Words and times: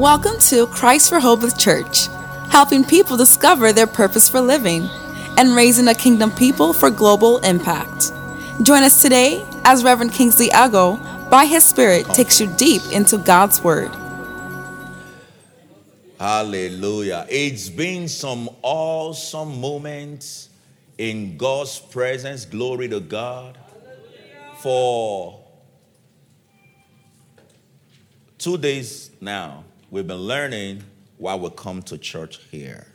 Welcome 0.00 0.38
to 0.46 0.66
Christ 0.68 1.12
Rehoboth 1.12 1.58
Church, 1.58 2.06
helping 2.48 2.84
people 2.84 3.18
discover 3.18 3.70
their 3.70 3.86
purpose 3.86 4.30
for 4.30 4.40
living 4.40 4.88
and 5.36 5.54
raising 5.54 5.88
a 5.88 5.94
kingdom 5.94 6.30
people 6.30 6.72
for 6.72 6.88
global 6.88 7.36
impact. 7.40 8.10
Join 8.62 8.82
us 8.82 9.02
today 9.02 9.44
as 9.66 9.84
Reverend 9.84 10.14
Kingsley 10.14 10.48
Ago, 10.54 10.98
by 11.30 11.44
his 11.44 11.68
Spirit, 11.68 12.06
takes 12.14 12.40
you 12.40 12.50
deep 12.56 12.80
into 12.94 13.18
God's 13.18 13.62
Word. 13.62 13.90
Hallelujah. 16.18 17.26
It's 17.28 17.68
been 17.68 18.08
some 18.08 18.48
awesome 18.62 19.60
moments 19.60 20.48
in 20.96 21.36
God's 21.36 21.78
presence. 21.78 22.46
Glory 22.46 22.88
to 22.88 23.00
God. 23.00 23.58
For 24.60 25.44
two 28.38 28.56
days 28.56 29.10
now, 29.20 29.64
we've 29.90 30.06
been 30.06 30.16
learning 30.16 30.82
why 31.18 31.34
we 31.34 31.50
come 31.50 31.82
to 31.82 31.98
church 31.98 32.38
here. 32.50 32.86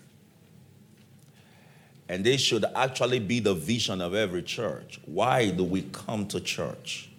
And 2.08 2.24
this 2.24 2.40
should 2.42 2.66
actually 2.76 3.20
be 3.20 3.40
the 3.40 3.54
vision 3.54 4.00
of 4.00 4.14
every 4.14 4.44
church. 4.44 5.00
Why 5.06 5.50
do 5.50 5.64
we 5.64 5.84
come 5.84 6.28
to 6.28 6.40
church? 6.40 7.10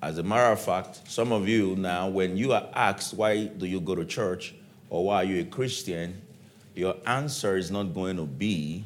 As 0.00 0.18
a 0.18 0.22
matter 0.22 0.50
of 0.50 0.60
fact, 0.60 1.08
some 1.08 1.30
of 1.30 1.46
you 1.46 1.76
now, 1.76 2.08
when 2.08 2.36
you 2.36 2.52
are 2.52 2.68
asked, 2.74 3.14
why 3.14 3.44
do 3.44 3.66
you 3.66 3.80
go 3.80 3.94
to 3.94 4.04
church 4.04 4.54
or 4.90 5.04
why 5.04 5.16
are 5.16 5.24
you 5.24 5.40
a 5.40 5.44
Christian, 5.44 6.20
your 6.74 6.96
answer 7.06 7.56
is 7.56 7.70
not 7.70 7.94
going 7.94 8.16
to 8.16 8.26
be, 8.26 8.84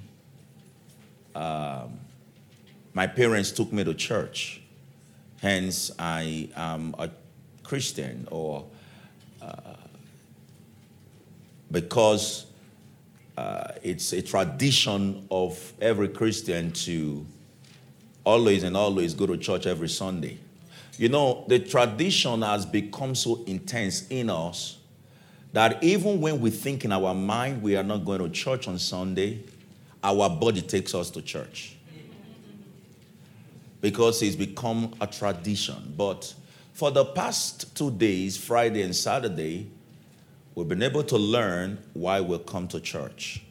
um, 1.35 1.99
my 2.95 3.07
parents 3.07 3.51
took 3.51 3.73
me 3.73 3.83
to 3.85 3.95
church, 3.95 4.61
hence 5.41 5.91
I 5.99 6.49
am 6.55 6.95
a 6.99 7.11
Christian, 7.63 8.29
or 8.31 8.67
uh, 9.43 9.75
because 11.77 12.47
uh, 13.37 13.69
it's 13.83 14.15
a 14.15 14.23
tradition 14.23 15.27
of 15.31 15.75
every 15.79 16.09
Christian 16.09 16.73
to 16.73 17.27
always 18.25 18.63
and 18.63 18.75
always 18.75 19.13
go 19.13 19.27
to 19.27 19.37
church 19.37 19.67
every 19.67 19.91
Sunday. 19.91 20.39
You 20.97 21.11
know, 21.11 21.45
the 21.49 21.59
tradition 21.59 22.41
has 22.41 22.65
become 22.65 23.15
so 23.15 23.45
intense 23.45 24.09
in 24.09 24.31
us 24.31 24.79
that 25.53 25.85
even 25.85 26.19
when 26.19 26.41
we 26.41 26.49
think 26.49 26.87
in 26.87 26.93
our 26.93 27.13
mind 27.13 27.61
we 27.61 27.77
are 27.77 27.83
not 27.83 28.07
going 28.07 28.21
to 28.21 28.31
church 28.31 28.69
on 28.69 28.79
Sunday, 28.79 29.41
our 30.03 30.31
body 30.31 30.63
takes 30.63 30.95
us 30.95 31.11
to 31.11 31.21
church. 31.21 31.77
Because 33.83 34.23
it's 34.23 34.35
become 34.35 34.95
a 34.99 35.07
tradition. 35.07 35.93
But 35.95 36.33
for 36.73 36.91
the 36.91 37.05
past 37.05 37.77
two 37.77 37.91
days, 37.91 38.39
Friday 38.39 38.81
and 38.81 38.97
Saturday, 38.97 39.71
we've 40.57 40.69
been 40.69 40.83
able 40.83 41.05
to 41.05 41.19
learn 41.19 41.79
why 41.93 42.19
we 42.21 42.39
come 42.39 42.67
to 42.67 42.81
church, 42.81 43.43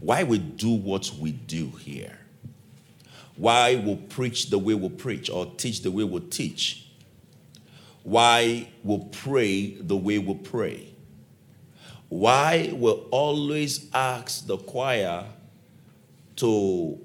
why 0.00 0.24
we 0.24 0.36
do 0.36 0.74
what 0.74 1.10
we 1.20 1.30
do 1.30 1.70
here, 1.78 2.18
why 3.36 3.76
we 3.76 3.94
preach 3.94 4.50
the 4.50 4.58
way 4.58 4.74
we 4.74 4.88
preach 4.88 5.30
or 5.30 5.46
teach 5.56 5.82
the 5.82 5.90
way 5.92 6.02
we 6.02 6.18
teach, 6.20 6.88
why 8.02 8.68
we 8.82 9.02
pray 9.12 9.74
the 9.74 9.96
way 9.96 10.18
we 10.18 10.34
pray, 10.34 10.88
why 12.08 12.68
we 12.74 12.90
always 13.12 13.88
ask 13.94 14.44
the 14.48 14.56
choir 14.56 15.24
to 16.34 16.98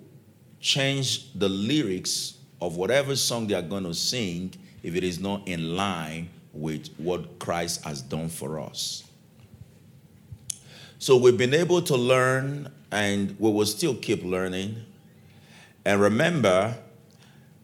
change 0.59 1.31
the 1.35 1.47
lyrics 1.47 2.33
of 2.61 2.77
whatever 2.77 3.15
song 3.15 3.45
they 3.45 3.53
are 3.53 3.61
going 3.61 3.83
to 3.83 3.93
sing 3.93 4.51
if 4.81 4.95
it 4.95 5.03
is 5.03 5.19
not 5.19 5.47
in 5.47 5.75
line 5.75 6.29
with 6.51 6.87
what 6.97 7.37
Christ 7.37 7.83
has 7.85 8.01
done 8.01 8.27
for 8.27 8.59
us. 8.59 9.03
So 11.01 11.15
we've 11.15 11.37
been 11.37 11.53
able 11.53 11.81
to 11.83 11.95
learn 11.95 12.69
and 12.91 13.33
we 13.39 13.49
will 13.49 13.65
still 13.65 13.95
keep 13.95 14.21
learning. 14.21 14.83
And 15.85 16.01
remember, 16.01 16.77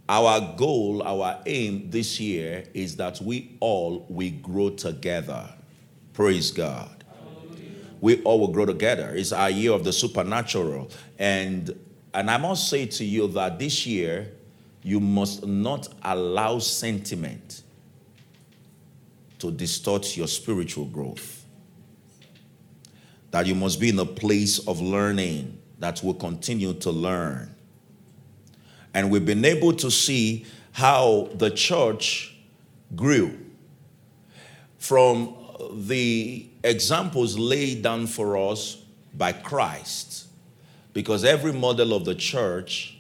our 0.08 0.56
goal, 0.56 1.04
our 1.04 1.42
aim 1.46 1.90
this 1.90 2.18
year 2.18 2.64
is 2.74 2.96
that 2.96 3.20
we 3.20 3.58
all 3.60 4.06
we 4.08 4.30
grow 4.30 4.70
together. 4.70 5.50
Praise 6.14 6.50
God. 6.52 7.04
We 8.00 8.24
all 8.24 8.40
will 8.40 8.54
grow 8.54 8.66
together. 8.66 9.14
It's 9.14 9.34
our 9.34 9.50
year 9.50 9.74
of 9.74 9.84
the 9.84 9.92
supernatural. 9.92 10.90
And 11.20 11.78
and 12.14 12.32
I 12.32 12.38
must 12.38 12.70
say 12.70 12.86
to 12.86 13.04
you 13.04 13.28
that 13.30 13.60
this 13.60 13.86
year 13.86 14.32
you 14.82 15.02
must 15.02 15.46
not 15.46 15.90
allow 16.04 16.60
sentiment 16.60 17.64
to 19.40 19.52
distort 19.52 20.16
your 20.16 20.28
spiritual 20.28 20.86
growth. 20.86 21.45
That 23.36 23.48
you 23.48 23.56
must 23.56 23.82
be 23.82 23.90
in 23.90 24.00
a 24.00 24.06
place 24.06 24.66
of 24.66 24.80
learning 24.80 25.58
that 25.80 26.02
will 26.02 26.14
continue 26.14 26.74
to 26.76 26.90
learn. 26.90 27.54
And 28.94 29.12
we've 29.12 29.26
been 29.26 29.44
able 29.44 29.74
to 29.74 29.92
see 29.92 30.46
how 30.72 31.28
the 31.34 31.52
church 31.52 32.34
grew 32.96 33.38
from 34.78 35.36
the 35.74 36.48
examples 36.64 37.38
laid 37.38 37.82
down 37.82 38.08
for 38.08 38.38
us 38.38 38.78
by 39.14 39.34
Christ. 39.34 40.28
Because 40.94 41.26
every 41.26 41.52
model 41.52 41.94
of 41.94 42.06
the 42.06 42.16
church 42.16 42.98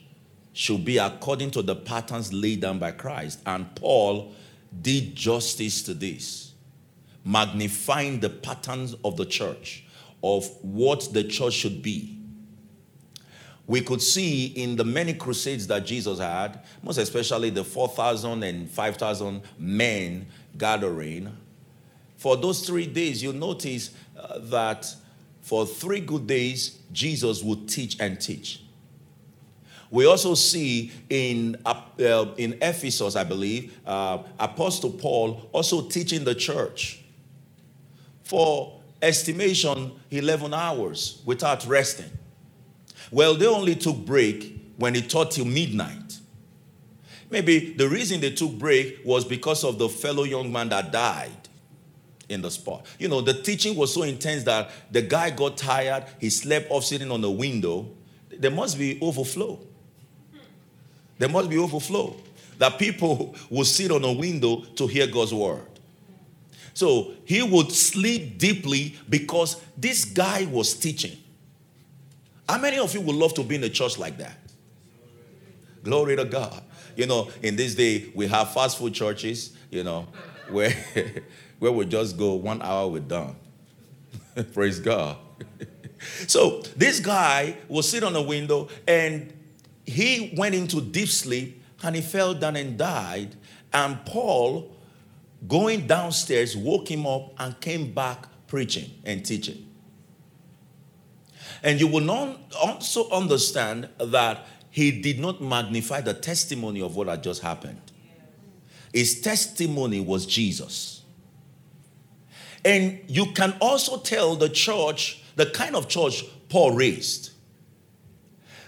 should 0.51 0.83
be 0.83 0.97
according 0.97 1.51
to 1.51 1.61
the 1.61 1.77
patterns 1.77 2.33
laid 2.33 2.59
down 2.59 2.77
by 2.77 2.91
Christ. 2.91 3.39
And 3.45 3.73
Paul 3.73 4.33
did 4.81 5.15
justice 5.15 5.81
to 5.83 5.93
this, 5.93 6.51
magnifying 7.23 8.19
the 8.19 8.31
patterns 8.31 8.95
of 9.05 9.15
the 9.15 9.25
church, 9.25 9.83
of 10.25 10.49
what 10.63 11.07
the 11.13 11.23
church 11.23 11.53
should 11.53 11.83
be. 11.83 12.17
We 13.67 13.81
could 13.81 14.01
see 14.01 14.47
in 14.47 14.75
the 14.75 14.83
many 14.83 15.13
crusades 15.13 15.67
that 15.67 15.85
Jesus 15.85 16.19
had, 16.19 16.63
most 16.81 16.97
especially 16.97 17.51
the 17.51 17.63
4,000 17.63 18.41
and 18.41 18.69
5,000 18.69 19.41
men 19.59 20.25
gathering, 20.57 21.35
for 22.17 22.35
those 22.37 22.65
three 22.65 22.87
days, 22.87 23.21
you 23.21 23.33
notice 23.33 23.91
uh, 24.17 24.39
that 24.39 24.91
for 25.41 25.65
three 25.65 25.99
good 25.99 26.25
days, 26.25 26.79
Jesus 26.91 27.43
would 27.43 27.69
teach 27.69 27.99
and 27.99 28.19
teach. 28.19 28.61
We 29.91 30.07
also 30.07 30.33
see 30.33 30.91
in, 31.09 31.57
uh, 31.65 31.81
in 32.37 32.57
Ephesus, 32.63 33.15
I 33.15 33.23
believe, 33.23 33.77
uh, 33.85 34.23
Apostle 34.39 34.91
Paul 34.91 35.47
also 35.51 35.87
teaching 35.87 36.23
the 36.23 36.33
church 36.33 37.03
for 38.23 38.74
estimation 39.05 39.93
11 40.11 40.53
hours 40.53 41.21
without 41.25 41.65
resting. 41.65 42.09
Well, 43.11 43.35
they 43.35 43.47
only 43.47 43.75
took 43.75 43.97
break 43.97 44.73
when 44.77 44.95
he 44.95 45.01
taught 45.01 45.31
till 45.31 45.45
midnight. 45.45 46.19
Maybe 47.29 47.73
the 47.73 47.87
reason 47.87 48.21
they 48.21 48.31
took 48.31 48.51
break 48.53 48.99
was 49.05 49.25
because 49.25 49.63
of 49.63 49.77
the 49.77 49.89
fellow 49.89 50.23
young 50.23 50.51
man 50.51 50.69
that 50.69 50.91
died 50.91 51.49
in 52.29 52.41
the 52.41 52.49
spot. 52.49 52.85
You 52.97 53.07
know, 53.07 53.21
the 53.21 53.33
teaching 53.33 53.75
was 53.75 53.93
so 53.93 54.03
intense 54.03 54.43
that 54.43 54.71
the 54.91 55.01
guy 55.01 55.29
got 55.29 55.57
tired, 55.57 56.05
he 56.19 56.29
slept 56.29 56.71
off 56.71 56.83
sitting 56.83 57.11
on 57.11 57.21
the 57.21 57.31
window. 57.31 57.89
There 58.37 58.51
must 58.51 58.77
be 58.77 58.99
overflow. 59.01 59.59
There 61.17 61.29
must 61.29 61.49
be 61.49 61.57
overflow. 61.57 62.15
That 62.57 62.79
people 62.79 63.35
will 63.49 63.65
sit 63.65 63.91
on 63.91 64.03
a 64.03 64.11
window 64.11 64.61
to 64.75 64.87
hear 64.87 65.07
God's 65.07 65.33
word. 65.33 65.74
So 66.75 67.13
he 67.23 67.41
would 67.41 67.71
sleep 67.71 68.37
deeply 68.37 68.95
because 69.09 69.61
this 69.77 70.03
guy 70.03 70.45
was 70.45 70.73
teaching. 70.73 71.17
How 72.47 72.59
many 72.59 72.77
of 72.77 72.93
you 72.93 72.99
would 72.99 73.15
love 73.15 73.33
to 73.35 73.43
be 73.43 73.55
in 73.55 73.63
a 73.63 73.69
church 73.69 73.97
like 73.97 74.17
that? 74.17 74.37
Glory 75.83 76.17
to 76.17 76.25
God. 76.25 76.61
You 76.97 77.07
know, 77.07 77.31
in 77.41 77.55
this 77.55 77.75
day, 77.75 78.11
we 78.13 78.27
have 78.27 78.53
fast 78.53 78.77
food 78.77 78.93
churches, 78.93 79.55
you 79.71 79.83
know, 79.83 80.07
where, 80.49 80.75
where 81.59 81.71
we 81.71 81.85
just 81.85 82.17
go 82.17 82.33
one 82.33 82.61
hour, 82.61 82.89
we're 82.89 82.99
done. 82.99 83.37
Praise 84.53 84.79
God. 84.79 85.17
so 86.27 86.61
this 86.75 86.99
guy 86.99 87.55
will 87.69 87.83
sit 87.83 88.03
on 88.03 88.13
a 88.17 88.21
window 88.21 88.67
and 88.85 89.31
he 89.85 90.33
went 90.35 90.55
into 90.55 90.81
deep 90.81 91.07
sleep 91.07 91.63
and 91.83 91.95
he 91.95 92.01
fell 92.01 92.33
down 92.33 92.57
and 92.57 92.77
died. 92.77 93.33
And 93.71 94.05
Paul, 94.05 94.74
going 95.47 95.87
downstairs, 95.87 96.55
woke 96.55 96.89
him 96.89 97.05
up 97.05 97.33
and 97.39 97.59
came 97.59 97.93
back 97.93 98.27
preaching 98.47 98.89
and 99.03 99.25
teaching. 99.25 99.69
And 101.63 101.79
you 101.79 101.87
will 101.87 102.01
not 102.01 102.39
also 102.61 103.09
understand 103.09 103.89
that 103.97 104.45
he 104.69 105.01
did 105.01 105.19
not 105.19 105.41
magnify 105.41 106.01
the 106.01 106.13
testimony 106.13 106.81
of 106.81 106.95
what 106.95 107.07
had 107.07 107.23
just 107.23 107.41
happened. 107.41 107.81
His 108.93 109.21
testimony 109.21 109.99
was 109.99 110.25
Jesus. 110.25 111.01
And 112.63 112.99
you 113.07 113.27
can 113.33 113.55
also 113.61 113.99
tell 113.99 114.35
the 114.35 114.49
church, 114.49 115.23
the 115.35 115.45
kind 115.45 115.75
of 115.75 115.87
church 115.87 116.25
Paul 116.49 116.71
raised. 116.71 117.31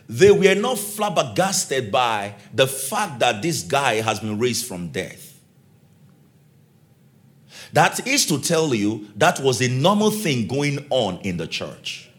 They 0.10 0.32
were 0.32 0.56
not 0.56 0.78
flabbergasted 0.78 1.92
by 1.92 2.36
the 2.54 2.68
fact 2.68 3.20
that 3.20 3.42
this 3.42 3.64
guy 3.64 3.96
has 3.96 4.20
been 4.20 4.40
raised 4.40 4.66
from 4.66 4.90
death. 4.90 5.27
That 7.78 8.08
is 8.08 8.26
to 8.26 8.40
tell 8.40 8.74
you 8.74 9.06
that 9.18 9.40
was 9.40 9.62
a 9.62 9.68
normal 9.68 10.10
thing 10.10 10.48
going 10.48 10.88
on 10.90 11.20
in 11.20 11.38
the 11.38 11.46
church. 11.46 12.10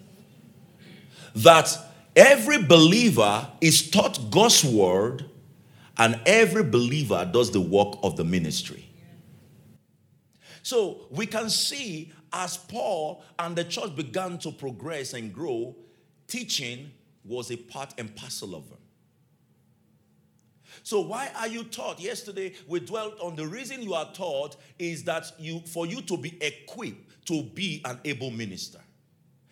That 1.35 1.77
every 2.15 2.63
believer 2.63 3.49
is 3.61 3.91
taught 3.91 4.31
God's 4.31 4.65
word 4.65 5.25
and 5.97 6.21
every 6.27 6.63
believer 6.63 7.29
does 7.33 7.51
the 7.51 7.61
work 7.61 7.95
of 8.05 8.17
the 8.17 8.23
ministry. 8.23 8.89
So 10.63 11.09
we 11.11 11.27
can 11.27 11.51
see 11.51 12.13
as 12.33 12.57
Paul 12.57 13.25
and 13.37 13.57
the 13.57 13.65
church 13.65 13.97
began 13.97 14.39
to 14.39 14.53
progress 14.53 15.13
and 15.13 15.35
grow, 15.35 15.75
teaching 16.29 16.93
was 17.25 17.51
a 17.51 17.57
part 17.57 17.95
and 17.99 18.15
parcel 18.15 18.55
of 18.55 18.69
them. 18.69 18.79
So 20.89 21.03
why 21.03 21.31
are 21.37 21.49
you 21.49 21.65
taught? 21.65 22.01
Yesterday 22.01 22.55
we 22.67 22.81
dwelt 22.81 23.21
on 23.21 23.37
the 23.37 23.47
reason 23.47 23.83
you 23.83 23.93
are 23.93 24.11
taught 24.15 24.57
is 24.79 25.05
that 25.05 25.31
you 25.39 25.61
for 25.67 25.85
you 25.85 26.01
to 26.01 26.17
be 26.17 26.43
equipped 26.43 27.27
to 27.27 27.43
be 27.43 27.83
an 27.85 28.01
able 28.07 28.31
minister. 28.31 28.81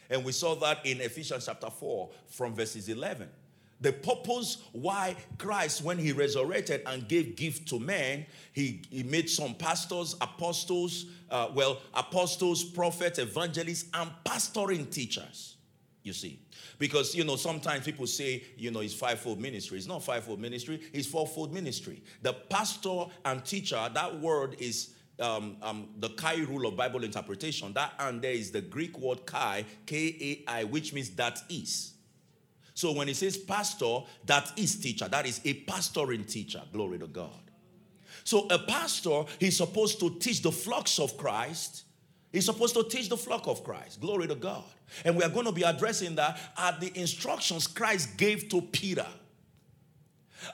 And 0.09 0.25
we 0.25 0.33
saw 0.33 0.55
that 0.55 0.87
in 0.87 1.03
Ephesians 1.03 1.45
chapter 1.45 1.69
4 1.69 2.09
from 2.29 2.55
verses 2.55 2.89
11. 2.89 3.29
The 3.83 3.93
purpose 3.93 4.63
why 4.73 5.15
Christ, 5.37 5.85
when 5.85 5.99
he 5.99 6.13
resurrected 6.13 6.81
and 6.87 7.07
gave 7.07 7.37
gift 7.37 7.69
to 7.69 7.79
men, 7.79 8.25
he, 8.55 8.81
he 8.89 9.03
made 9.03 9.29
some 9.29 9.53
pastors, 9.57 10.15
apostles, 10.23 11.05
uh, 11.31 11.49
well, 11.53 11.83
apostles, 11.93 12.65
prophets, 12.65 13.19
evangelists, 13.19 13.91
and 13.93 14.11
pastoring 14.25 14.91
teachers. 14.91 15.57
You 16.03 16.15
see, 16.15 16.39
because 16.79 17.15
you 17.15 17.25
know 17.25 17.37
sometimes 17.37 17.85
people 17.85 18.07
say 18.07 18.45
you 18.57 18.71
know 18.71 18.81
it's 18.81 18.95
fivefold 18.95 19.41
ministry. 19.41 19.79
It's 19.79 19.87
not 19.87 20.03
fivefold 20.03 20.41
ministry. 20.41 20.81
It's 20.93 21.07
fourfold 21.07 21.53
ministry. 21.53 22.03
The 22.23 22.33
pastor 22.33 23.07
and 23.25 23.45
teacher. 23.45 23.91
That 23.93 24.21
word 24.21 24.57
is 24.59 24.91
um, 25.19 25.57
um, 25.63 25.89
the 25.99 26.11
Kai 26.11 26.37
rule 26.37 26.67
of 26.67 26.77
Bible 26.77 27.05
interpretation. 27.05 27.73
That 27.73 27.95
and 27.99 28.21
there 28.21 28.33
is 28.33 28.51
the 28.51 28.61
Greek 28.61 28.99
word 28.99 29.25
Kai, 29.27 29.65
K 29.87 30.45
A 30.49 30.51
I, 30.51 30.65
which 30.65 30.93
means 30.93 31.11
that 31.11 31.41
is. 31.49 31.95
So 32.75 32.93
when 32.93 33.09
he 33.09 33.15
says 33.15 33.39
pastor, 33.39 34.01
that 34.27 34.53
is 34.59 34.77
teacher. 34.77 35.09
That 35.09 35.25
is 35.25 35.41
a 35.47 35.55
pastoring 35.65 36.31
teacher. 36.31 36.61
Glory 36.73 36.99
to 36.99 37.07
God. 37.07 37.31
So 38.23 38.47
a 38.49 38.59
pastor, 38.59 39.25
he's 39.39 39.57
supposed 39.57 39.99
to 40.01 40.11
teach 40.19 40.43
the 40.43 40.53
flocks 40.53 40.99
of 40.99 41.17
Christ. 41.17 41.85
He's 42.33 42.45
supposed 42.45 42.75
to 42.75 42.85
teach 42.85 43.09
the 43.09 43.17
flock 43.17 43.47
of 43.47 43.65
Christ. 43.65 44.01
Glory 44.01 44.27
to 44.29 44.35
God. 44.35 44.65
And 45.05 45.17
we 45.17 45.23
are 45.23 45.29
going 45.29 45.47
to 45.47 45.53
be 45.53 45.63
addressing 45.63 46.17
that 46.17 46.39
at 46.57 46.81
the 46.81 46.93
instructions 46.99 47.67
Christ 47.67 48.17
gave 48.17 48.49
to 48.51 48.61
Peter. 48.61 49.07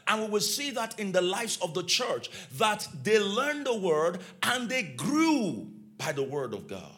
And 0.07 0.23
we 0.23 0.29
will 0.29 0.41
see 0.41 0.71
that 0.71 0.99
in 0.99 1.13
the 1.13 1.23
lives 1.23 1.59
of 1.61 1.75
the 1.75 1.83
church 1.83 2.31
that 2.59 2.87
they 3.03 3.19
learned 3.19 3.67
the 3.67 3.77
word 3.77 4.21
and 4.43 4.69
they 4.69 4.83
grew 4.83 5.69
by 5.99 6.13
the 6.13 6.23
word 6.23 6.55
of 6.55 6.69
God. 6.69 6.91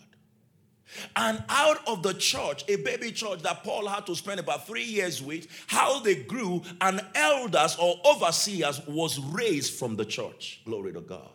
And 1.17 1.43
out 1.49 1.81
of 1.89 2.03
the 2.03 2.15
church, 2.15 2.65
a 2.69 2.77
baby 2.77 3.11
church 3.11 3.43
that 3.43 3.65
Paul 3.65 3.89
had 3.89 4.07
to 4.07 4.15
spend 4.15 4.39
about 4.39 4.67
three 4.67 4.85
years 4.85 5.21
with, 5.21 5.49
how 5.67 5.99
they 6.01 6.15
grew, 6.15 6.63
and 6.81 7.05
elders 7.15 7.77
or 7.81 7.97
overseers 8.05 8.81
was 8.87 9.19
raised 9.19 9.75
from 9.75 9.97
the 9.97 10.05
church. 10.05 10.61
Glory 10.65 10.93
to 10.93 11.01
God. 11.01 11.34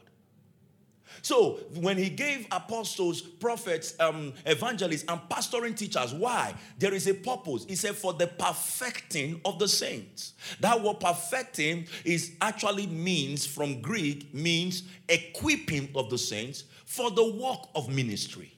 So 1.22 1.60
when 1.76 1.98
he 1.98 2.10
gave 2.10 2.48
apostles, 2.52 3.22
prophets, 3.22 3.96
um, 4.00 4.34
evangelists, 4.46 5.06
and 5.08 5.20
pastoring 5.30 5.76
teachers, 5.76 6.14
why? 6.14 6.54
There 6.78 6.94
is 6.94 7.08
a 7.08 7.14
purpose. 7.14 7.66
He 7.66 7.76
said, 7.76 7.96
for 7.96 8.14
the 8.14 8.28
perfecting 8.28 9.42
of 9.46 9.60
the 9.60 9.68
saints. 9.68 10.34
That 10.60 10.82
word 10.82 11.00
perfecting 11.00 11.88
is 12.06 12.36
actually 12.42 12.88
means 12.88 13.46
from 13.46 13.82
Greek, 13.82 14.34
means 14.34 14.84
equipping 15.08 15.90
of 15.96 16.10
the 16.10 16.18
saints 16.18 16.64
for 16.86 17.12
the 17.12 17.26
work 17.26 17.68
of 17.76 17.90
ministry 17.90 18.54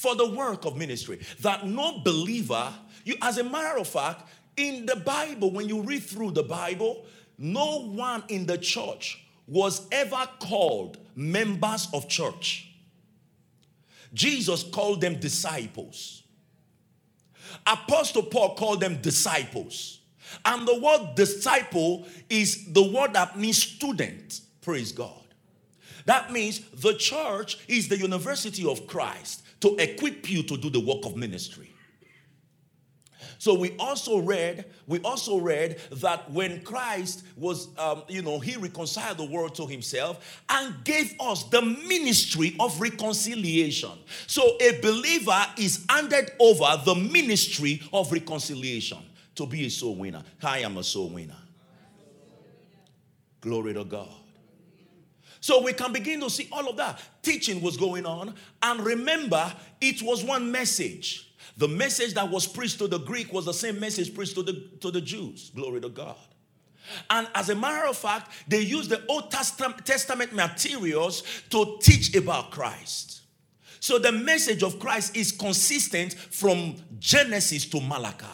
for 0.00 0.16
the 0.16 0.26
work 0.26 0.64
of 0.64 0.78
ministry. 0.78 1.20
That 1.40 1.66
no 1.66 1.98
believer, 1.98 2.72
you 3.04 3.16
as 3.20 3.36
a 3.36 3.44
matter 3.44 3.76
of 3.76 3.86
fact, 3.86 4.26
in 4.56 4.86
the 4.86 4.96
Bible, 4.96 5.50
when 5.50 5.68
you 5.68 5.82
read 5.82 6.02
through 6.02 6.30
the 6.30 6.42
Bible, 6.42 7.04
no 7.36 7.82
one 7.82 8.24
in 8.28 8.46
the 8.46 8.56
church 8.56 9.22
was 9.50 9.86
ever 9.90 10.28
called 10.38 10.96
members 11.16 11.88
of 11.92 12.08
church. 12.08 12.72
Jesus 14.14 14.62
called 14.62 15.00
them 15.00 15.18
disciples. 15.18 16.22
Apostle 17.66 18.22
Paul 18.22 18.54
called 18.54 18.80
them 18.80 19.02
disciples. 19.02 20.00
And 20.44 20.66
the 20.66 20.78
word 20.78 21.16
disciple 21.16 22.06
is 22.28 22.72
the 22.72 22.82
word 22.82 23.12
that 23.14 23.36
means 23.36 23.60
student. 23.60 24.40
Praise 24.62 24.92
God. 24.92 25.12
That 26.06 26.32
means 26.32 26.60
the 26.70 26.94
church 26.94 27.58
is 27.68 27.88
the 27.88 27.98
university 27.98 28.68
of 28.68 28.86
Christ 28.86 29.42
to 29.60 29.76
equip 29.76 30.30
you 30.30 30.42
to 30.44 30.56
do 30.56 30.70
the 30.70 30.80
work 30.80 31.04
of 31.04 31.16
ministry. 31.16 31.69
So 33.38 33.54
we 33.54 33.76
also 33.78 34.18
read, 34.18 34.66
we 34.86 35.00
also 35.00 35.38
read 35.38 35.78
that 35.92 36.30
when 36.30 36.62
Christ 36.62 37.24
was, 37.36 37.68
um, 37.78 38.02
you 38.08 38.22
know, 38.22 38.38
he 38.38 38.56
reconciled 38.56 39.18
the 39.18 39.24
world 39.24 39.54
to 39.56 39.66
himself 39.66 40.42
and 40.48 40.74
gave 40.84 41.14
us 41.20 41.44
the 41.44 41.62
ministry 41.62 42.56
of 42.60 42.80
reconciliation. 42.80 43.92
So 44.26 44.56
a 44.60 44.80
believer 44.80 45.46
is 45.58 45.84
handed 45.88 46.32
over 46.38 46.82
the 46.84 46.94
ministry 46.94 47.82
of 47.92 48.12
reconciliation 48.12 48.98
to 49.34 49.46
be 49.46 49.66
a 49.66 49.70
soul 49.70 49.96
winner. 49.96 50.22
I 50.42 50.58
am 50.58 50.76
a 50.76 50.84
soul 50.84 51.08
winner. 51.08 51.36
Glory 53.40 53.72
to 53.74 53.84
God. 53.84 54.19
So 55.40 55.62
we 55.62 55.72
can 55.72 55.92
begin 55.92 56.20
to 56.20 56.30
see 56.30 56.48
all 56.52 56.68
of 56.68 56.76
that. 56.76 57.00
Teaching 57.22 57.60
was 57.62 57.76
going 57.76 58.06
on. 58.06 58.34
And 58.62 58.80
remember, 58.80 59.52
it 59.80 60.02
was 60.02 60.22
one 60.22 60.52
message. 60.52 61.32
The 61.56 61.68
message 61.68 62.14
that 62.14 62.30
was 62.30 62.46
preached 62.46 62.78
to 62.78 62.88
the 62.88 62.98
Greek 62.98 63.32
was 63.32 63.46
the 63.46 63.54
same 63.54 63.80
message 63.80 64.14
preached 64.14 64.34
to 64.34 64.42
the, 64.42 64.68
to 64.80 64.90
the 64.90 65.00
Jews. 65.00 65.50
Glory 65.54 65.80
to 65.80 65.88
God. 65.88 66.16
And 67.08 67.28
as 67.34 67.48
a 67.48 67.54
matter 67.54 67.86
of 67.86 67.96
fact, 67.96 68.30
they 68.48 68.60
used 68.60 68.90
the 68.90 69.02
Old 69.08 69.30
Testament 69.30 70.32
materials 70.32 71.22
to 71.50 71.78
teach 71.80 72.14
about 72.14 72.50
Christ. 72.50 73.22
So 73.80 73.98
the 73.98 74.12
message 74.12 74.62
of 74.62 74.78
Christ 74.78 75.16
is 75.16 75.32
consistent 75.32 76.14
from 76.14 76.76
Genesis 76.98 77.64
to 77.66 77.80
Malachi. 77.80 78.26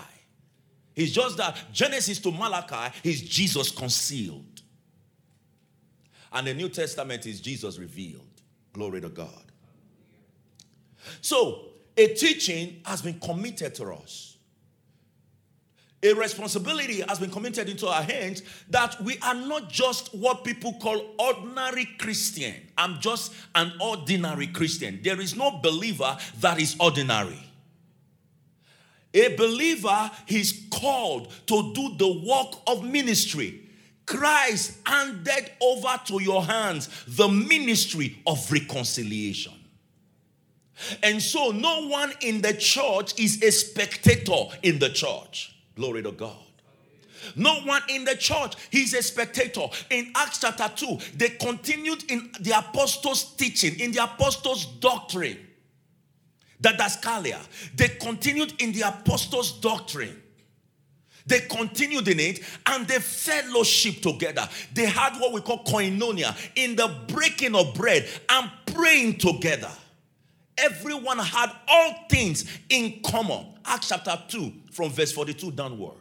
It's 0.97 1.13
just 1.13 1.37
that 1.37 1.57
Genesis 1.73 2.19
to 2.21 2.33
Malachi 2.33 2.97
is 3.05 3.21
Jesus 3.23 3.71
concealed. 3.71 4.63
And 6.33 6.47
the 6.47 6.55
New 6.55 6.69
Testament 6.69 7.27
is 7.27 7.41
Jesus 7.41 7.79
revealed. 7.79 8.23
Glory 8.73 9.01
to 9.01 9.09
God. 9.09 9.45
So, 11.21 11.67
a 11.97 12.09
teaching 12.09 12.81
has 12.85 13.01
been 13.01 13.19
committed 13.21 13.75
to 13.77 13.93
us. 13.93 14.37
A 16.03 16.13
responsibility 16.13 17.01
has 17.01 17.19
been 17.19 17.31
committed 17.31 17.69
into 17.69 17.89
our 17.89 18.03
hands 18.03 18.43
that 18.69 19.01
we 19.01 19.19
are 19.23 19.35
not 19.35 19.71
just 19.71 20.15
what 20.15 20.45
people 20.45 20.75
call 20.75 21.03
ordinary 21.19 21.87
Christian. 21.99 22.55
I'm 22.77 23.01
just 23.01 23.33
an 23.55 23.73
ordinary 23.81 24.47
Christian. 24.49 25.01
There 25.03 25.21
is 25.21 25.35
no 25.35 25.59
believer 25.63 26.17
that 26.41 26.61
is 26.61 26.77
ordinary. 26.79 27.43
A 29.15 29.35
believer 29.37 30.11
is 30.29 30.67
called 30.71 31.33
to 31.47 31.73
do 31.73 31.97
the 31.97 32.23
work 32.27 32.61
of 32.67 32.85
ministry. 32.85 33.66
Christ 34.07 34.79
handed 34.87 35.51
over 35.61 36.01
to 36.07 36.23
your 36.23 36.45
hands 36.45 36.89
the 37.09 37.29
ministry 37.29 38.19
of 38.27 38.51
reconciliation. 38.51 39.53
And 41.03 41.21
so, 41.23 41.51
no 41.51 41.89
one 41.89 42.13
in 42.21 42.41
the 42.41 42.53
church 42.53 43.19
is 43.19 43.43
a 43.43 43.51
spectator 43.51 44.45
in 44.63 44.79
the 44.79 44.91
church. 44.91 45.57
Glory 45.75 46.03
to 46.03 46.13
God. 46.13 46.37
No 47.35 47.61
one 47.63 47.83
in 47.89 48.05
the 48.05 48.15
church, 48.15 48.55
he's 48.71 48.95
a 48.95 49.03
spectator. 49.03 49.67
In 49.91 50.13
Acts 50.15 50.39
chapter 50.39 50.71
2, 50.75 50.99
they 51.17 51.31
continued 51.31 52.09
in 52.11 52.31
the 52.41 52.57
apostles' 52.57 53.35
teaching, 53.35 53.81
in 53.81 53.91
the 53.91 54.05
apostles' 54.05 54.67
doctrine, 54.67 55.39
the 56.61 56.69
Didaskalia. 56.71 57.41
They 57.75 57.89
continued 57.89 58.61
in 58.63 58.73
the 58.73 58.83
apostles' 58.83 59.53
doctrine. 59.61 60.23
They 61.27 61.41
continued 61.41 62.07
in 62.09 62.21
it 62.21 62.41
and 62.67 62.87
they 62.87 63.01
fellowship 63.01 64.01
together. 64.01 64.49
They 64.73 64.87
had 64.87 65.19
what 65.19 65.33
we 65.33 65.41
call 65.41 65.65
koinonia 65.65 66.37
in 66.55 66.77
the 66.77 66.89
breaking 67.09 67.55
of 67.55 67.75
bread 67.75 68.07
and 68.29 68.51
praying 68.67 69.19
together. 69.19 69.71
Everyone 70.59 71.19
had 71.19 71.51
all 71.69 71.95
things 72.09 72.47
in 72.69 73.01
common. 73.05 73.47
Acts 73.65 73.89
chapter 73.89 74.19
2, 74.29 74.53
from 74.71 74.91
verse 74.91 75.13
42 75.13 75.51
downward. 75.53 75.97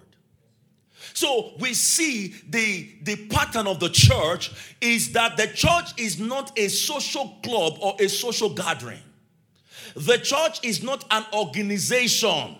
So 1.13 1.53
we 1.59 1.73
see 1.73 2.35
the, 2.49 2.89
the 3.03 3.27
pattern 3.27 3.67
of 3.67 3.79
the 3.79 3.89
church 3.89 4.51
is 4.79 5.11
that 5.13 5.37
the 5.37 5.47
church 5.47 5.91
is 5.97 6.19
not 6.19 6.57
a 6.57 6.67
social 6.67 7.37
club 7.43 7.77
or 7.81 7.95
a 7.99 8.07
social 8.07 8.53
gathering. 8.53 8.99
The 9.95 10.17
church 10.17 10.59
is 10.63 10.83
not 10.83 11.05
an 11.11 11.25
organization. 11.33 12.57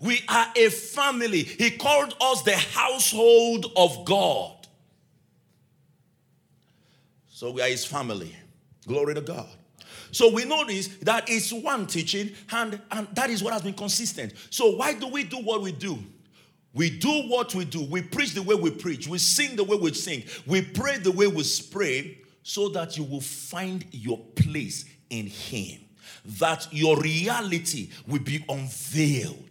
We 0.00 0.20
are 0.28 0.46
a 0.56 0.68
family. 0.68 1.42
He 1.42 1.70
called 1.70 2.16
us 2.20 2.42
the 2.42 2.56
household 2.56 3.72
of 3.76 4.04
God. 4.04 4.52
So 7.28 7.50
we 7.50 7.62
are 7.62 7.68
his 7.68 7.84
family. 7.84 8.34
Glory 8.86 9.14
to 9.14 9.20
God. 9.20 9.48
So 10.10 10.32
we 10.32 10.44
notice 10.44 10.88
that 11.02 11.28
it's 11.28 11.52
one 11.52 11.86
teaching, 11.86 12.30
and, 12.50 12.80
and 12.90 13.08
that 13.12 13.28
is 13.28 13.42
what 13.42 13.52
has 13.52 13.62
been 13.62 13.74
consistent. 13.74 14.32
So 14.50 14.76
why 14.76 14.94
do 14.94 15.08
we 15.08 15.24
do 15.24 15.38
what 15.38 15.60
we 15.60 15.72
do? 15.72 15.98
We 16.72 16.90
do 16.90 17.22
what 17.28 17.54
we 17.54 17.64
do. 17.64 17.84
We 17.84 18.02
preach 18.02 18.34
the 18.34 18.42
way 18.42 18.54
we 18.54 18.70
preach. 18.70 19.08
We 19.08 19.18
sing 19.18 19.56
the 19.56 19.64
way 19.64 19.76
we 19.76 19.92
sing. 19.92 20.24
We 20.46 20.62
pray 20.62 20.98
the 20.98 21.12
way 21.12 21.26
we 21.26 21.44
pray 21.70 22.18
so 22.42 22.68
that 22.70 22.96
you 22.96 23.04
will 23.04 23.20
find 23.20 23.84
your 23.92 24.18
place 24.36 24.84
in 25.10 25.26
Him. 25.26 25.80
That 26.38 26.68
your 26.70 26.98
reality 27.00 27.90
will 28.06 28.20
be 28.20 28.44
unveiled. 28.48 29.45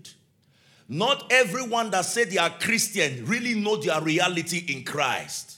Not 0.88 1.32
everyone 1.32 1.90
that 1.92 2.06
said 2.06 2.30
they 2.30 2.38
are 2.38 2.50
Christian 2.50 3.26
really 3.26 3.56
know 3.56 3.78
their 3.78 4.00
reality 4.02 4.66
in 4.74 4.84
Christ. 4.84 5.58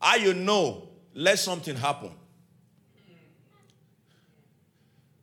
How 0.00 0.16
you 0.16 0.34
know, 0.34 0.88
let 1.14 1.38
something 1.38 1.76
happen. 1.76 2.10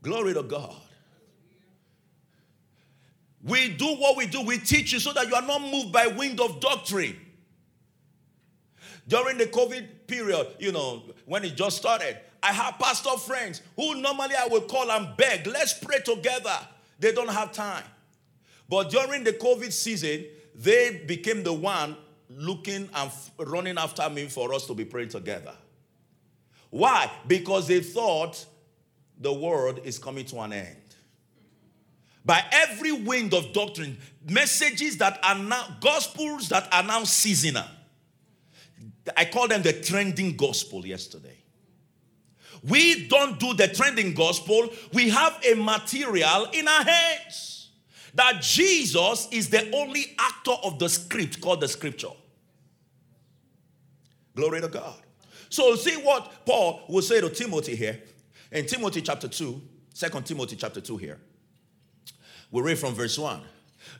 Glory 0.02 0.34
to 0.34 0.44
God. 0.44 0.76
We 3.44 3.70
do 3.70 3.96
what 3.96 4.18
we 4.18 4.28
do. 4.28 4.42
We 4.42 4.58
teach 4.58 4.94
you 4.94 5.00
so 5.00 5.14
that 5.14 5.28
you 5.28 5.36
are 5.36 5.42
not 5.42 5.62
moved 5.62 5.92
by 5.92 6.08
wind 6.08 6.40
of 6.40 6.60
doctrine. 6.60 7.16
During 9.08 9.38
the 9.38 9.48
COVID 9.48 9.88
period, 10.08 10.48
you 10.60 10.72
know, 10.72 11.04
when 11.26 11.44
it 11.44 11.56
just 11.56 11.78
started, 11.78 12.18
I 12.44 12.54
have 12.54 12.78
pastor 12.78 13.18
friends 13.18 13.62
who 13.76 13.96
normally 13.96 14.36
I 14.36 14.48
would 14.48 14.68
call 14.68 14.92
and 14.92 15.18
beg, 15.18 15.48
let's 15.48 15.74
pray 15.74 16.00
together. 16.00 16.58
They 17.00 17.12
don't 17.12 17.30
have 17.30 17.52
time. 17.52 17.84
But 18.70 18.92
during 18.92 19.24
the 19.24 19.34
COVID 19.34 19.74
season, 19.74 20.26
they 20.54 21.04
became 21.08 21.44
the 21.44 21.54
one 21.54 21.98
looking 22.30 22.88
and 22.94 23.12
running 23.40 23.78
after 23.80 24.08
me 24.10 24.28
for 24.28 24.54
us 24.54 24.68
to 24.68 24.76
be 24.76 24.86
praying 24.86 25.10
together. 25.10 25.56
Why? 26.70 27.10
Because 27.26 27.68
they 27.68 27.82
thought 27.82 28.46
the 29.20 29.34
world 29.34 29.82
is 29.84 29.98
coming 29.98 30.26
to 30.26 30.40
an 30.42 30.54
end. 30.54 30.76
By 32.24 32.44
every 32.52 32.92
wind 32.92 33.34
of 33.34 33.54
doctrine, 33.54 33.98
messages 34.30 34.98
that 34.98 35.20
are 35.24 35.36
now, 35.36 35.78
gospels 35.82 36.50
that 36.50 36.72
are 36.72 36.84
now 36.84 37.04
seasonal. 37.06 37.66
I 39.18 39.26
call 39.26 39.48
them 39.48 39.64
the 39.64 39.74
trending 39.74 40.38
gospel 40.38 40.86
yesterday. 40.86 41.38
We 42.62 43.08
don't 43.08 43.40
do 43.40 43.56
the 43.56 43.70
trending 43.70 44.14
gospel, 44.14 44.70
we 44.94 45.10
have 45.10 45.42
a 45.44 45.56
material 45.56 46.50
in 46.54 46.68
our 46.68 46.84
hands 46.84 47.59
that 48.16 48.42
Jesus 48.42 49.28
is 49.32 49.50
the 49.50 49.70
only 49.76 50.16
actor 50.18 50.56
of 50.64 50.80
the 50.80 50.90
script 50.90 51.42
called 51.42 51.62
the 51.62 51.68
scripture. 51.68 52.10
Glory 54.36 54.62
to 54.62 54.68
God. 54.68 54.96
So, 55.50 55.76
see 55.76 55.96
what 55.96 56.46
Paul 56.46 56.84
will 56.88 57.02
say 57.02 57.22
to 57.22 57.30
Timothy 57.30 57.76
here 57.76 58.00
in 58.52 58.66
Timothy 58.66 59.02
chapter 59.02 59.28
2, 59.28 59.62
2 59.94 60.22
Timothy 60.22 60.56
chapter 60.56 60.80
2 60.80 60.98
here. 60.98 61.20
We 62.52 62.62
read 62.62 62.80
from 62.80 62.94
verse 62.94 63.18
1. 63.18 63.42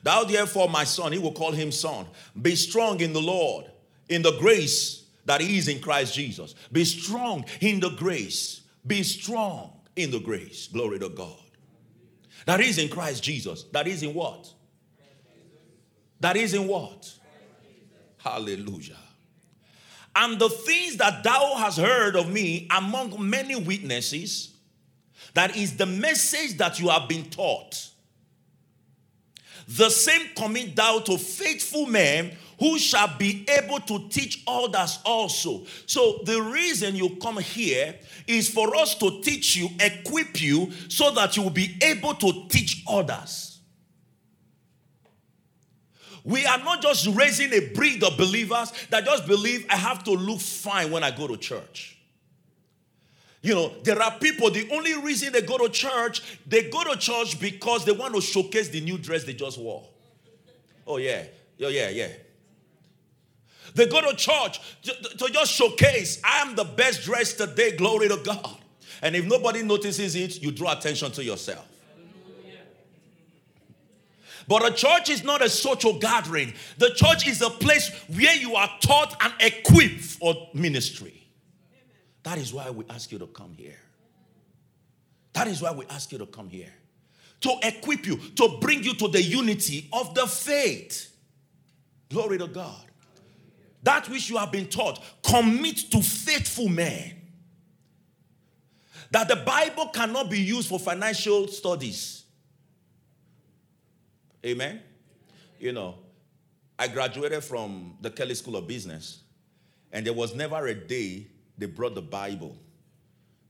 Thou 0.02 0.24
therefore, 0.24 0.68
my 0.68 0.84
son, 0.84 1.12
he 1.12 1.18
will 1.18 1.32
call 1.32 1.52
him 1.52 1.70
son, 1.72 2.06
be 2.40 2.54
strong 2.54 3.00
in 3.00 3.12
the 3.12 3.20
Lord, 3.20 3.66
in 4.08 4.22
the 4.22 4.36
grace 4.38 5.04
that 5.24 5.40
is 5.40 5.68
in 5.68 5.80
Christ 5.80 6.14
Jesus. 6.14 6.54
Be 6.72 6.84
strong 6.84 7.44
in 7.60 7.80
the 7.80 7.90
grace. 7.90 8.62
Be 8.86 9.02
strong 9.02 9.72
in 9.96 10.10
the 10.10 10.20
grace. 10.20 10.68
Glory 10.68 10.98
to 10.98 11.08
God. 11.08 11.38
That 12.50 12.60
is 12.62 12.78
in 12.78 12.88
Christ 12.88 13.22
Jesus. 13.22 13.62
That 13.70 13.86
is 13.86 14.02
in 14.02 14.12
what? 14.12 14.52
That 16.18 16.36
is 16.36 16.52
in 16.52 16.66
what? 16.66 17.08
Hallelujah. 18.18 18.96
And 20.16 20.36
the 20.36 20.48
things 20.48 20.96
that 20.96 21.22
thou 21.22 21.54
hast 21.54 21.78
heard 21.78 22.16
of 22.16 22.28
me 22.28 22.66
among 22.76 23.14
many 23.30 23.54
witnesses, 23.54 24.52
that 25.34 25.56
is 25.56 25.76
the 25.76 25.86
message 25.86 26.56
that 26.56 26.80
you 26.80 26.88
have 26.88 27.08
been 27.08 27.26
taught. 27.26 27.88
The 29.68 29.88
same 29.88 30.30
commit 30.34 30.74
thou 30.74 30.98
to 30.98 31.18
faithful 31.18 31.86
men 31.86 32.36
who 32.60 32.78
shall 32.78 33.16
be 33.18 33.44
able 33.48 33.80
to 33.80 34.08
teach 34.10 34.44
others 34.46 35.00
also. 35.04 35.64
So, 35.86 36.20
the 36.24 36.40
reason 36.40 36.94
you 36.94 37.16
come 37.16 37.38
here 37.38 37.96
is 38.26 38.50
for 38.50 38.76
us 38.76 38.94
to 38.96 39.20
teach 39.22 39.56
you, 39.56 39.68
equip 39.80 40.40
you, 40.40 40.70
so 40.88 41.10
that 41.12 41.36
you 41.36 41.42
will 41.42 41.50
be 41.50 41.76
able 41.82 42.14
to 42.14 42.46
teach 42.48 42.84
others. 42.86 43.58
We 46.22 46.44
are 46.44 46.58
not 46.58 46.82
just 46.82 47.06
raising 47.16 47.50
a 47.54 47.72
breed 47.72 48.04
of 48.04 48.18
believers 48.18 48.72
that 48.90 49.06
just 49.06 49.26
believe 49.26 49.64
I 49.70 49.76
have 49.76 50.04
to 50.04 50.10
look 50.10 50.40
fine 50.40 50.90
when 50.90 51.02
I 51.02 51.10
go 51.10 51.26
to 51.26 51.38
church. 51.38 51.96
You 53.40 53.54
know, 53.54 53.72
there 53.84 54.00
are 54.02 54.18
people, 54.18 54.50
the 54.50 54.68
only 54.70 54.94
reason 55.00 55.32
they 55.32 55.40
go 55.40 55.56
to 55.56 55.70
church, 55.70 56.20
they 56.46 56.68
go 56.68 56.84
to 56.84 56.98
church 56.98 57.40
because 57.40 57.86
they 57.86 57.92
want 57.92 58.14
to 58.14 58.20
showcase 58.20 58.68
the 58.68 58.82
new 58.82 58.98
dress 58.98 59.24
they 59.24 59.32
just 59.32 59.58
wore. 59.58 59.82
Oh, 60.86 60.98
yeah. 60.98 61.24
Oh, 61.62 61.68
yeah, 61.68 61.88
yeah. 61.88 62.08
They 63.74 63.86
go 63.86 64.00
to 64.00 64.16
church 64.16 64.60
to, 64.82 64.92
to 64.92 65.32
just 65.32 65.52
showcase, 65.52 66.20
I 66.24 66.42
am 66.42 66.56
the 66.56 66.64
best 66.64 67.02
dressed 67.02 67.38
today, 67.38 67.76
glory 67.76 68.08
to 68.08 68.18
God. 68.24 68.58
And 69.02 69.16
if 69.16 69.24
nobody 69.24 69.62
notices 69.62 70.14
it, 70.14 70.42
you 70.42 70.50
draw 70.50 70.72
attention 70.72 71.12
to 71.12 71.24
yourself. 71.24 71.66
But 74.48 74.66
a 74.66 74.74
church 74.74 75.10
is 75.10 75.22
not 75.22 75.42
a 75.42 75.48
social 75.48 75.98
gathering. 75.98 76.54
The 76.78 76.90
church 76.90 77.28
is 77.28 77.40
a 77.40 77.50
place 77.50 77.90
where 78.08 78.34
you 78.34 78.56
are 78.56 78.68
taught 78.80 79.14
and 79.20 79.32
equipped 79.38 80.00
for 80.00 80.48
ministry. 80.54 81.28
That 82.24 82.36
is 82.36 82.52
why 82.52 82.68
we 82.70 82.84
ask 82.90 83.12
you 83.12 83.18
to 83.20 83.28
come 83.28 83.54
here. 83.56 83.78
That 85.34 85.46
is 85.46 85.62
why 85.62 85.70
we 85.70 85.86
ask 85.86 86.10
you 86.10 86.18
to 86.18 86.26
come 86.26 86.48
here. 86.48 86.72
To 87.42 87.54
equip 87.62 88.06
you, 88.06 88.16
to 88.16 88.58
bring 88.60 88.82
you 88.82 88.94
to 88.94 89.08
the 89.08 89.22
unity 89.22 89.88
of 89.92 90.14
the 90.14 90.26
faith. 90.26 91.16
Glory 92.10 92.38
to 92.38 92.48
God. 92.48 92.89
That 93.82 94.08
which 94.08 94.28
you 94.28 94.36
have 94.36 94.52
been 94.52 94.66
taught, 94.66 95.02
commit 95.22 95.90
to 95.90 96.02
faithful 96.02 96.68
men. 96.68 97.16
That 99.10 99.28
the 99.28 99.36
Bible 99.36 99.88
cannot 99.88 100.30
be 100.30 100.38
used 100.38 100.68
for 100.68 100.78
financial 100.78 101.48
studies 101.48 102.20
Amen? 104.44 104.80
You 105.58 105.72
know, 105.72 105.96
I 106.78 106.88
graduated 106.88 107.44
from 107.44 107.96
the 108.00 108.10
Kelley 108.10 108.34
School 108.34 108.56
of 108.56 108.66
Business, 108.66 109.20
and 109.92 110.06
there 110.06 110.14
was 110.14 110.34
never 110.34 110.66
a 110.66 110.74
day 110.74 111.26
they 111.58 111.66
brought 111.66 111.94
the 111.94 112.02
Bible 112.02 112.56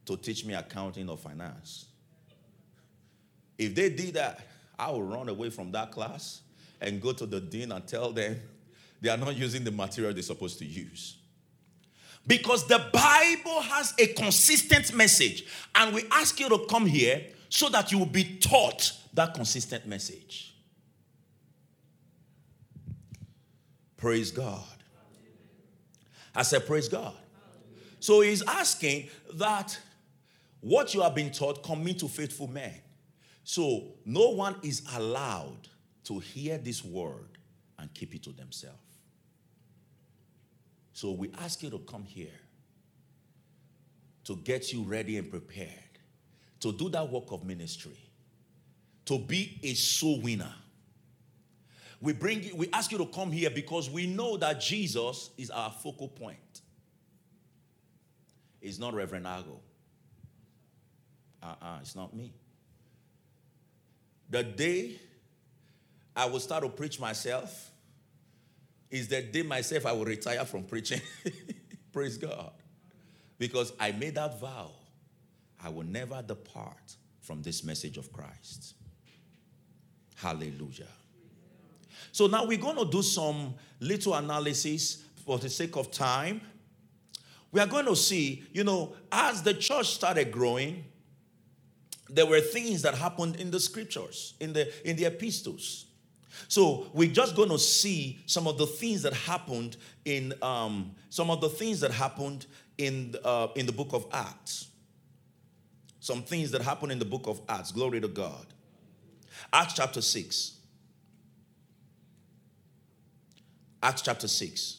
to 0.07 0.17
teach 0.17 0.45
me 0.45 0.55
accounting 0.55 1.09
or 1.09 1.17
finance. 1.17 1.87
If 3.57 3.75
they 3.75 3.91
did 3.91 4.15
that, 4.15 4.41
I 4.79 4.91
would 4.91 5.09
run 5.09 5.29
away 5.29 5.51
from 5.51 5.71
that 5.73 5.93
class 5.93 6.41
and 6.81 7.01
go 7.01 7.13
to 7.13 7.27
the 7.27 7.41
dean 7.41 7.71
and 7.71 7.87
tell 7.87 8.11
them 8.11 8.41
they 9.01 9.09
are 9.09 9.17
not 9.17 9.37
using 9.37 9.65
the 9.65 9.71
material 9.71 10.13
they're 10.13 10.23
supposed 10.23 10.59
to 10.59 10.65
use. 10.65 11.17
Because 12.27 12.67
the 12.67 12.79
Bible 12.93 13.63
has 13.63 13.95
a 13.99 14.09
consistent 14.09 14.95
message, 14.95 15.47
and 15.75 15.95
we 15.95 16.05
ask 16.11 16.39
you 16.39 16.49
to 16.49 16.67
come 16.69 16.87
here 16.87 17.25
so 17.49 17.69
that 17.71 17.91
you 17.91 17.99
will 17.99 18.07
be 18.07 18.37
taught 18.37 18.93
that 19.15 19.35
consistent 19.35 19.87
message. 19.87 20.55
Praise 23.97 24.31
God. 24.31 24.63
I 26.35 26.43
said, 26.43 26.67
Praise 26.67 26.89
God. 26.89 27.15
So 27.99 28.23
he's 28.23 28.43
asking 28.43 29.09
that 29.35 29.79
what 30.61 30.95
you 30.95 31.03
have 31.03 31.15
been 31.15 31.31
taught 31.31 31.63
commit 31.63 31.99
to 32.01 32.09
faithful 32.09 32.49
men. 32.49 32.75
So 33.45 33.89
no 34.05 34.31
one 34.31 34.57
is 34.63 34.83
allowed 34.95 35.69
to 36.05 36.19
hear 36.19 36.57
this 36.59 36.85
word 36.85 37.39
and 37.79 37.93
keep 37.93 38.15
it 38.15 38.23
to 38.25 38.33
themselves. 38.33 38.79
So 41.01 41.13
we 41.13 41.31
ask 41.39 41.63
you 41.63 41.71
to 41.71 41.79
come 41.79 42.05
here 42.05 42.29
to 44.25 44.37
get 44.37 44.73
you 44.73 44.83
ready 44.83 45.17
and 45.17 45.31
prepared 45.31 45.71
to 46.61 46.73
do 46.73 46.89
that 46.91 47.11
work 47.11 47.33
of 47.33 47.45
ministry, 47.45 47.99
to 49.07 49.19
be 49.19 49.59
a 49.63 49.75
soul 49.75 50.21
winner 50.21 50.55
we 52.01 52.15
bring 52.15 52.43
you, 52.43 52.57
we 52.57 52.69
ask 52.73 52.91
you 52.91 52.99
to 52.99 53.07
come 53.07 53.31
here 53.31 53.51
because 53.51 53.91
we 53.91 54.07
know 54.07 54.37
that 54.39 54.61
Jesus 54.61 55.31
is 55.37 55.51
our 55.51 55.71
focal 55.71 56.09
point. 56.09 56.63
It's 58.63 58.79
not 58.79 58.95
Reverend 58.95 59.27
Ago. 59.27 59.61
Uh-uh, 61.43 61.79
it's 61.81 61.95
not 61.95 62.15
me. 62.15 62.33
The 64.31 64.43
day 64.43 64.99
I 66.17 66.27
will 66.27 66.41
start 66.41 66.63
to 66.63 66.69
preach 66.69 66.99
myself 67.01 67.70
is 68.91 69.09
the 69.09 69.23
day 69.23 69.43
myself 69.43 69.87
I 69.87 69.93
will 69.93 70.05
retire 70.05 70.45
from 70.45 70.65
preaching. 70.65 71.01
Praise 71.93 72.19
God. 72.19 72.53
Because 73.39 73.73
I 73.79 73.93
made 73.93 74.17
that 74.17 74.41
vow. 74.41 74.73
I 75.63 75.69
will 75.69 75.85
never 75.85 76.23
depart 76.23 76.97
from 77.21 77.43
this 77.43 77.63
message 77.65 77.97
of 77.97 78.13
Christ. 78.13 78.75
Hallelujah. 80.17 80.87
So 82.13 82.27
now 82.27 82.45
we're 82.45 82.59
going 82.59 82.77
to 82.77 82.85
do 82.85 83.03
some 83.03 83.55
little 83.79 84.15
analysis 84.15 85.05
for 85.25 85.39
the 85.39 85.49
sake 85.49 85.77
of 85.77 85.91
time. 85.91 86.41
we 87.53 87.61
are 87.61 87.67
going 87.67 87.87
to 87.87 87.97
see, 87.97 88.45
you 88.53 88.65
know, 88.65 88.95
as 89.11 89.43
the 89.43 89.55
church 89.55 89.89
started 89.89 90.31
growing, 90.31 90.85
there 92.09 92.27
were 92.27 92.41
things 92.41 92.83
that 92.83 92.95
happened 92.95 93.37
in 93.37 93.51
the 93.51 93.61
scriptures, 93.61 94.35
in 94.41 94.53
the 94.53 94.89
in 94.89 94.97
the 94.97 95.05
epistles. 95.05 95.87
So 96.49 96.87
we're 96.93 97.13
just 97.13 97.37
going 97.37 97.49
to 97.49 97.59
see 97.59 98.21
some 98.27 98.47
of 98.47 98.59
the 98.59 98.67
things 98.67 99.03
that 99.03 99.13
happened 99.13 99.77
in 100.05 100.35
um, 100.43 100.95
some 101.09 101.31
of 101.31 101.41
the 101.41 101.49
things 101.49 101.81
that 101.81 101.91
happened 101.91 102.47
in 102.79 103.15
uh, 103.25 103.49
in 103.57 103.67
the 103.67 103.73
book 103.73 103.93
of 103.93 104.07
Acts. 104.13 104.69
Some 106.01 106.23
things 106.23 106.51
that 106.53 106.63
happened 106.63 106.93
in 106.93 106.99
the 106.99 107.05
book 107.05 107.27
of 107.27 107.41
Acts. 107.49 107.73
Glory 107.73 108.01
to 108.01 108.09
God. 108.09 108.47
Acts 109.53 109.75
chapter 109.75 110.01
six. 110.01 110.57
Acts 113.83 114.03
chapter 114.03 114.29
six. 114.29 114.79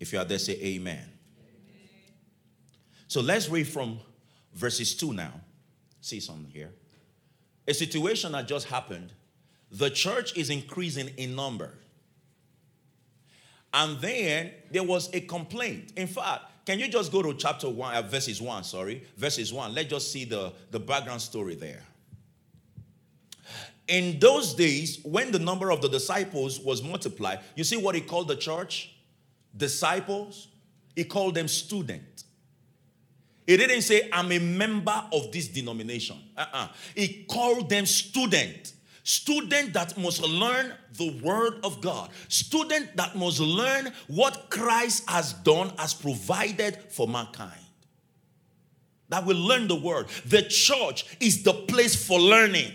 If 0.00 0.12
you 0.12 0.18
are 0.18 0.24
there, 0.24 0.38
say 0.38 0.54
Amen. 0.54 0.96
amen. 0.96 1.08
So 3.06 3.20
let's 3.20 3.48
read 3.48 3.68
from 3.68 4.00
verses 4.54 4.94
two 4.94 5.12
now. 5.12 5.32
See 6.00 6.18
something 6.18 6.50
here 6.50 6.72
a 7.66 7.74
situation 7.74 8.32
that 8.32 8.48
just 8.48 8.66
happened. 8.66 9.12
The 9.70 9.90
church 9.90 10.36
is 10.36 10.50
increasing 10.50 11.08
in 11.16 11.34
number. 11.34 11.74
And 13.72 13.98
then 14.00 14.50
there 14.70 14.82
was 14.82 15.12
a 15.14 15.20
complaint. 15.20 15.92
In 15.96 16.06
fact, 16.06 16.42
can 16.66 16.78
you 16.78 16.88
just 16.88 17.10
go 17.10 17.22
to 17.22 17.34
chapter 17.34 17.68
1, 17.68 17.94
uh, 17.94 18.02
verses 18.02 18.40
1, 18.40 18.64
sorry, 18.64 19.02
verses 19.16 19.52
1. 19.52 19.74
Let's 19.74 19.88
just 19.88 20.12
see 20.12 20.24
the, 20.24 20.52
the 20.70 20.78
background 20.78 21.22
story 21.22 21.54
there. 21.54 21.82
In 23.88 24.18
those 24.20 24.54
days, 24.54 25.00
when 25.02 25.32
the 25.32 25.38
number 25.38 25.70
of 25.72 25.80
the 25.80 25.88
disciples 25.88 26.60
was 26.60 26.82
multiplied, 26.82 27.40
you 27.56 27.64
see 27.64 27.76
what 27.76 27.94
he 27.94 28.00
called 28.00 28.28
the 28.28 28.36
church? 28.36 28.94
Disciples. 29.56 30.48
He 30.94 31.04
called 31.04 31.34
them 31.34 31.48
students. 31.48 32.24
He 33.46 33.56
didn't 33.56 33.82
say, 33.82 34.08
I'm 34.12 34.30
a 34.30 34.38
member 34.38 35.04
of 35.12 35.32
this 35.32 35.48
denomination. 35.48 36.16
Uh-uh. 36.36 36.68
He 36.94 37.24
called 37.28 37.68
them 37.68 37.86
student. 37.86 38.72
Student 39.04 39.72
that 39.72 39.98
must 39.98 40.22
learn 40.22 40.72
the 40.96 41.18
word 41.22 41.54
of 41.64 41.80
God. 41.80 42.10
Student 42.28 42.96
that 42.96 43.16
must 43.16 43.40
learn 43.40 43.92
what 44.06 44.48
Christ 44.48 45.10
has 45.10 45.32
done, 45.32 45.72
has 45.76 45.92
provided 45.92 46.76
for 46.90 47.08
mankind. 47.08 47.50
That 49.08 49.26
will 49.26 49.36
learn 49.36 49.66
the 49.66 49.74
word. 49.74 50.06
The 50.24 50.42
church 50.42 51.04
is 51.18 51.42
the 51.42 51.52
place 51.52 52.06
for 52.06 52.20
learning. 52.20 52.72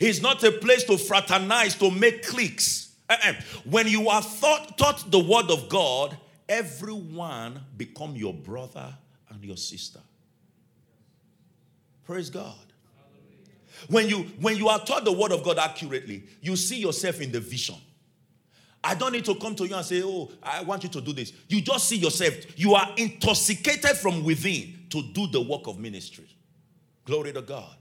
It's 0.00 0.20
not 0.20 0.42
a 0.42 0.50
place 0.52 0.84
to 0.84 0.98
fraternize, 0.98 1.76
to 1.76 1.90
make 1.90 2.26
cliques. 2.26 2.92
Uh-uh. 3.08 3.34
When 3.64 3.86
you 3.86 4.08
are 4.08 4.22
thought, 4.22 4.76
taught 4.76 5.10
the 5.10 5.20
word 5.20 5.50
of 5.50 5.68
God, 5.68 6.16
everyone 6.48 7.60
become 7.76 8.16
your 8.16 8.34
brother 8.34 8.94
and 9.30 9.44
your 9.44 9.56
sister. 9.56 10.00
Praise 12.04 12.30
God. 12.30 12.54
When 13.88 14.08
you 14.08 14.22
when 14.40 14.56
you 14.56 14.68
are 14.68 14.78
taught 14.84 15.04
the 15.04 15.12
word 15.12 15.30
of 15.30 15.44
God 15.44 15.58
accurately, 15.58 16.24
you 16.40 16.56
see 16.56 16.78
yourself 16.80 17.20
in 17.20 17.30
the 17.30 17.40
vision. 17.40 17.76
I 18.82 18.94
don't 18.94 19.12
need 19.12 19.24
to 19.26 19.34
come 19.34 19.54
to 19.56 19.66
you 19.66 19.74
and 19.74 19.84
say, 19.84 20.02
"Oh, 20.02 20.30
I 20.42 20.62
want 20.62 20.82
you 20.82 20.88
to 20.88 21.00
do 21.00 21.12
this." 21.12 21.32
You 21.48 21.60
just 21.60 21.88
see 21.88 21.96
yourself. 21.96 22.34
You 22.58 22.74
are 22.74 22.92
intoxicated 22.96 23.96
from 23.98 24.24
within 24.24 24.86
to 24.90 25.02
do 25.12 25.26
the 25.26 25.40
work 25.40 25.66
of 25.66 25.78
ministry. 25.78 26.28
Glory 27.04 27.32
to 27.32 27.42
God. 27.42 27.76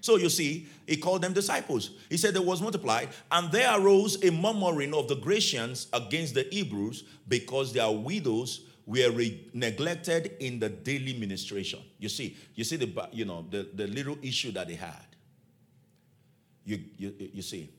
So 0.00 0.16
you 0.16 0.28
see, 0.28 0.66
he 0.86 0.96
called 0.96 1.22
them 1.22 1.32
disciples. 1.32 1.90
He 2.08 2.16
said 2.16 2.34
there 2.34 2.42
was 2.42 2.62
multiplied, 2.62 3.10
and 3.30 3.52
there 3.52 3.78
arose 3.78 4.22
a 4.24 4.30
murmuring 4.30 4.94
of 4.94 5.08
the 5.08 5.16
Grecians 5.16 5.88
against 5.92 6.34
the 6.34 6.46
Hebrews 6.50 7.04
because 7.28 7.72
their 7.72 7.90
widows 7.90 8.62
were 8.86 9.10
re- 9.10 9.48
neglected 9.52 10.36
in 10.40 10.58
the 10.58 10.68
daily 10.68 11.12
ministration. 11.12 11.80
You 11.98 12.08
see, 12.08 12.36
you 12.54 12.64
see 12.64 12.76
the 12.76 13.08
you 13.12 13.24
know 13.24 13.46
the, 13.50 13.68
the 13.74 13.86
little 13.86 14.18
issue 14.22 14.52
that 14.52 14.68
they 14.68 14.74
had. 14.74 15.06
You, 16.64 16.80
you 16.96 17.14
you 17.18 17.42
see. 17.42 17.70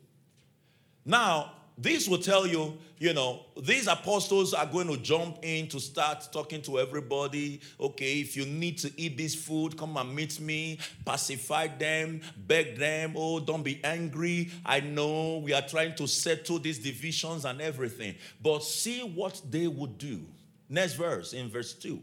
Now 1.05 1.53
this 1.81 2.07
will 2.07 2.19
tell 2.19 2.45
you, 2.45 2.77
you 2.99 3.13
know, 3.13 3.45
these 3.59 3.87
apostles 3.87 4.53
are 4.53 4.67
going 4.67 4.87
to 4.87 4.97
jump 4.97 5.39
in 5.41 5.67
to 5.69 5.79
start 5.79 6.27
talking 6.31 6.61
to 6.61 6.79
everybody. 6.79 7.59
Okay, 7.79 8.19
if 8.19 8.37
you 8.37 8.45
need 8.45 8.77
to 8.79 8.91
eat 8.97 9.17
this 9.17 9.33
food, 9.33 9.75
come 9.75 9.97
and 9.97 10.15
meet 10.15 10.39
me, 10.39 10.77
pacify 11.03 11.67
them, 11.67 12.21
beg 12.37 12.77
them. 12.77 13.13
Oh, 13.15 13.39
don't 13.39 13.63
be 13.63 13.83
angry. 13.83 14.51
I 14.63 14.81
know 14.81 15.39
we 15.39 15.53
are 15.53 15.63
trying 15.63 15.95
to 15.95 16.07
settle 16.07 16.59
these 16.59 16.77
divisions 16.77 17.45
and 17.45 17.59
everything. 17.61 18.13
But 18.39 18.63
see 18.63 19.01
what 19.01 19.41
they 19.49 19.67
would 19.67 19.97
do. 19.97 20.21
Next 20.69 20.93
verse, 20.93 21.33
in 21.33 21.49
verse 21.49 21.73
2. 21.73 21.99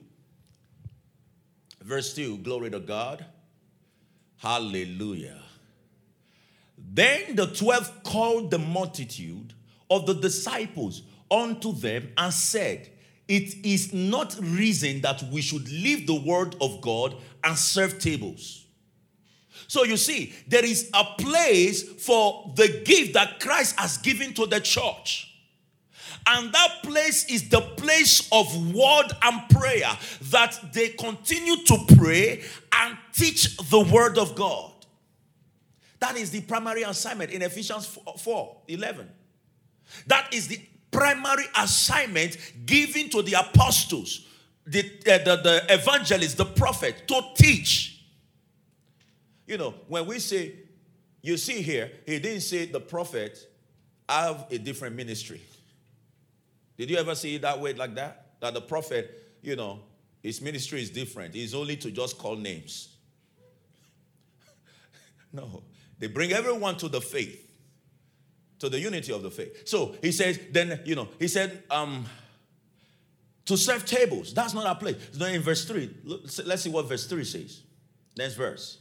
Verse 1.82 2.14
2, 2.16 2.38
glory 2.38 2.70
to 2.70 2.80
God. 2.80 3.24
Hallelujah. 4.38 5.42
Then 6.76 7.36
the 7.36 7.46
twelve 7.46 8.02
called 8.04 8.50
the 8.50 8.58
multitude 8.58 9.52
of 9.90 10.06
the 10.06 10.14
disciples 10.14 11.02
unto 11.30 11.72
them 11.72 12.10
and 12.16 12.32
said, 12.32 12.88
It 13.26 13.64
is 13.64 13.92
not 13.92 14.36
reason 14.40 15.00
that 15.02 15.22
we 15.32 15.40
should 15.40 15.70
leave 15.70 16.06
the 16.06 16.14
word 16.14 16.56
of 16.60 16.80
God 16.80 17.16
and 17.44 17.56
serve 17.56 17.98
tables. 17.98 18.66
So 19.66 19.84
you 19.84 19.96
see, 19.96 20.32
there 20.46 20.64
is 20.64 20.90
a 20.94 21.04
place 21.04 21.82
for 21.82 22.52
the 22.56 22.82
gift 22.84 23.14
that 23.14 23.40
Christ 23.40 23.78
has 23.78 23.98
given 23.98 24.32
to 24.34 24.46
the 24.46 24.60
church. 24.60 25.26
And 26.26 26.52
that 26.52 26.82
place 26.82 27.24
is 27.30 27.48
the 27.48 27.60
place 27.60 28.28
of 28.32 28.74
word 28.74 29.08
and 29.22 29.48
prayer 29.48 29.90
that 30.30 30.72
they 30.72 30.88
continue 30.90 31.56
to 31.64 31.78
pray 31.96 32.42
and 32.72 32.96
teach 33.12 33.56
the 33.70 33.80
word 33.80 34.18
of 34.18 34.34
God. 34.34 34.72
That 36.00 36.16
is 36.16 36.30
the 36.30 36.42
primary 36.42 36.82
assignment 36.82 37.30
in 37.30 37.42
Ephesians 37.42 37.98
4 38.18 38.56
11. 38.68 39.08
That 40.06 40.32
is 40.32 40.48
the 40.48 40.60
primary 40.90 41.44
assignment 41.56 42.36
given 42.66 43.08
to 43.10 43.22
the 43.22 43.34
apostles, 43.34 44.26
the, 44.66 44.80
uh, 45.06 45.18
the, 45.18 45.36
the 45.42 45.66
evangelists, 45.68 46.34
the 46.34 46.44
prophet 46.44 47.06
to 47.08 47.22
teach. 47.34 48.04
You 49.46 49.58
know, 49.58 49.74
when 49.88 50.06
we 50.06 50.18
say, 50.18 50.54
you 51.22 51.36
see 51.36 51.62
here, 51.62 51.90
he 52.06 52.18
didn't 52.18 52.42
say 52.42 52.66
the 52.66 52.80
prophet 52.80 53.38
have 54.08 54.46
a 54.50 54.58
different 54.58 54.96
ministry. 54.96 55.40
Did 56.76 56.90
you 56.90 56.96
ever 56.96 57.14
see 57.14 57.34
it 57.34 57.42
that 57.42 57.60
way, 57.60 57.74
like 57.74 57.94
that? 57.96 58.26
That 58.40 58.54
the 58.54 58.60
prophet, 58.60 59.34
you 59.42 59.56
know, 59.56 59.80
his 60.22 60.40
ministry 60.40 60.80
is 60.80 60.90
different. 60.90 61.34
He's 61.34 61.54
only 61.54 61.76
to 61.76 61.90
just 61.90 62.18
call 62.18 62.36
names. 62.36 62.96
no, 65.32 65.62
they 65.98 66.06
bring 66.06 66.32
everyone 66.32 66.76
to 66.76 66.88
the 66.88 67.00
faith 67.00 67.47
to 68.58 68.68
the 68.68 68.78
unity 68.78 69.12
of 69.12 69.22
the 69.22 69.30
faith. 69.30 69.68
So 69.68 69.94
he 70.02 70.12
says, 70.12 70.38
then, 70.50 70.80
you 70.84 70.94
know, 70.94 71.08
he 71.18 71.28
said, 71.28 71.62
um, 71.70 72.04
to 73.44 73.56
serve 73.56 73.86
tables. 73.86 74.34
That's 74.34 74.52
not 74.52 74.66
our 74.66 74.74
place. 74.74 74.96
It's 75.08 75.18
not 75.18 75.30
in 75.30 75.40
verse 75.40 75.64
3. 75.64 75.90
Let's 76.44 76.62
see 76.62 76.70
what 76.70 76.86
verse 76.88 77.06
3 77.06 77.24
says. 77.24 77.62
Next 78.16 78.34
verse. 78.34 78.78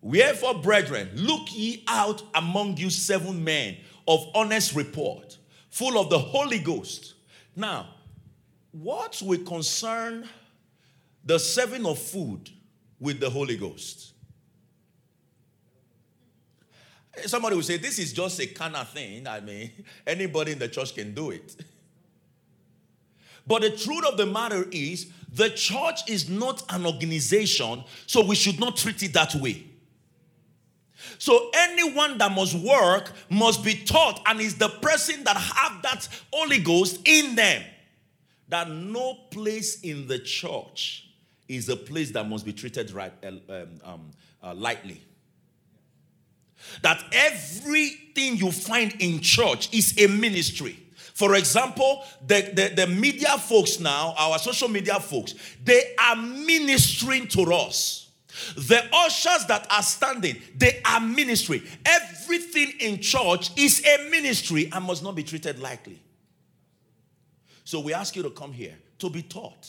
Wherefore, 0.00 0.60
brethren, 0.60 1.10
look 1.14 1.48
ye 1.52 1.84
out 1.88 2.22
among 2.34 2.76
you 2.76 2.90
seven 2.90 3.42
men 3.42 3.76
of 4.06 4.26
honest 4.34 4.74
report, 4.74 5.38
full 5.70 5.98
of 5.98 6.10
the 6.10 6.18
Holy 6.18 6.58
Ghost. 6.58 7.14
Now, 7.54 7.88
what 8.72 9.20
will 9.24 9.42
concern 9.44 10.28
the 11.24 11.38
serving 11.38 11.86
of 11.86 11.98
food 11.98 12.50
with 12.98 13.20
the 13.20 13.30
Holy 13.30 13.56
Ghost? 13.56 14.11
Somebody 17.26 17.56
will 17.56 17.62
say, 17.62 17.76
This 17.76 17.98
is 17.98 18.12
just 18.12 18.40
a 18.40 18.46
kind 18.46 18.76
of 18.76 18.88
thing. 18.90 19.26
I 19.26 19.40
mean, 19.40 19.70
anybody 20.06 20.52
in 20.52 20.58
the 20.58 20.68
church 20.68 20.94
can 20.94 21.14
do 21.14 21.30
it. 21.30 21.56
But 23.46 23.62
the 23.62 23.70
truth 23.70 24.04
of 24.06 24.16
the 24.16 24.26
matter 24.26 24.66
is, 24.70 25.10
the 25.32 25.50
church 25.50 26.08
is 26.08 26.28
not 26.28 26.62
an 26.72 26.86
organization, 26.86 27.84
so 28.06 28.24
we 28.24 28.34
should 28.34 28.60
not 28.60 28.76
treat 28.76 29.02
it 29.02 29.12
that 29.14 29.34
way. 29.34 29.64
So 31.18 31.50
anyone 31.54 32.18
that 32.18 32.32
must 32.32 32.54
work 32.54 33.12
must 33.28 33.64
be 33.64 33.74
taught 33.74 34.20
and 34.26 34.40
is 34.40 34.56
the 34.56 34.68
person 34.68 35.24
that 35.24 35.36
have 35.36 35.82
that 35.82 36.08
Holy 36.32 36.58
Ghost 36.58 37.00
in 37.04 37.34
them. 37.34 37.62
That 38.48 38.70
no 38.70 39.14
place 39.30 39.80
in 39.80 40.06
the 40.06 40.18
church 40.18 41.08
is 41.48 41.68
a 41.68 41.76
place 41.76 42.10
that 42.12 42.28
must 42.28 42.44
be 42.44 42.52
treated 42.52 42.90
right, 42.92 43.12
um, 43.24 43.40
um, 43.82 44.10
uh, 44.42 44.54
lightly. 44.54 45.02
That 46.82 47.02
everything 47.12 48.36
you 48.36 48.50
find 48.52 48.94
in 48.98 49.20
church 49.20 49.72
is 49.72 49.94
a 49.98 50.06
ministry. 50.08 50.78
For 51.14 51.34
example, 51.34 52.04
the, 52.26 52.50
the, 52.54 52.74
the, 52.74 52.86
media 52.86 53.36
folks 53.38 53.78
now, 53.78 54.14
our 54.18 54.38
social 54.38 54.68
media 54.68 54.98
folks, 54.98 55.34
they 55.62 55.94
are 55.98 56.16
ministering 56.16 57.28
to 57.28 57.52
us. 57.52 58.10
The 58.56 58.82
ushers 58.92 59.44
that 59.46 59.66
are 59.70 59.82
standing, 59.82 60.40
they 60.56 60.80
are 60.84 61.00
ministry. 61.00 61.62
Everything 61.84 62.72
in 62.80 63.00
church 63.00 63.50
is 63.58 63.84
a 63.86 64.10
ministry 64.10 64.70
and 64.72 64.84
must 64.84 65.02
not 65.02 65.14
be 65.14 65.22
treated 65.22 65.58
lightly. 65.58 66.00
So 67.64 67.80
we 67.80 67.92
ask 67.92 68.16
you 68.16 68.22
to 68.22 68.30
come 68.30 68.52
here 68.52 68.74
to 68.98 69.10
be 69.10 69.22
taught. 69.22 69.68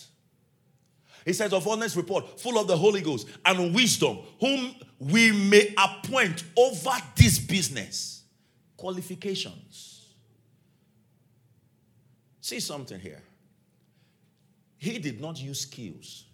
He 1.25 1.33
says, 1.33 1.53
of 1.53 1.67
honest 1.67 1.95
report, 1.95 2.39
full 2.39 2.59
of 2.59 2.67
the 2.67 2.77
Holy 2.77 3.01
Ghost 3.01 3.27
and 3.45 3.73
wisdom, 3.73 4.19
whom 4.39 4.75
we 4.99 5.31
may 5.31 5.73
appoint 5.77 6.43
over 6.57 6.91
this 7.15 7.39
business. 7.39 8.23
Qualifications. 8.75 10.13
See 12.41 12.59
something 12.59 12.99
here. 12.99 13.21
He 14.77 14.99
did 14.99 15.21
not 15.21 15.41
use 15.41 15.61
skills, 15.61 16.25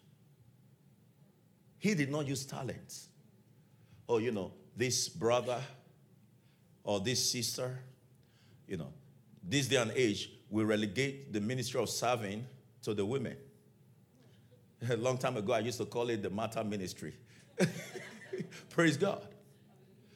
he 1.77 1.93
did 1.93 2.11
not 2.11 2.27
use 2.27 2.45
talents. 2.45 3.07
Oh, 4.07 4.17
you 4.17 4.31
know, 4.31 4.51
this 4.75 5.07
brother 5.07 5.61
or 6.83 6.99
this 6.99 7.31
sister, 7.31 7.77
you 8.67 8.77
know, 8.77 8.91
this 9.43 9.67
day 9.67 9.75
and 9.75 9.91
age, 9.95 10.31
we 10.49 10.63
relegate 10.63 11.31
the 11.31 11.39
ministry 11.39 11.79
of 11.79 11.89
serving 11.89 12.43
to 12.81 12.95
the 12.95 13.05
women. 13.05 13.37
A 14.89 14.95
long 14.97 15.17
time 15.17 15.37
ago, 15.37 15.53
I 15.53 15.59
used 15.59 15.77
to 15.79 15.85
call 15.85 16.09
it 16.09 16.21
the 16.21 16.29
Martha 16.29 16.63
ministry. 16.63 17.13
Praise 18.69 18.97
God. 18.97 19.21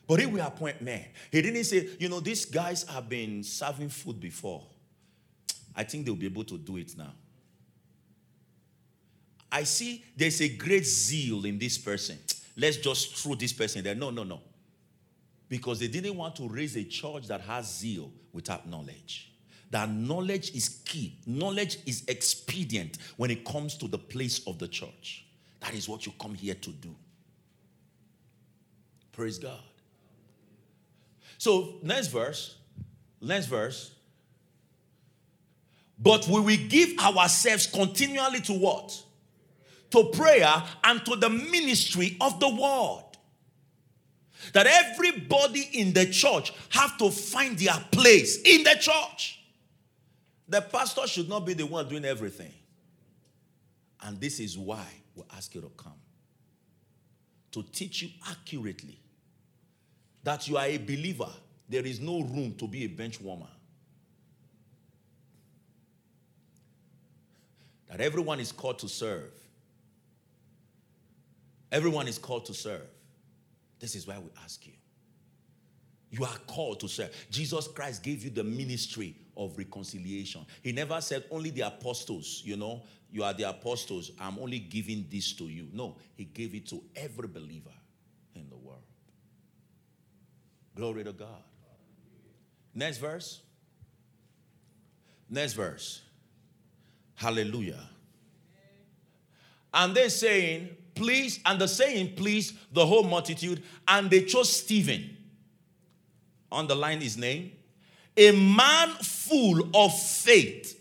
But 0.07 0.19
he 0.19 0.25
will 0.25 0.45
appoint 0.45 0.81
men. 0.81 1.05
He 1.31 1.41
didn't 1.41 1.63
say, 1.63 1.89
you 1.99 2.09
know, 2.09 2.19
these 2.19 2.45
guys 2.45 2.83
have 2.83 3.07
been 3.07 3.43
serving 3.43 3.89
food 3.89 4.19
before. 4.19 4.63
I 5.75 5.83
think 5.83 6.05
they'll 6.05 6.15
be 6.15 6.25
able 6.25 6.43
to 6.45 6.57
do 6.57 6.77
it 6.77 6.97
now. 6.97 7.13
I 9.51 9.63
see 9.63 10.03
there's 10.15 10.41
a 10.41 10.49
great 10.49 10.85
zeal 10.85 11.45
in 11.45 11.57
this 11.57 11.77
person. 11.77 12.17
Let's 12.57 12.77
just 12.77 13.15
throw 13.15 13.35
this 13.35 13.53
person 13.53 13.83
there. 13.83 13.95
No, 13.95 14.09
no, 14.09 14.23
no. 14.23 14.41
Because 15.47 15.79
they 15.79 15.87
didn't 15.87 16.15
want 16.15 16.35
to 16.37 16.47
raise 16.47 16.75
a 16.75 16.83
church 16.83 17.27
that 17.27 17.41
has 17.41 17.77
zeal 17.77 18.11
without 18.31 18.67
knowledge 18.67 19.32
that 19.73 19.89
knowledge 19.89 20.53
is 20.53 20.81
key. 20.85 21.17
Knowledge 21.25 21.79
is 21.87 22.03
expedient 22.07 22.99
when 23.17 23.31
it 23.31 23.43
comes 23.43 23.75
to 23.77 23.87
the 23.87 23.97
place 23.97 24.45
of 24.45 24.59
the 24.59 24.67
church. 24.67 25.25
That 25.61 25.73
is 25.73 25.89
what 25.89 26.05
you 26.05 26.13
come 26.21 26.35
here 26.35 26.53
to 26.53 26.69
do. 26.69 26.95
Praise 29.11 29.39
God. 29.39 29.59
So, 31.39 31.75
next 31.81 32.07
verse, 32.07 32.55
next 33.19 33.47
verse. 33.47 33.95
But 35.97 36.27
we 36.27 36.39
will 36.39 36.67
give 36.69 36.99
ourselves 36.99 37.65
continually 37.65 38.41
to 38.41 38.53
what? 38.53 39.01
To 39.89 40.03
prayer 40.05 40.63
and 40.83 41.03
to 41.05 41.15
the 41.15 41.29
ministry 41.29 42.15
of 42.21 42.39
the 42.39 42.49
word. 42.49 43.05
That 44.53 44.67
everybody 44.67 45.67
in 45.73 45.93
the 45.93 46.05
church 46.05 46.53
have 46.69 46.95
to 46.99 47.09
find 47.09 47.57
their 47.57 47.83
place 47.91 48.39
in 48.43 48.63
the 48.63 48.75
church. 48.79 49.39
The 50.47 50.61
pastor 50.61 51.07
should 51.07 51.29
not 51.29 51.45
be 51.45 51.53
the 51.53 51.65
one 51.65 51.87
doing 51.87 52.05
everything. 52.05 52.51
And 54.01 54.19
this 54.19 54.39
is 54.39 54.57
why 54.57 54.85
we 55.15 55.23
ask 55.35 55.55
you 55.55 55.61
to 55.61 55.71
come 55.77 55.93
to 57.53 57.63
teach 57.71 58.01
you 58.01 58.09
accurately 58.29 58.99
that 60.23 60.47
you 60.47 60.57
are 60.57 60.65
a 60.65 60.77
believer. 60.77 61.29
There 61.69 61.85
is 61.85 61.99
no 61.99 62.21
room 62.21 62.55
to 62.57 62.67
be 62.67 62.83
a 62.83 62.87
bench 62.87 63.21
warmer. 63.21 63.47
That 67.89 68.01
everyone 68.01 68.39
is 68.39 68.51
called 68.51 68.79
to 68.79 68.89
serve. 68.89 69.31
Everyone 71.71 72.07
is 72.07 72.17
called 72.17 72.45
to 72.47 72.53
serve. 72.53 72.87
This 73.79 73.95
is 73.95 74.07
why 74.07 74.17
we 74.17 74.29
ask 74.43 74.65
you. 74.65 74.73
You 76.09 76.25
are 76.25 76.37
called 76.47 76.79
to 76.81 76.87
serve. 76.87 77.11
Jesus 77.29 77.67
Christ 77.67 78.01
gave 78.01 78.23
you 78.23 78.29
the 78.29 78.43
ministry 78.43 79.15
of 79.35 79.57
reconciliation. 79.57 80.45
He 80.61 80.71
never 80.71 80.99
said 81.01 81.25
only 81.31 81.49
the 81.49 81.61
apostles, 81.61 82.41
you 82.45 82.55
know, 82.55 82.83
you 83.11 83.23
are 83.23 83.33
the 83.33 83.43
apostles. 83.43 84.11
I'm 84.19 84.39
only 84.39 84.57
giving 84.57 85.05
this 85.09 85.33
to 85.33 85.43
you. 85.43 85.67
No, 85.71 85.97
he 86.15 86.25
gave 86.25 86.55
it 86.55 86.67
to 86.69 86.83
every 86.95 87.27
believer 87.27 87.69
in 88.33 88.49
the 88.49 88.55
world. 88.55 88.81
Glory 90.75 91.03
to 91.03 91.13
God. 91.13 91.43
Next 92.73 92.97
verse. 92.97 93.41
Next 95.29 95.53
verse. 95.53 96.01
Hallelujah. 97.13 97.87
And 99.71 99.95
they're 99.95 100.09
saying, 100.09 100.69
please, 100.95 101.39
and 101.45 101.61
the 101.61 101.67
saying, 101.67 102.15
please, 102.15 102.53
the 102.71 102.85
whole 102.85 103.03
multitude, 103.03 103.61
and 103.87 104.09
they 104.09 104.23
chose 104.23 104.51
Stephen. 104.51 105.17
Underline 106.51 107.01
his 107.01 107.15
name 107.17 107.51
a 108.15 108.31
man 108.31 108.89
full 109.01 109.69
of 109.75 109.97
faith 109.97 110.79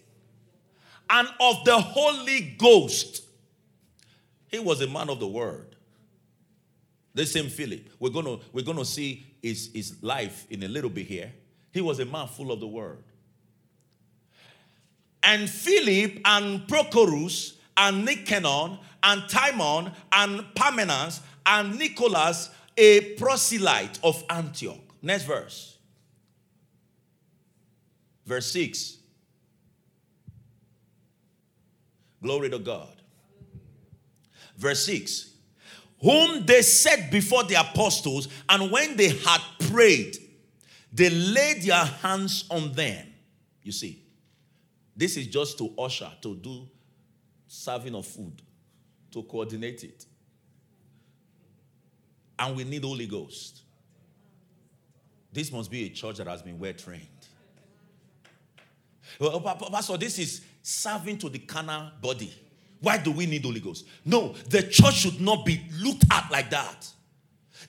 and 1.11 1.29
of 1.41 1.65
the 1.65 1.79
Holy 1.79 2.55
Ghost. 2.59 3.25
He 4.49 4.59
was 4.59 4.81
a 4.81 4.87
man 4.87 5.09
of 5.09 5.21
the 5.21 5.27
word. 5.27 5.77
The 7.15 7.27
same 7.27 7.49
Philip. 7.49 7.89
We're 7.99 8.11
gonna, 8.11 8.39
we're 8.53 8.65
gonna 8.65 8.85
see 8.85 9.27
his, 9.43 9.71
his 9.75 10.03
life 10.03 10.47
in 10.51 10.63
a 10.63 10.69
little 10.69 10.91
bit 10.91 11.07
here. 11.07 11.33
He 11.73 11.81
was 11.81 12.01
a 12.01 12.07
man 12.07 12.29
full 12.29 12.53
of 12.53 12.61
the 12.61 12.67
word. 12.67 13.03
And 15.23 15.49
Philip 15.49 16.21
and 16.25 16.67
Prochorus 16.67 17.55
and 17.77 18.05
Nicanor 18.05 18.79
and 19.03 19.29
Timon 19.29 19.93
and 20.13 20.41
Parmenas 20.55 21.21
and 21.47 21.79
Nicholas, 21.79 22.51
a 22.77 23.15
proselyte 23.15 23.99
of 24.03 24.23
Antioch. 24.31 24.81
Next 25.03 25.25
verse. 25.25 25.72
Verse 28.25 28.51
6. 28.53 28.99
Glory 32.23 32.51
to 32.51 32.59
God. 32.59 33.03
Verse 34.57 34.85
6. 34.87 35.31
Whom 36.01 36.47
they 36.47 36.63
set 36.63 37.11
before 37.11 37.45
the 37.45 37.55
apostles, 37.55 38.29
and 38.49 38.71
when 38.71 38.97
they 38.97 39.09
had 39.09 39.41
prayed, 39.71 40.17
they 40.93 41.11
laid 41.11 41.63
their 41.63 41.85
hands 41.85 42.45
on 42.51 42.73
them. 42.73 43.07
You 43.63 43.73
see, 43.73 44.03
this 44.97 45.17
is 45.17 45.29
just 45.29 45.59
to 45.59 45.73
usher, 45.79 46.11
to 46.23 46.35
do 46.37 46.69
serving 47.47 47.95
of 47.95 48.07
food, 48.07 48.43
to 49.13 49.23
coordinate 49.23 49.85
it. 49.85 50.07
And 52.39 52.57
we 52.57 52.65
need 52.65 52.83
Holy 52.83 53.07
Ghost. 53.07 53.63
This 55.33 55.53
must 55.53 55.71
be 55.71 55.87
a 55.87 55.89
church 55.89 56.17
that 56.17 56.27
has 56.27 56.43
been 56.43 56.59
well 56.59 56.73
trained. 56.73 57.07
Well, 59.19 59.43
oh, 59.45 59.71
Pastor, 59.71 59.97
this 59.97 60.19
is 60.19 60.43
serving 60.63 61.19
to 61.19 61.29
the 61.29 61.39
carnal 61.39 61.91
body. 62.01 62.33
Why 62.81 62.99
do 62.99 63.13
we 63.13 63.27
need 63.27 63.45
Holy 63.45 63.61
Ghost? 63.61 63.87
No, 64.05 64.35
the 64.49 64.63
church 64.63 64.95
should 64.95 65.21
not 65.21 65.45
be 65.45 65.63
looked 65.81 66.05
at 66.11 66.31
like 66.31 66.51
that. 66.51 66.89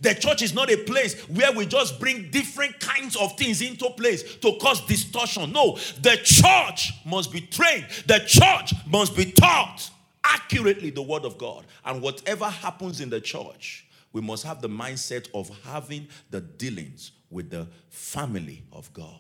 The 0.02 0.16
church 0.16 0.42
is 0.42 0.54
not 0.54 0.72
a 0.72 0.78
place 0.78 1.14
where 1.30 1.52
we 1.52 1.66
just 1.66 2.00
bring 2.00 2.30
different 2.32 2.80
kinds 2.80 3.16
of 3.16 3.38
things 3.38 3.62
into 3.62 3.90
place 3.92 4.38
to 4.38 4.58
cause 4.60 4.86
distortion. 4.86 5.52
No, 5.52 5.78
the 6.02 6.20
church 6.24 6.94
must 7.06 7.32
be 7.32 7.42
trained, 7.42 7.86
the 8.08 8.20
church 8.26 8.74
must 8.88 9.16
be 9.16 9.32
taught 9.32 9.90
accurately 10.24 10.90
the 10.90 11.02
word 11.02 11.26
of 11.26 11.38
God. 11.38 11.66
And 11.86 12.02
whatever 12.02 12.46
happens 12.46 13.02
in 13.02 13.10
the 13.10 13.22
church, 13.22 13.86
we 14.14 14.22
must 14.22 14.44
have 14.46 14.62
the 14.62 14.70
mindset 14.70 15.28
of 15.34 15.52
having 15.64 16.08
the 16.32 16.42
dealings 16.42 17.12
with 17.30 17.50
the 17.50 17.68
family 17.90 18.64
of 18.72 18.92
God. 18.94 19.20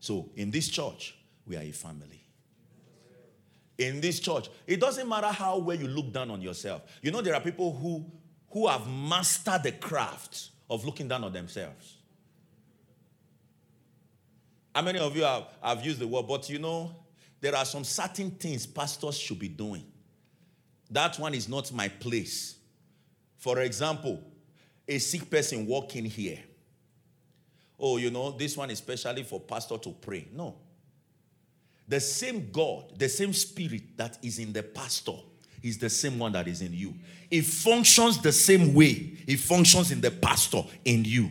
So 0.00 0.30
in 0.34 0.50
this 0.50 0.68
church, 0.68 1.14
we 1.46 1.56
are 1.56 1.62
a 1.62 1.70
family. 1.70 2.24
In 3.78 4.00
this 4.00 4.20
church, 4.20 4.48
it 4.66 4.80
doesn't 4.80 5.08
matter 5.08 5.28
how 5.28 5.58
well 5.58 5.76
you 5.76 5.88
look 5.88 6.12
down 6.12 6.30
on 6.30 6.42
yourself. 6.42 6.82
You 7.02 7.10
know, 7.10 7.20
there 7.20 7.34
are 7.34 7.40
people 7.40 7.74
who, 7.74 8.04
who 8.50 8.66
have 8.66 8.86
mastered 8.88 9.62
the 9.62 9.72
craft 9.72 10.50
of 10.68 10.84
looking 10.84 11.08
down 11.08 11.24
on 11.24 11.32
themselves. 11.32 11.96
How 14.74 14.82
many 14.82 14.98
of 14.98 15.16
you 15.16 15.22
have, 15.22 15.48
have 15.62 15.84
used 15.84 15.98
the 15.98 16.06
word? 16.06 16.26
But 16.28 16.48
you 16.48 16.58
know, 16.58 16.94
there 17.40 17.54
are 17.54 17.64
some 17.64 17.84
certain 17.84 18.30
things 18.30 18.66
pastors 18.66 19.18
should 19.18 19.38
be 19.38 19.48
doing. 19.48 19.86
That 20.90 21.18
one 21.18 21.34
is 21.34 21.48
not 21.48 21.72
my 21.72 21.88
place. 21.88 22.56
For 23.38 23.60
example, 23.60 24.22
a 24.86 24.98
sick 24.98 25.30
person 25.30 25.66
walking 25.66 26.04
here 26.04 26.40
oh, 27.80 27.96
you 27.96 28.10
know, 28.10 28.30
this 28.30 28.56
one 28.56 28.70
is 28.70 28.80
especially 28.80 29.22
for 29.22 29.40
pastor 29.40 29.78
to 29.78 29.90
pray. 29.90 30.28
No. 30.32 30.56
The 31.88 32.00
same 32.00 32.50
God, 32.52 32.98
the 32.98 33.08
same 33.08 33.32
spirit 33.32 33.96
that 33.96 34.18
is 34.22 34.38
in 34.38 34.52
the 34.52 34.62
pastor 34.62 35.16
is 35.62 35.78
the 35.78 35.90
same 35.90 36.18
one 36.18 36.32
that 36.32 36.46
is 36.46 36.62
in 36.62 36.72
you. 36.72 36.94
It 37.30 37.44
functions 37.44 38.20
the 38.20 38.32
same 38.32 38.74
way 38.74 39.18
it 39.26 39.38
functions 39.38 39.90
in 39.90 40.00
the 40.00 40.10
pastor 40.10 40.62
in 40.84 41.04
you. 41.04 41.30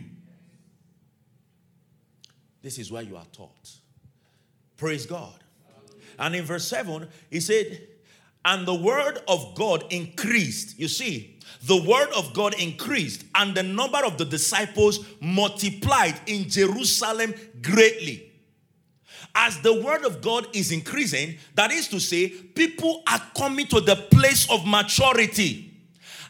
This 2.62 2.78
is 2.78 2.92
where 2.92 3.02
you 3.02 3.16
are 3.16 3.26
taught. 3.32 3.70
Praise 4.76 5.06
God. 5.06 5.34
And 6.18 6.36
in 6.36 6.44
verse 6.44 6.66
7, 6.68 7.08
he 7.30 7.40
said, 7.40 7.86
And 8.44 8.66
the 8.66 8.74
word 8.74 9.18
of 9.28 9.54
God 9.54 9.84
increased. 9.90 10.78
You 10.78 10.88
see, 10.88 11.38
the 11.62 11.76
word 11.76 12.08
of 12.16 12.32
God 12.32 12.54
increased, 12.54 13.24
and 13.34 13.54
the 13.54 13.62
number 13.62 14.02
of 14.04 14.16
the 14.16 14.24
disciples 14.24 15.04
multiplied 15.20 16.18
in 16.26 16.48
Jerusalem 16.48 17.34
greatly. 17.60 18.32
As 19.34 19.60
the 19.60 19.82
word 19.82 20.04
of 20.04 20.22
God 20.22 20.48
is 20.54 20.72
increasing, 20.72 21.36
that 21.54 21.70
is 21.70 21.86
to 21.88 22.00
say, 22.00 22.28
people 22.28 23.02
are 23.06 23.20
coming 23.36 23.66
to 23.66 23.80
the 23.80 23.96
place 23.96 24.50
of 24.50 24.66
maturity. 24.66 25.66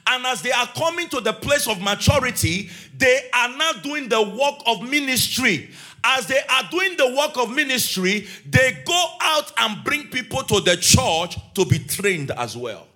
And 0.07 0.27
as 0.27 0.43
they 0.43 0.51
are 0.51 0.67
coming 0.67 1.09
to 1.11 1.21
the 1.21 1.33
place 1.33 1.69
of 1.69 1.81
maturity, 1.81 2.69
they 2.97 3.31
are 3.33 3.57
now 3.57 3.73
doing 3.83 4.09
the 4.09 4.21
work 4.21 4.61
of 4.67 4.83
ministry. 4.83 5.71
As 6.03 6.27
they 6.27 6.41
are 6.49 6.63
doing 6.71 6.97
the 6.97 7.15
work 7.15 7.37
of 7.37 7.55
ministry, 7.55 8.27
they 8.47 8.83
go 8.87 9.07
out 9.21 9.53
and 9.59 9.85
bring 9.85 10.09
people 10.09 10.43
to 10.45 10.61
the 10.61 10.77
church 10.77 11.37
to 11.55 11.65
be 11.65 11.79
trained 11.79 12.31
as 12.33 12.57
well. 12.57 12.87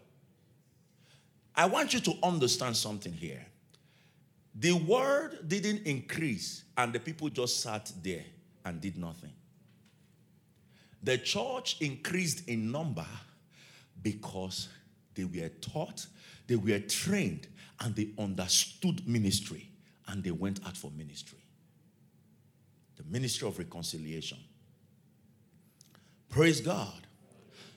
I 1.54 1.66
want 1.66 1.94
you 1.94 2.00
to 2.00 2.14
understand 2.22 2.76
something 2.76 3.12
here. 3.12 3.44
The 4.54 4.72
word 4.72 5.48
didn't 5.48 5.86
increase, 5.86 6.64
and 6.76 6.92
the 6.92 7.00
people 7.00 7.28
just 7.28 7.60
sat 7.60 7.92
there 8.02 8.24
and 8.64 8.80
did 8.80 8.96
nothing. 8.96 9.32
The 11.02 11.18
church 11.18 11.76
increased 11.80 12.48
in 12.48 12.72
number 12.72 13.06
because 14.02 14.68
they 15.14 15.24
were 15.24 15.50
taught, 15.60 16.06
they 16.46 16.56
were 16.56 16.78
trained, 16.78 17.46
and 17.80 17.94
they 17.94 18.10
understood 18.18 19.06
ministry, 19.06 19.68
and 20.08 20.22
they 20.24 20.30
went 20.30 20.60
out 20.66 20.76
for 20.76 20.90
ministry. 20.92 21.43
The 23.04 23.12
ministry 23.12 23.46
of 23.46 23.58
reconciliation. 23.58 24.38
Praise 26.28 26.60
God. 26.60 27.06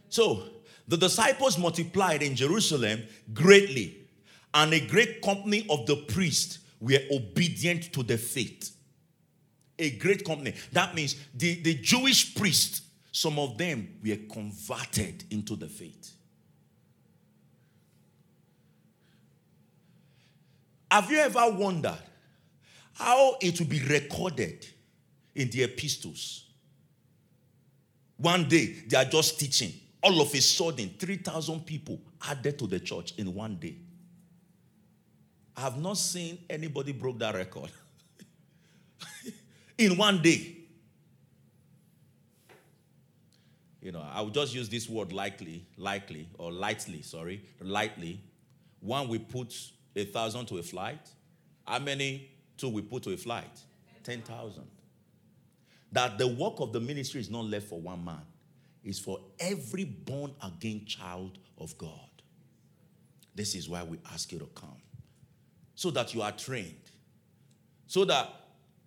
So, 0.09 0.43
the 0.87 0.97
disciples 0.97 1.57
multiplied 1.57 2.23
in 2.23 2.35
Jerusalem 2.35 3.03
greatly, 3.33 4.07
and 4.53 4.73
a 4.73 4.79
great 4.79 5.21
company 5.21 5.65
of 5.69 5.85
the 5.85 5.95
priests 5.95 6.59
were 6.79 6.99
obedient 7.11 7.91
to 7.93 8.03
the 8.03 8.17
faith. 8.17 8.75
A 9.77 9.91
great 9.91 10.25
company. 10.25 10.53
That 10.71 10.95
means 10.95 11.17
the, 11.35 11.61
the 11.61 11.75
Jewish 11.75 12.33
priests, 12.35 12.81
some 13.11 13.37
of 13.37 13.57
them 13.57 13.99
were 14.03 14.17
converted 14.31 15.25
into 15.29 15.55
the 15.55 15.67
faith. 15.67 16.13
Have 20.89 21.11
you 21.11 21.17
ever 21.17 21.51
wondered 21.51 21.99
how 22.93 23.35
it 23.41 23.59
will 23.59 23.67
be 23.67 23.81
recorded 23.81 24.65
in 25.37 25.49
the 25.49 25.63
epistles? 25.63 26.45
One 28.17 28.47
day 28.47 28.75
they 28.87 28.97
are 28.97 29.05
just 29.05 29.39
teaching 29.39 29.71
all 30.01 30.21
of 30.21 30.33
a 30.33 30.41
sudden 30.41 30.93
3,000 30.97 31.65
people 31.65 31.99
added 32.27 32.57
to 32.59 32.67
the 32.67 32.79
church 32.79 33.13
in 33.17 33.33
one 33.33 33.55
day. 33.55 33.75
I 35.55 35.61
have 35.61 35.77
not 35.77 35.97
seen 35.97 36.37
anybody 36.49 36.91
broke 36.91 37.19
that 37.19 37.35
record. 37.35 37.71
in 39.77 39.97
one 39.97 40.21
day. 40.21 40.53
You 43.81 43.91
know, 43.91 44.03
I 44.11 44.21
will 44.21 44.29
just 44.29 44.53
use 44.53 44.67
this 44.67 44.89
word 44.89 45.13
likely, 45.13 45.65
likely, 45.77 46.27
or 46.37 46.51
lightly, 46.51 47.01
sorry, 47.01 47.41
lightly. 47.61 48.21
One, 48.81 49.07
we 49.07 49.19
put 49.19 49.55
a 49.95 50.05
thousand 50.05 50.47
to 50.47 50.57
a 50.57 50.63
flight. 50.63 50.99
How 51.65 51.79
many 51.79 52.29
two 52.57 52.69
we 52.69 52.81
put 52.81 53.03
to 53.03 53.11
a 53.13 53.17
flight? 53.17 53.61
10,000. 54.03 54.63
That 55.91 56.17
the 56.17 56.27
work 56.27 56.59
of 56.59 56.73
the 56.73 56.79
ministry 56.79 57.21
is 57.21 57.29
not 57.29 57.45
left 57.45 57.67
for 57.67 57.79
one 57.79 58.03
man 58.03 58.21
is 58.83 58.99
for 58.99 59.19
every 59.39 59.83
born 59.83 60.33
again 60.43 60.85
child 60.85 61.37
of 61.57 61.77
God. 61.77 61.91
This 63.35 63.53
is 63.55 63.69
why 63.69 63.83
we 63.83 63.99
ask 64.11 64.31
you 64.31 64.39
to 64.39 64.45
come. 64.47 64.81
So 65.75 65.91
that 65.91 66.13
you 66.13 66.21
are 66.21 66.31
trained. 66.31 66.91
So 67.85 68.03
that 68.05 68.29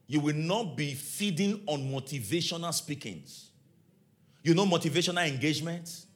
you 0.07 0.21
will 0.21 0.35
not 0.35 0.77
be 0.77 0.95
feeding 0.95 1.63
on 1.67 1.83
motivational 1.83 2.75
speakings. 2.75 3.51
You 4.43 4.55
know, 4.55 4.67
motivational 4.67 5.27
engagements? 5.29 6.07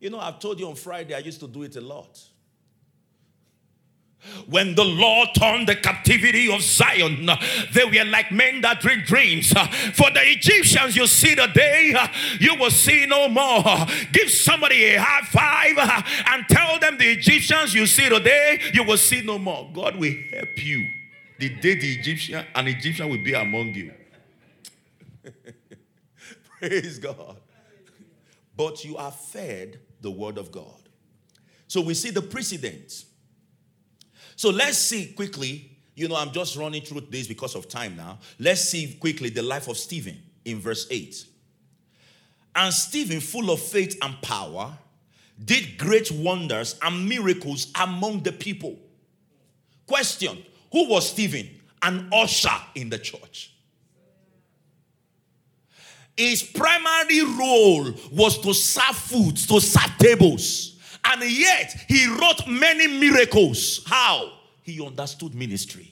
You 0.00 0.10
know, 0.10 0.20
I've 0.20 0.38
told 0.38 0.60
you 0.60 0.68
on 0.68 0.74
Friday, 0.74 1.14
I 1.14 1.18
used 1.18 1.40
to 1.40 1.48
do 1.48 1.62
it 1.62 1.74
a 1.76 1.80
lot. 1.80 2.20
When 4.48 4.74
the 4.74 4.84
Lord 4.84 5.28
turned 5.38 5.68
the 5.68 5.76
captivity 5.76 6.52
of 6.52 6.60
Zion, 6.62 7.28
they 7.72 7.84
were 7.84 8.04
like 8.04 8.32
men 8.32 8.60
that 8.62 8.80
dream 8.80 9.02
dreams. 9.04 9.48
For 9.48 10.10
the 10.10 10.20
Egyptians, 10.22 10.96
you 10.96 11.06
see 11.06 11.34
the 11.34 11.46
day, 11.46 11.94
you 12.40 12.54
will 12.56 12.70
see 12.70 13.06
no 13.06 13.28
more. 13.28 13.62
Give 14.12 14.30
somebody 14.30 14.94
a 14.94 15.00
high 15.00 15.24
five 15.24 16.02
and 16.32 16.44
tell 16.48 16.78
them 16.78 16.98
the 16.98 17.10
Egyptians 17.10 17.74
you 17.74 17.86
see 17.86 18.08
the 18.08 18.18
day, 18.18 18.60
you 18.74 18.84
will 18.84 18.96
see 18.96 19.22
no 19.22 19.38
more. 19.38 19.68
God 19.72 19.96
will 19.96 20.14
help 20.32 20.64
you. 20.64 20.88
The 21.38 21.50
day 21.50 21.74
the 21.76 21.92
Egyptian, 21.92 22.44
an 22.54 22.68
Egyptian 22.68 23.08
will 23.08 23.22
be 23.22 23.34
among 23.34 23.74
you. 23.74 23.92
Praise 26.58 26.98
God. 26.98 27.36
But 28.56 28.84
you 28.84 28.96
are 28.96 29.12
fed 29.12 29.78
the 30.00 30.10
word 30.10 30.36
of 30.36 30.50
God. 30.50 30.88
So 31.68 31.80
we 31.80 31.94
see 31.94 32.10
the 32.10 32.22
precedents 32.22 33.04
so 34.38 34.50
let's 34.50 34.78
see 34.78 35.06
quickly. 35.06 35.68
You 35.96 36.06
know, 36.06 36.14
I'm 36.14 36.30
just 36.30 36.54
running 36.54 36.82
through 36.82 37.00
this 37.10 37.26
because 37.26 37.56
of 37.56 37.68
time 37.68 37.96
now. 37.96 38.20
Let's 38.38 38.60
see 38.60 38.96
quickly 39.00 39.30
the 39.30 39.42
life 39.42 39.66
of 39.66 39.76
Stephen 39.76 40.16
in 40.44 40.60
verse 40.60 40.86
8. 40.88 41.26
And 42.54 42.72
Stephen, 42.72 43.18
full 43.18 43.50
of 43.50 43.58
faith 43.58 43.98
and 44.00 44.14
power, 44.22 44.78
did 45.44 45.76
great 45.76 46.12
wonders 46.12 46.78
and 46.82 47.08
miracles 47.08 47.72
among 47.80 48.20
the 48.20 48.30
people. 48.30 48.78
Question 49.88 50.38
Who 50.70 50.88
was 50.88 51.10
Stephen? 51.10 51.50
An 51.82 52.08
usher 52.12 52.48
in 52.76 52.90
the 52.90 52.98
church. 53.00 53.52
His 56.16 56.44
primary 56.44 57.22
role 57.22 57.92
was 58.12 58.38
to 58.38 58.54
serve 58.54 58.94
food, 58.94 59.36
to 59.36 59.60
serve 59.60 59.98
tables. 59.98 60.77
And 61.10 61.22
yet, 61.22 61.74
he 61.88 62.06
wrote 62.06 62.46
many 62.46 62.86
miracles. 62.86 63.82
How? 63.86 64.30
He 64.62 64.84
understood 64.84 65.34
ministry. 65.34 65.90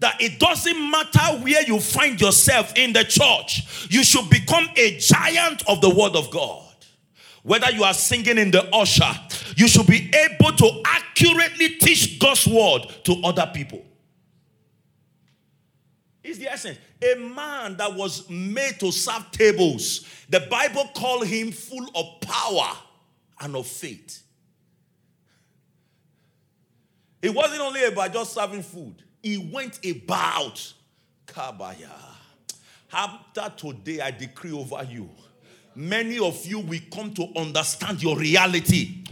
That 0.00 0.20
it 0.20 0.40
doesn't 0.40 0.90
matter 0.90 1.38
where 1.40 1.62
you 1.62 1.78
find 1.78 2.20
yourself 2.20 2.72
in 2.74 2.92
the 2.92 3.04
church, 3.04 3.86
you 3.88 4.02
should 4.02 4.28
become 4.30 4.66
a 4.76 4.96
giant 4.98 5.62
of 5.68 5.80
the 5.80 5.90
word 5.90 6.16
of 6.16 6.30
God. 6.32 6.64
Whether 7.44 7.70
you 7.70 7.84
are 7.84 7.94
singing 7.94 8.36
in 8.36 8.50
the 8.50 8.64
usher, 8.74 9.10
you 9.56 9.68
should 9.68 9.86
be 9.86 10.10
able 10.12 10.52
to 10.56 10.82
accurately 10.84 11.76
teach 11.76 12.18
God's 12.18 12.46
word 12.48 12.82
to 13.04 13.20
other 13.22 13.48
people. 13.54 13.84
Is 16.24 16.38
the 16.38 16.50
essence. 16.50 16.78
A 17.02 17.14
man 17.14 17.76
that 17.76 17.94
was 17.94 18.28
made 18.28 18.80
to 18.80 18.90
serve 18.90 19.30
tables, 19.30 20.04
the 20.28 20.40
Bible 20.40 20.90
called 20.94 21.26
him 21.26 21.52
full 21.52 21.88
of 21.94 22.20
power 22.20 22.76
and 23.40 23.56
of 23.56 23.66
faith. 23.66 24.22
It 27.22 27.34
wasn't 27.34 27.60
only 27.60 27.84
about 27.84 28.12
just 28.12 28.32
serving 28.32 28.62
food, 28.62 29.02
he 29.22 29.38
went 29.38 29.84
about 29.84 30.72
Kabaya. 31.26 31.90
After 32.92 33.52
today, 33.56 34.00
I 34.00 34.10
decree 34.10 34.52
over 34.52 34.82
you. 34.82 35.08
Many 35.76 36.18
of 36.18 36.44
you 36.44 36.58
will 36.58 36.80
come 36.92 37.14
to 37.14 37.28
understand 37.36 38.02
your 38.02 38.18
reality. 38.18 39.04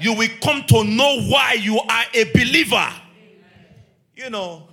You 0.00 0.14
will 0.14 0.30
come 0.42 0.64
to 0.66 0.82
know 0.82 1.20
why 1.28 1.52
you 1.52 1.78
are 1.78 2.04
a 2.12 2.24
believer. 2.32 2.88
You 4.16 4.30
know, 4.30 4.68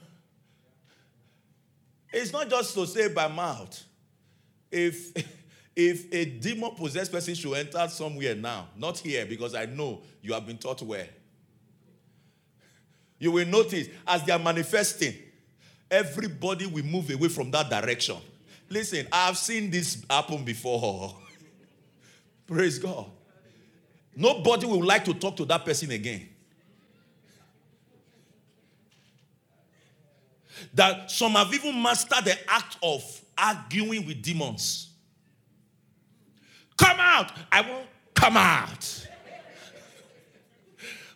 it's 2.11 2.31
not 2.31 2.49
just 2.49 2.73
to 2.73 2.87
say 2.87 3.09
by 3.09 3.27
mouth. 3.27 3.83
If 4.71 5.13
if 5.77 6.11
a 6.11 6.25
demon 6.25 6.71
possessed 6.71 7.11
person 7.11 7.35
should 7.35 7.53
enter 7.53 7.87
somewhere 7.87 8.33
now, 8.33 8.67
not 8.75 8.97
here, 8.97 9.27
because 9.27 9.53
I 9.53 9.65
know 9.65 10.01
you 10.23 10.33
have 10.33 10.47
been 10.47 10.57
taught 10.57 10.81
where, 10.81 11.07
you 13.19 13.31
will 13.31 13.45
notice 13.45 13.87
as 14.07 14.23
they 14.23 14.31
are 14.31 14.39
manifesting, 14.39 15.13
everybody 15.89 16.65
will 16.65 16.83
move 16.83 17.11
away 17.11 17.27
from 17.29 17.51
that 17.51 17.69
direction. 17.69 18.17
Listen, 18.67 19.07
I've 19.11 19.37
seen 19.37 19.69
this 19.69 20.03
happen 20.09 20.43
before. 20.43 21.15
Praise 22.47 22.79
God. 22.79 23.05
Nobody 24.15 24.65
will 24.65 24.83
like 24.83 25.05
to 25.05 25.13
talk 25.13 25.35
to 25.37 25.45
that 25.45 25.63
person 25.63 25.91
again. 25.91 26.27
That 30.73 31.11
some 31.11 31.33
have 31.33 31.53
even 31.53 31.79
mastered 31.79 32.25
the 32.25 32.35
act 32.51 32.77
of 32.81 33.03
arguing 33.37 34.07
with 34.07 34.23
demons. 34.23 34.86
Come 36.77 36.97
out. 36.99 37.31
I 37.51 37.61
won't 37.61 37.87
come 38.13 38.37
out. 38.37 39.07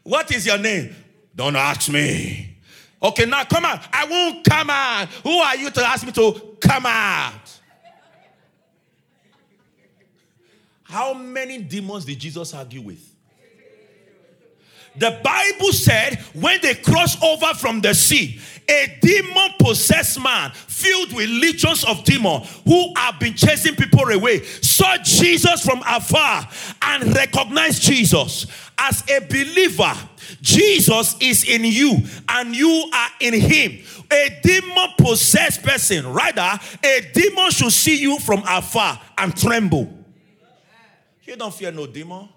What 0.04 0.32
is 0.34 0.46
your 0.46 0.58
name? 0.58 0.96
Don't 1.36 1.56
ask 1.56 1.90
me. 1.90 2.58
Okay, 3.02 3.26
now 3.26 3.44
come 3.46 3.66
out. 3.66 3.82
I 3.94 4.06
won't 4.06 4.46
come 4.46 4.70
out. 4.70 5.08
Who 5.24 5.38
are 5.38 5.56
you 5.56 5.70
to 5.70 5.86
ask 5.86 6.06
me 6.06 6.12
to 6.14 6.58
come 6.60 6.86
out? 6.86 7.60
How 10.84 11.14
many 11.14 11.60
demons 11.60 12.06
did 12.06 12.20
Jesus 12.20 12.54
argue 12.54 12.82
with? 12.82 13.11
The 14.98 15.20
Bible 15.24 15.72
said 15.72 16.20
when 16.34 16.60
they 16.62 16.76
crossed 16.76 17.24
over 17.24 17.54
from 17.54 17.82
the 17.82 17.94
sea, 17.94 18.40
a 18.70 18.98
demon 19.02 19.52
possessed 19.60 20.22
man 20.22 20.52
filled 20.52 21.14
with 21.14 21.30
legions 21.30 21.84
of 21.86 22.04
demons 22.04 22.48
who 22.66 22.94
have 22.96 23.20
been 23.20 23.34
chasing 23.34 23.76
people 23.76 24.04
away 24.10 24.44
saw 24.44 24.98
Jesus 24.98 25.64
from 25.64 25.82
afar 25.86 26.48
and 26.82 27.16
recognized 27.16 27.82
Jesus. 27.84 28.48
As 28.78 29.04
a 29.10 29.20
believer, 29.20 29.94
Jesus 30.42 31.16
is 31.20 31.44
in 31.44 31.64
you 31.66 31.98
and 32.30 32.56
you 32.56 32.90
are 32.94 33.10
in 33.20 33.34
him. 33.34 33.80
A 34.12 34.40
demon 34.44 34.90
possessed 34.98 35.64
person, 35.64 36.12
rather, 36.12 36.60
a 36.84 37.12
demon 37.14 37.50
should 37.52 37.72
see 37.72 38.02
you 38.02 38.20
from 38.20 38.44
afar 38.48 39.00
and 39.18 39.36
tremble. 39.36 39.98
You 41.24 41.36
don't 41.38 41.54
fear 41.54 41.72
no 41.72 41.88
demon. 41.88 42.28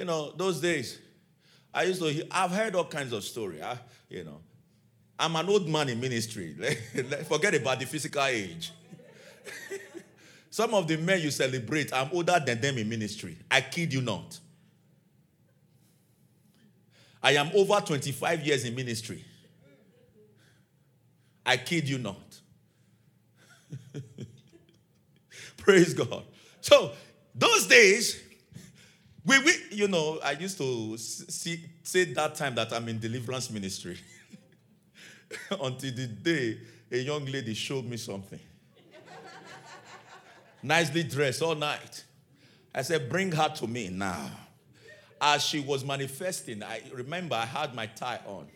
You 0.00 0.06
know, 0.06 0.32
those 0.34 0.62
days, 0.62 0.98
I 1.74 1.82
used 1.82 2.00
to, 2.00 2.26
I've 2.30 2.52
heard 2.52 2.74
all 2.74 2.86
kinds 2.86 3.12
of 3.12 3.22
story. 3.22 3.62
I, 3.62 3.76
you 4.08 4.24
know, 4.24 4.40
I'm 5.18 5.36
an 5.36 5.46
old 5.46 5.68
man 5.68 5.90
in 5.90 6.00
ministry. 6.00 6.54
Forget 7.28 7.54
about 7.56 7.80
the 7.80 7.84
physical 7.84 8.22
age. 8.22 8.72
Some 10.50 10.72
of 10.72 10.88
the 10.88 10.96
men 10.96 11.20
you 11.20 11.30
celebrate, 11.30 11.92
I'm 11.92 12.08
older 12.14 12.42
than 12.42 12.62
them 12.62 12.78
in 12.78 12.88
ministry. 12.88 13.36
I 13.50 13.60
kid 13.60 13.92
you 13.92 14.00
not. 14.00 14.40
I 17.22 17.32
am 17.32 17.50
over 17.54 17.78
25 17.78 18.46
years 18.46 18.64
in 18.64 18.74
ministry. 18.74 19.22
I 21.44 21.58
kid 21.58 21.86
you 21.86 21.98
not. 21.98 22.40
Praise 25.58 25.92
God. 25.92 26.22
So, 26.62 26.92
those 27.34 27.66
days, 27.66 28.29
we, 29.24 29.38
we, 29.40 29.52
you 29.70 29.88
know, 29.88 30.18
I 30.24 30.32
used 30.32 30.58
to 30.58 30.96
see, 30.96 31.64
say 31.82 32.04
that 32.12 32.34
time 32.34 32.54
that 32.54 32.72
I'm 32.72 32.88
in 32.88 32.98
deliverance 32.98 33.50
ministry 33.50 33.98
until 35.50 35.92
the 35.92 36.06
day 36.06 36.58
a 36.90 36.98
young 36.98 37.24
lady 37.26 37.54
showed 37.54 37.84
me 37.84 37.96
something. 37.96 38.40
Nicely 40.62 41.02
dressed 41.02 41.42
all 41.42 41.54
night. 41.54 42.04
I 42.74 42.82
said, 42.82 43.08
Bring 43.08 43.32
her 43.32 43.48
to 43.56 43.66
me 43.66 43.88
now. 43.88 44.30
As 45.20 45.44
she 45.44 45.60
was 45.60 45.84
manifesting, 45.84 46.62
I 46.62 46.82
remember 46.94 47.34
I 47.34 47.44
had 47.44 47.74
my 47.74 47.86
tie 47.86 48.20
on. 48.26 48.46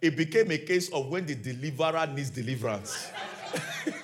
It 0.00 0.16
became 0.16 0.50
a 0.50 0.58
case 0.58 0.90
of 0.92 1.08
when 1.08 1.26
the 1.26 1.34
deliverer 1.34 2.06
needs 2.06 2.30
deliverance. 2.30 3.08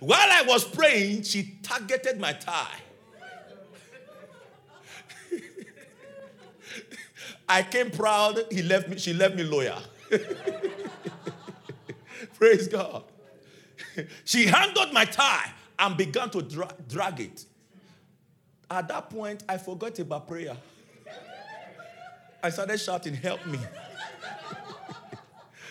While 0.00 0.28
I 0.30 0.42
was 0.46 0.64
praying, 0.64 1.22
she 1.22 1.58
targeted 1.62 2.18
my 2.18 2.32
tie. 2.32 2.80
I 7.48 7.62
came 7.62 7.90
proud, 7.90 8.40
he 8.50 8.62
left 8.62 8.88
me, 8.88 8.98
she 8.98 9.12
left 9.12 9.36
me 9.36 9.44
loyal. 9.44 9.78
Praise 12.34 12.66
God. 12.68 13.04
She 14.24 14.46
handled 14.46 14.92
my 14.92 15.04
tie 15.04 15.50
and 15.78 15.96
began 15.96 16.30
to 16.30 16.40
dra- 16.40 16.74
drag 16.88 17.20
it. 17.20 17.44
At 18.70 18.88
that 18.88 19.10
point, 19.10 19.42
I 19.48 19.58
forgot 19.58 19.98
about 19.98 20.28
prayer. 20.28 20.56
I 22.42 22.48
started 22.50 22.78
shouting, 22.78 23.14
Help 23.14 23.44
me. 23.46 23.58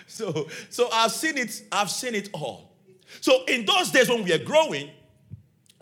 so, 0.06 0.48
so 0.70 0.90
I've 0.92 1.12
seen 1.12 1.38
it, 1.38 1.64
I've 1.72 1.90
seen 1.90 2.14
it 2.14 2.30
all. 2.34 2.69
So 3.22 3.46
in 3.46 3.66
those 3.66 3.92
days 3.92 4.10
when 4.10 4.24
we 4.24 4.32
were 4.32 4.44
growing, 4.44 4.90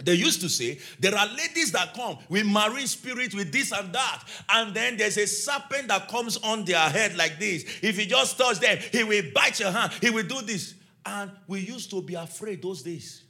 they 0.04 0.14
used 0.14 0.42
to 0.42 0.50
say 0.50 0.80
there 1.00 1.16
are 1.16 1.28
ladies 1.28 1.72
that 1.72 1.94
come 1.94 2.18
with 2.30 2.46
marine 2.46 2.86
spirit 2.86 3.34
with 3.34 3.52
this 3.52 3.72
and 3.72 3.92
that 3.94 4.24
and 4.50 4.74
then 4.74 4.96
there's 4.96 5.18
a 5.18 5.26
serpent 5.26 5.88
that 5.88 6.08
comes 6.08 6.38
on 6.38 6.66
their 6.66 6.88
head 6.90 7.18
like 7.18 7.40
this. 7.40 7.64
If 7.82 7.98
you 7.98 8.06
just 8.06 8.38
touch 8.38 8.60
them 8.60 8.78
he 8.92 9.04
will 9.04 9.24
bite 9.34 9.60
your 9.60 9.72
hand. 9.72 9.92
He 10.00 10.10
will 10.10 10.24
do 10.24 10.42
this. 10.42 10.76
And 11.06 11.32
we 11.48 11.62
used 11.62 11.90
to 11.92 12.02
be 12.02 12.16
afraid 12.16 12.62
those 12.62 12.84
days. 12.84 13.24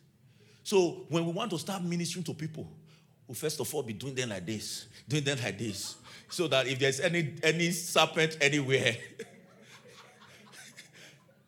So 0.63 1.05
when 1.09 1.25
we 1.25 1.31
want 1.31 1.51
to 1.51 1.59
start 1.59 1.83
ministering 1.83 2.25
to 2.25 2.33
people 2.33 2.67
we 3.27 3.35
first 3.35 3.59
of 3.59 3.73
all 3.73 3.83
be 3.83 3.93
doing 3.93 4.15
them 4.15 4.29
like 4.29 4.45
this 4.45 4.87
doing 5.07 5.23
them 5.23 5.37
like 5.43 5.57
this 5.57 5.95
so 6.29 6.47
that 6.47 6.67
if 6.67 6.79
there's 6.79 6.99
any 6.99 7.35
any 7.43 7.71
serpent 7.71 8.37
anywhere 8.41 8.95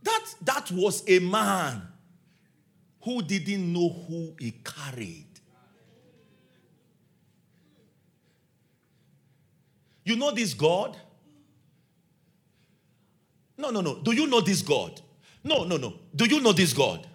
that 0.03 0.25
that 0.41 0.71
was 0.71 1.03
a 1.07 1.19
man 1.19 1.81
who 3.01 3.21
didn't 3.21 3.71
know 3.71 3.89
who 3.89 4.35
he 4.39 4.51
carried. 4.51 5.25
You 10.03 10.15
know 10.15 10.31
this 10.31 10.53
God? 10.53 10.97
No, 13.57 13.69
no, 13.69 13.81
no. 13.81 13.99
Do 13.99 14.12
you 14.12 14.25
know 14.25 14.41
this 14.41 14.62
God? 14.62 14.99
No, 15.43 15.63
no, 15.63 15.77
no. 15.77 15.93
Do 16.15 16.25
you 16.25 16.41
know 16.41 16.51
this 16.51 16.73
God? 16.73 17.05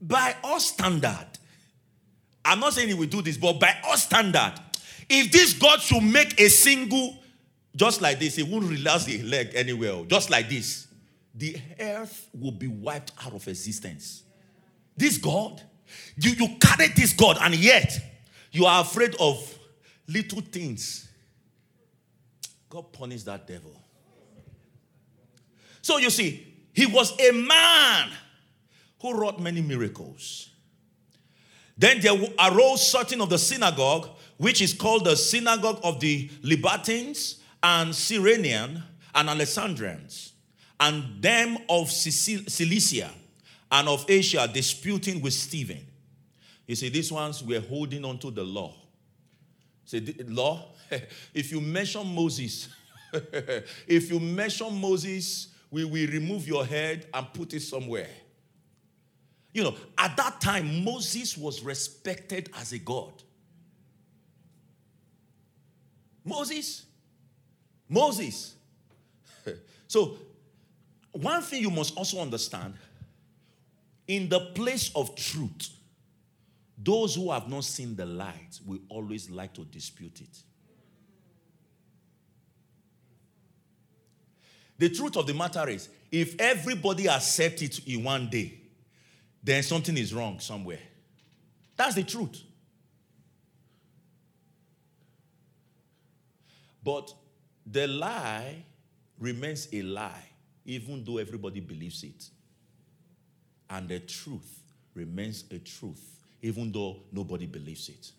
By 0.00 0.34
our 0.42 0.58
standard, 0.58 1.26
I'm 2.44 2.60
not 2.60 2.72
saying 2.72 2.88
he 2.88 2.94
will 2.94 3.06
do 3.06 3.22
this, 3.22 3.36
but 3.36 3.60
by 3.60 3.76
our 3.86 3.96
standard, 3.96 4.54
if 5.08 5.30
this 5.30 5.52
God 5.52 5.80
should 5.80 6.02
make 6.02 6.40
a 6.40 6.48
single, 6.48 7.18
just 7.76 8.00
like 8.00 8.18
this, 8.18 8.36
he 8.36 8.42
won't 8.42 8.64
relax 8.64 9.04
the 9.04 9.22
leg 9.22 9.50
anywhere, 9.54 10.04
just 10.06 10.30
like 10.30 10.48
this, 10.48 10.88
the 11.34 11.56
earth 11.78 12.28
will 12.38 12.52
be 12.52 12.66
wiped 12.66 13.12
out 13.24 13.34
of 13.34 13.46
existence. 13.46 14.24
This 15.00 15.16
God, 15.16 15.62
you, 16.18 16.32
you 16.32 16.56
carry 16.60 16.88
this 16.88 17.14
God, 17.14 17.38
and 17.40 17.54
yet 17.54 17.98
you 18.52 18.66
are 18.66 18.82
afraid 18.82 19.16
of 19.18 19.58
little 20.06 20.42
things. 20.42 21.08
God 22.68 22.92
punished 22.92 23.24
that 23.24 23.46
devil. 23.46 23.74
So 25.80 25.96
you 25.96 26.10
see, 26.10 26.54
he 26.74 26.84
was 26.84 27.18
a 27.18 27.32
man 27.32 28.10
who 29.00 29.18
wrought 29.18 29.40
many 29.40 29.62
miracles. 29.62 30.50
Then 31.78 32.00
there 32.00 32.12
arose 32.38 32.86
certain 32.86 33.22
of 33.22 33.30
the 33.30 33.38
synagogue, 33.38 34.10
which 34.36 34.60
is 34.60 34.74
called 34.74 35.06
the 35.06 35.16
synagogue 35.16 35.80
of 35.82 35.98
the 36.00 36.28
Libertines 36.42 37.40
and 37.62 37.94
Cyrenian 37.94 38.82
and 39.14 39.30
Alexandrians, 39.30 40.34
and 40.78 41.22
them 41.22 41.56
of 41.70 41.90
Cilicia 41.90 43.10
and 43.70 43.88
of 43.88 44.04
Asia 44.08 44.48
disputing 44.52 45.20
with 45.20 45.32
Stephen. 45.32 45.86
You 46.66 46.76
see, 46.76 46.88
these 46.88 47.10
ones 47.12 47.42
were 47.42 47.60
holding 47.60 48.04
on 48.04 48.18
to 48.18 48.30
the 48.30 48.44
law. 48.44 48.74
Say, 49.84 50.00
law? 50.26 50.68
if 51.34 51.50
you 51.50 51.60
mention 51.60 52.14
Moses, 52.14 52.68
if 53.86 54.10
you 54.10 54.20
mention 54.20 54.80
Moses, 54.80 55.48
we 55.70 55.84
will 55.84 56.08
remove 56.08 56.46
your 56.46 56.64
head 56.64 57.06
and 57.12 57.32
put 57.32 57.54
it 57.54 57.60
somewhere. 57.60 58.08
You 59.52 59.64
know, 59.64 59.74
at 59.98 60.16
that 60.16 60.40
time, 60.40 60.84
Moses 60.84 61.36
was 61.36 61.62
respected 61.62 62.50
as 62.54 62.72
a 62.72 62.78
god. 62.78 63.22
Moses, 66.24 66.84
Moses. 67.88 68.54
so, 69.88 70.18
one 71.12 71.42
thing 71.42 71.62
you 71.62 71.70
must 71.70 71.96
also 71.96 72.20
understand 72.20 72.74
in 74.10 74.28
the 74.28 74.40
place 74.40 74.90
of 74.96 75.14
truth, 75.14 75.70
those 76.76 77.14
who 77.14 77.30
have 77.30 77.48
not 77.48 77.62
seen 77.62 77.94
the 77.94 78.04
light 78.04 78.58
will 78.66 78.80
always 78.88 79.30
like 79.30 79.54
to 79.54 79.64
dispute 79.66 80.20
it. 80.20 80.36
The 84.78 84.88
truth 84.88 85.16
of 85.16 85.28
the 85.28 85.34
matter 85.34 85.68
is, 85.68 85.88
if 86.10 86.34
everybody 86.40 87.08
accepts 87.08 87.62
it 87.62 87.86
in 87.86 88.02
one 88.02 88.28
day, 88.28 88.60
then 89.44 89.62
something 89.62 89.96
is 89.96 90.12
wrong 90.12 90.40
somewhere. 90.40 90.80
That's 91.76 91.94
the 91.94 92.02
truth. 92.02 92.42
But 96.82 97.14
the 97.64 97.86
lie 97.86 98.64
remains 99.20 99.68
a 99.72 99.82
lie, 99.82 100.26
even 100.64 101.04
though 101.04 101.18
everybody 101.18 101.60
believes 101.60 102.02
it 102.02 102.28
and 103.70 103.88
the 103.88 104.00
truth 104.00 104.62
remains 104.94 105.44
a 105.50 105.58
truth, 105.58 106.02
even 106.42 106.72
though 106.72 106.96
nobody 107.12 107.46
believes 107.46 107.88
it. 107.88 108.10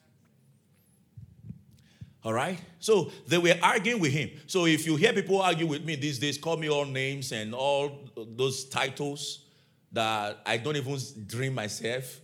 All 2.24 2.34
right? 2.34 2.60
So 2.80 3.12
they 3.28 3.38
were 3.38 3.56
arguing 3.62 4.00
with 4.00 4.12
him. 4.12 4.30
So 4.48 4.66
if 4.66 4.86
you 4.86 4.96
hear 4.96 5.12
people 5.12 5.42
argue 5.42 5.68
with 5.68 5.84
me 5.84 5.96
these 5.96 6.20
days, 6.20 6.38
call 6.38 6.56
me 6.56 6.70
all 6.70 6.86
names 6.86 7.32
and 7.32 7.54
all 7.54 8.00
those 8.16 8.66
titles 8.66 9.46
that 9.92 10.40
I 10.46 10.58
don't 10.58 10.78
even 10.78 10.98
dream 11.28 11.56
myself, 11.56 12.20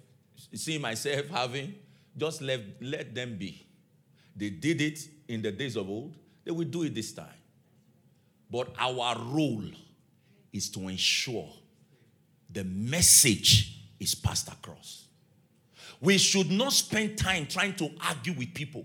see 0.54 0.78
myself 0.78 1.28
having, 1.28 1.76
just 2.16 2.42
let, 2.42 2.62
let 2.80 3.14
them 3.14 3.38
be. 3.38 3.66
They 4.36 4.52
did 4.52 4.82
it 4.82 5.00
in 5.28 5.42
the 5.42 5.52
days 5.52 5.76
of 5.76 5.90
old, 5.90 6.16
they 6.46 6.52
will 6.52 6.68
do 6.68 6.84
it 6.84 6.96
this 6.96 7.12
time. 7.12 7.28
But 8.50 8.74
our 8.80 9.18
role 9.20 9.66
is 10.54 10.70
to 10.70 10.88
ensure 10.88 11.50
the 12.58 12.64
message 12.64 13.84
is 14.00 14.16
passed 14.16 14.48
across. 14.48 15.06
We 16.02 16.18
should 16.18 16.50
not 16.50 16.74
spend 16.74 17.16
time 17.16 17.46
trying 17.46 17.76
to 17.76 17.92
argue 18.04 18.34
with 18.34 18.52
people. 18.56 18.84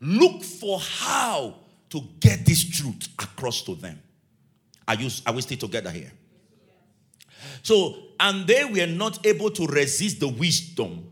Look 0.00 0.44
for 0.44 0.78
how 0.78 1.56
to 1.90 2.00
get 2.20 2.46
this 2.46 2.62
truth 2.62 3.08
across 3.18 3.62
to 3.62 3.74
them. 3.74 4.00
Are, 4.86 4.94
you, 4.94 5.10
are 5.26 5.32
we 5.32 5.42
still 5.42 5.58
together 5.58 5.90
here? 5.90 6.12
So, 7.64 7.96
and 8.20 8.46
they 8.46 8.64
were 8.64 8.86
not 8.86 9.26
able 9.26 9.50
to 9.50 9.66
resist 9.66 10.20
the 10.20 10.28
wisdom 10.28 11.04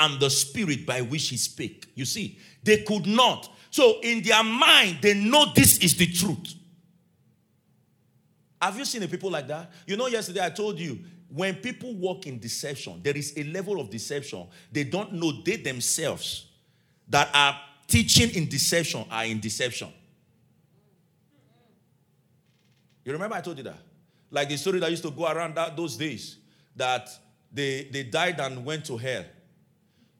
and 0.00 0.18
the 0.18 0.28
spirit 0.28 0.86
by 0.86 1.02
which 1.02 1.28
he 1.28 1.36
spake. 1.36 1.86
You 1.94 2.04
see, 2.04 2.36
they 2.64 2.82
could 2.82 3.06
not. 3.06 3.48
So, 3.70 4.00
in 4.02 4.24
their 4.24 4.42
mind, 4.42 4.98
they 5.02 5.14
know 5.14 5.52
this 5.54 5.78
is 5.78 5.94
the 5.94 6.08
truth. 6.08 6.55
Have 8.60 8.78
you 8.78 8.84
seen 8.84 9.02
a 9.02 9.08
people 9.08 9.30
like 9.30 9.46
that? 9.48 9.70
You 9.86 9.96
know, 9.96 10.06
yesterday 10.06 10.44
I 10.44 10.50
told 10.50 10.78
you 10.78 10.98
when 11.28 11.56
people 11.56 11.94
walk 11.94 12.26
in 12.26 12.38
deception, 12.38 13.00
there 13.02 13.16
is 13.16 13.34
a 13.36 13.44
level 13.44 13.80
of 13.80 13.90
deception 13.90 14.46
they 14.72 14.84
don't 14.84 15.12
know 15.12 15.32
they 15.44 15.56
themselves 15.56 16.46
that 17.08 17.28
are 17.34 17.58
teaching 17.86 18.30
in 18.30 18.48
deception 18.48 19.04
are 19.10 19.24
in 19.24 19.40
deception. 19.40 19.88
You 23.04 23.12
remember 23.12 23.36
I 23.36 23.40
told 23.40 23.58
you 23.58 23.64
that? 23.64 23.78
Like 24.30 24.48
the 24.48 24.56
story 24.56 24.80
that 24.80 24.90
used 24.90 25.04
to 25.04 25.10
go 25.10 25.30
around 25.30 25.54
that, 25.54 25.76
those 25.76 25.96
days 25.96 26.38
that 26.74 27.08
they, 27.52 27.88
they 27.92 28.02
died 28.02 28.40
and 28.40 28.64
went 28.64 28.84
to 28.86 28.96
hell. 28.96 29.24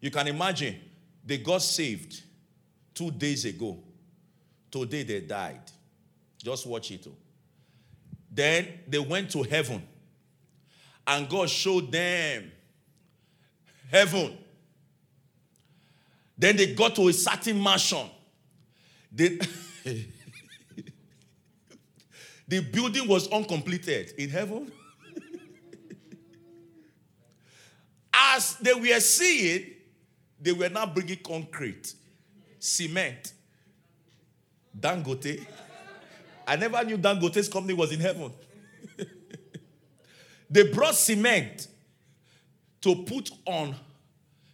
You 0.01 0.11
can 0.11 0.29
imagine 0.29 0.77
they 1.25 1.39
got 1.39 1.63
saved 1.63 2.23
two 2.95 3.11
days 3.11 3.45
ago. 3.45 3.79
Today 4.71 5.03
they 5.03 5.21
died. 5.21 5.61
Just 6.39 6.67
watch 6.67 6.93
it. 6.93 7.07
Oh. 7.09 7.26
Then 8.37 8.69
they 8.87 8.99
went 8.99 9.31
to 9.31 9.43
heaven 9.43 9.83
and 11.07 11.27
God 11.27 11.49
showed 11.49 11.91
them 11.91 12.53
heaven. 13.91 14.37
Then 16.37 16.57
they 16.57 16.75
got 16.75 16.95
to 16.97 17.09
a 17.09 17.15
certain 17.15 17.63
mansion. 17.63 18.11
They, 19.11 19.39
the 22.47 22.61
building 22.61 23.09
was 23.09 23.27
uncompleted 23.29 24.13
in 24.19 24.29
heaven. 24.29 24.71
As 28.13 28.57
they 28.57 28.75
were 28.75 29.01
seeing, 29.01 29.71
they 30.39 30.53
were 30.53 30.69
now 30.69 30.85
bringing 30.85 31.21
concrete, 31.25 31.95
cement, 32.59 33.33
Dangote. 34.79 35.47
I 36.47 36.57
never 36.57 36.85
knew 36.85 36.97
Dangote's 36.97 37.49
company 37.49 37.75
was 37.75 37.93
in 37.93 38.01
heaven. 38.01 38.33
They 40.51 40.71
brought 40.71 40.95
cement 40.95 41.69
to 42.83 42.95
put 43.05 43.31
on, 43.47 43.75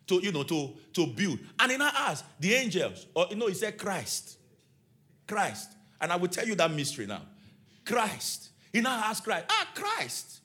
to 0.07 0.21
you 0.23 0.33
know, 0.33 0.43
to, 0.45 0.71
to 0.95 1.07
build. 1.07 1.39
And 1.59 1.73
in 1.73 1.83
our 1.83 1.93
asked 1.95 2.25
the 2.41 2.55
angels, 2.55 3.07
or 3.15 3.27
you 3.31 3.37
know, 3.37 3.47
he 3.47 3.55
said 3.55 3.77
Christ. 3.77 4.39
Christ. 5.27 5.71
And 6.01 6.13
I 6.13 6.17
will 6.17 6.29
tell 6.29 6.47
you 6.47 6.55
that 6.57 6.71
mystery 6.73 7.07
now. 7.07 7.23
Christ. 7.85 8.51
He 8.73 8.81
now 8.81 9.03
asked 9.05 9.25
Christ, 9.25 9.47
ah, 9.51 9.69
Christ. 9.75 10.41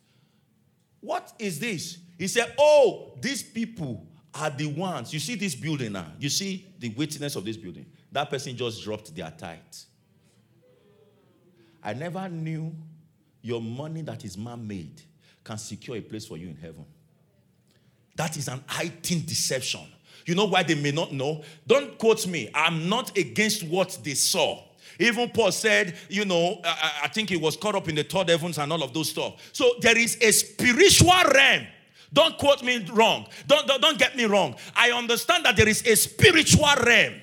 What 1.00 1.32
is 1.40 1.60
this? 1.60 1.98
He 2.18 2.28
said, 2.28 2.54
Oh, 2.60 3.14
these 3.22 3.42
people 3.42 4.06
are 4.34 4.50
the 4.50 4.68
ones. 4.68 5.14
You 5.14 5.20
see 5.20 5.36
this 5.36 5.56
building 5.56 5.94
now. 5.94 6.08
You 6.20 6.30
see 6.30 6.68
the 6.78 6.90
witness 6.90 7.36
of 7.36 7.46
this 7.46 7.56
building. 7.56 7.86
That 8.12 8.30
person 8.30 8.58
just 8.58 8.84
dropped 8.84 9.16
their 9.16 9.32
tithe. 9.32 9.58
I 11.88 11.94
never 11.94 12.28
knew 12.28 12.76
your 13.42 13.62
money 13.62 14.02
that 14.02 14.26
is 14.26 14.38
man 14.38 14.68
made 14.68 15.02
can 15.42 15.58
secure 15.58 15.96
a 15.96 16.02
place 16.02 16.26
for 16.26 16.36
you 16.36 16.50
in 16.50 16.58
heaven. 16.58 16.84
That 18.18 18.36
is 18.36 18.50
an 18.50 18.62
heightened 18.68 19.26
deception. 19.26 19.88
You 20.26 20.36
know 20.36 20.48
why 20.48 20.64
they 20.64 20.76
may 20.76 20.92
not 20.92 21.14
know? 21.14 21.46
Don't 21.66 21.98
quote 21.98 22.28
me. 22.28 22.50
I'm 22.54 22.90
not 22.90 23.18
against 23.18 23.64
what 23.64 23.98
they 24.04 24.16
saw. 24.16 24.66
Even 25.00 25.30
Paul 25.30 25.54
said, 25.54 25.96
you 26.10 26.26
know, 26.26 26.60
I, 26.66 27.04
I 27.04 27.08
think 27.08 27.30
he 27.30 27.38
was 27.38 27.56
caught 27.56 27.76
up 27.76 27.88
in 27.88 27.96
the 27.96 28.04
third 28.04 28.28
heavens 28.28 28.58
and 28.58 28.70
all 28.74 28.84
of 28.84 28.94
those 28.94 29.12
stuff. 29.12 29.36
So 29.54 29.76
there 29.80 29.98
is 29.98 30.18
a 30.20 30.32
spiritual 30.32 31.14
realm. 31.34 31.68
Don't 32.12 32.38
quote 32.38 32.64
me 32.64 32.86
wrong. 32.92 33.28
Don't, 33.48 33.66
don't, 33.66 33.82
don't 33.82 33.98
get 33.98 34.18
me 34.18 34.26
wrong. 34.26 34.56
I 34.76 34.92
understand 34.92 35.46
that 35.46 35.56
there 35.56 35.70
is 35.70 35.88
a 35.88 35.96
spiritual 35.96 36.68
realm. 36.86 37.14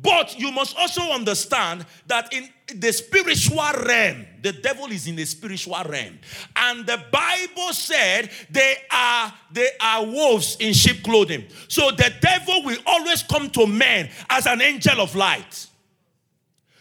But 0.00 0.38
you 0.38 0.50
must 0.50 0.76
also 0.76 1.02
understand 1.12 1.84
that 2.06 2.32
in 2.32 2.48
the 2.74 2.92
spiritual 2.92 3.70
realm, 3.86 4.24
the 4.40 4.52
devil 4.52 4.86
is 4.86 5.06
in 5.06 5.16
the 5.16 5.24
spiritual 5.24 5.82
realm. 5.86 6.18
And 6.56 6.86
the 6.86 7.00
Bible 7.12 7.72
said 7.72 8.30
they 8.50 8.76
are 8.90 9.32
they 9.52 9.68
are 9.80 10.04
wolves 10.04 10.56
in 10.58 10.72
sheep 10.72 11.04
clothing. 11.04 11.46
So 11.68 11.90
the 11.90 12.12
devil 12.20 12.64
will 12.64 12.78
always 12.86 13.22
come 13.22 13.50
to 13.50 13.66
men 13.66 14.08
as 14.30 14.46
an 14.46 14.62
angel 14.62 15.00
of 15.00 15.14
light. 15.14 15.68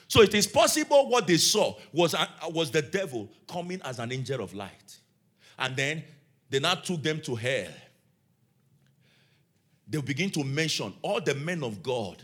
So 0.07 0.21
it 0.21 0.33
is 0.33 0.47
possible 0.47 1.09
what 1.09 1.27
they 1.27 1.37
saw 1.37 1.75
was, 1.93 2.13
was 2.49 2.69
the 2.69 2.81
devil 2.81 3.29
coming 3.47 3.81
as 3.83 3.97
an 3.99 4.11
angel 4.11 4.43
of 4.43 4.53
light. 4.53 4.97
And 5.57 5.75
then 5.75 6.03
they 6.49 6.59
now 6.59 6.75
took 6.75 7.01
them 7.01 7.21
to 7.21 7.35
hell. 7.35 7.71
They 9.87 10.01
begin 10.01 10.29
to 10.31 10.43
mention 10.43 10.93
all 11.01 11.21
the 11.21 11.35
men 11.35 11.63
of 11.63 11.81
God 11.81 12.17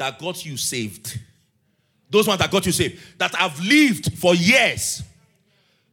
that 0.00 0.18
got 0.18 0.44
you 0.46 0.56
saved. 0.56 1.20
Those 2.08 2.26
ones 2.26 2.40
that 2.40 2.50
got 2.50 2.64
you 2.64 2.72
saved, 2.72 3.18
that 3.18 3.34
have 3.34 3.60
lived 3.60 4.18
for 4.18 4.34
years 4.34 5.02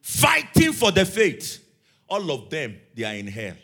fighting 0.01 0.71
for 0.71 0.91
the 0.91 1.05
faith. 1.05 1.61
All 2.07 2.31
of 2.31 2.49
them, 2.49 2.77
they 2.95 3.03
are 3.03 3.13
in 3.13 3.27
hell. 3.27 3.57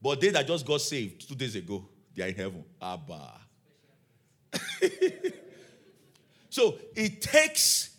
But 0.00 0.18
they 0.22 0.30
that 0.30 0.46
just 0.46 0.64
got 0.64 0.80
saved 0.80 1.28
two 1.28 1.34
days 1.34 1.54
ago, 1.54 1.86
they 2.16 2.22
are 2.22 2.28
in 2.28 2.34
heaven. 2.34 2.64
Abba. 2.80 3.32
so 6.48 6.78
it 6.96 7.20
takes 7.20 7.90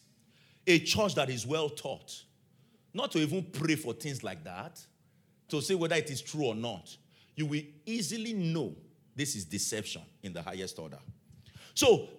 a 0.65 0.79
church 0.79 1.13
that 1.13 1.29
is 1.29 1.45
well 1.45 1.69
taught 1.69 2.23
not 2.91 3.11
to 3.11 3.19
even 3.19 3.43
pray 3.43 3.75
for 3.75 3.93
things 3.93 4.23
like 4.23 4.43
that, 4.43 4.83
to 5.47 5.61
say 5.61 5.75
whether 5.75 5.95
it 5.95 6.09
is 6.09 6.21
true 6.21 6.47
or 6.47 6.55
not. 6.55 6.97
You 7.35 7.45
will 7.45 7.61
easily 7.85 8.33
know 8.33 8.75
this 9.15 9.35
is 9.35 9.45
deception 9.45 10.01
in 10.23 10.33
the 10.33 10.41
highest 10.41 10.79
order. 10.79 10.97
So, 11.73 12.09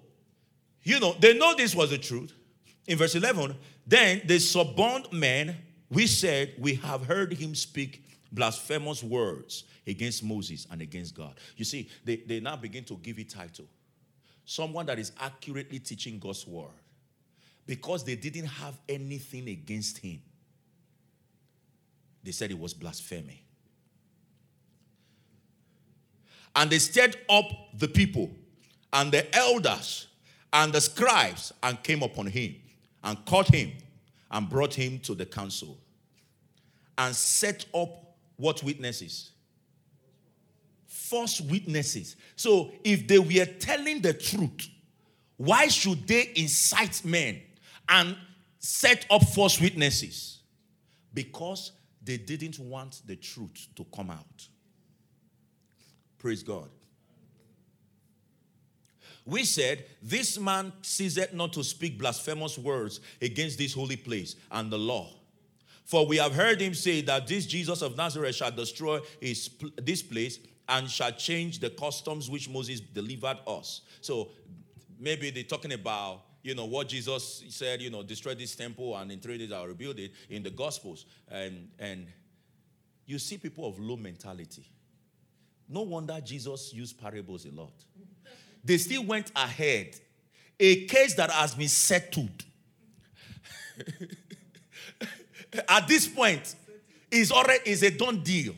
you 0.82 1.00
know, 1.00 1.14
they 1.18 1.36
know 1.36 1.54
this 1.54 1.74
was 1.74 1.90
the 1.90 1.98
truth. 1.98 2.32
In 2.86 2.98
verse 2.98 3.14
11, 3.14 3.54
then 3.86 4.22
the 4.24 4.38
suborned 4.38 5.12
men, 5.12 5.56
we 5.90 6.06
said, 6.06 6.54
we 6.58 6.74
have 6.76 7.04
heard 7.04 7.32
him 7.32 7.54
speak 7.54 8.04
blasphemous 8.32 9.02
words 9.02 9.64
against 9.86 10.24
Moses 10.24 10.66
and 10.70 10.80
against 10.80 11.14
God. 11.14 11.34
You 11.56 11.64
see, 11.64 11.88
they, 12.04 12.16
they 12.16 12.40
now 12.40 12.56
begin 12.56 12.84
to 12.84 12.96
give 12.96 13.18
it 13.18 13.30
title. 13.30 13.66
Someone 14.44 14.86
that 14.86 14.98
is 14.98 15.12
accurately 15.20 15.78
teaching 15.78 16.18
God's 16.18 16.46
word. 16.46 16.70
Because 17.64 18.02
they 18.04 18.16
didn't 18.16 18.46
have 18.46 18.76
anything 18.88 19.48
against 19.48 19.98
him. 19.98 20.20
They 22.24 22.32
said 22.32 22.50
it 22.50 22.58
was 22.58 22.74
blasphemy. 22.74 23.44
And 26.54 26.70
they 26.70 26.78
stirred 26.78 27.16
up 27.28 27.46
the 27.78 27.88
people 27.88 28.30
and 28.92 29.10
the 29.12 29.34
elders 29.34 30.08
and 30.52 30.72
the 30.72 30.80
scribes 30.80 31.52
and 31.62 31.82
came 31.82 32.02
upon 32.02 32.26
him 32.26 32.54
and 33.04 33.24
caught 33.24 33.48
him 33.48 33.72
and 34.30 34.48
brought 34.48 34.74
him 34.74 34.98
to 35.00 35.14
the 35.14 35.26
council 35.26 35.78
and 36.98 37.14
set 37.14 37.64
up 37.74 37.88
what 38.36 38.62
witnesses? 38.62 39.30
False 40.86 41.40
witnesses. 41.40 42.16
So 42.36 42.72
if 42.84 43.06
they 43.06 43.18
were 43.18 43.46
telling 43.58 44.00
the 44.00 44.14
truth, 44.14 44.68
why 45.36 45.68
should 45.68 46.06
they 46.06 46.32
incite 46.36 47.04
men 47.04 47.40
and 47.88 48.16
set 48.58 49.06
up 49.10 49.22
false 49.22 49.60
witnesses? 49.60 50.40
Because 51.12 51.72
they 52.02 52.16
didn't 52.16 52.58
want 52.58 53.02
the 53.06 53.16
truth 53.16 53.68
to 53.76 53.84
come 53.94 54.10
out. 54.10 54.48
Praise 56.18 56.42
God. 56.42 56.68
We 59.24 59.44
said, 59.44 59.86
This 60.02 60.38
man 60.38 60.72
ceased 60.82 61.32
not 61.32 61.52
to 61.54 61.62
speak 61.62 61.98
blasphemous 61.98 62.58
words 62.58 63.00
against 63.20 63.58
this 63.58 63.74
holy 63.74 63.96
place 63.96 64.36
and 64.50 64.70
the 64.70 64.78
law. 64.78 65.10
For 65.84 66.06
we 66.06 66.16
have 66.16 66.34
heard 66.34 66.60
him 66.60 66.74
say 66.74 67.02
that 67.02 67.26
this 67.26 67.46
Jesus 67.46 67.82
of 67.82 67.96
Nazareth 67.96 68.36
shall 68.36 68.50
destroy 68.50 69.00
his, 69.20 69.50
this 69.76 70.02
place 70.02 70.38
and 70.68 70.88
shall 70.88 71.12
change 71.12 71.58
the 71.58 71.70
customs 71.70 72.30
which 72.30 72.48
Moses 72.48 72.80
delivered 72.80 73.38
us. 73.46 73.82
So 74.00 74.30
maybe 74.98 75.30
they're 75.30 75.42
talking 75.42 75.72
about 75.72 76.22
you 76.42 76.56
know 76.56 76.64
what 76.64 76.88
Jesus 76.88 77.44
said, 77.50 77.80
you 77.80 77.88
know, 77.88 78.02
destroy 78.02 78.34
this 78.34 78.56
temple 78.56 78.96
and 78.96 79.12
in 79.12 79.20
three 79.20 79.38
days 79.38 79.52
I'll 79.52 79.66
rebuild 79.66 79.98
it 80.00 80.12
in 80.28 80.42
the 80.42 80.50
Gospels. 80.50 81.06
And 81.28 81.68
and 81.78 82.06
you 83.06 83.18
see 83.18 83.38
people 83.38 83.66
of 83.66 83.78
low 83.78 83.96
mentality. 83.96 84.64
No 85.68 85.82
wonder 85.82 86.20
Jesus 86.20 86.72
used 86.74 87.00
parables 87.00 87.46
a 87.46 87.50
lot 87.50 87.72
they 88.64 88.78
still 88.78 89.04
went 89.04 89.32
ahead. 89.34 89.96
A 90.58 90.86
case 90.86 91.14
that 91.14 91.30
has 91.30 91.54
been 91.54 91.68
settled. 91.68 92.44
At 95.68 95.88
this 95.88 96.06
point, 96.06 96.54
it's 97.10 97.32
already 97.32 97.70
is 97.70 97.82
a 97.82 97.90
done 97.90 98.22
deal. 98.22 98.54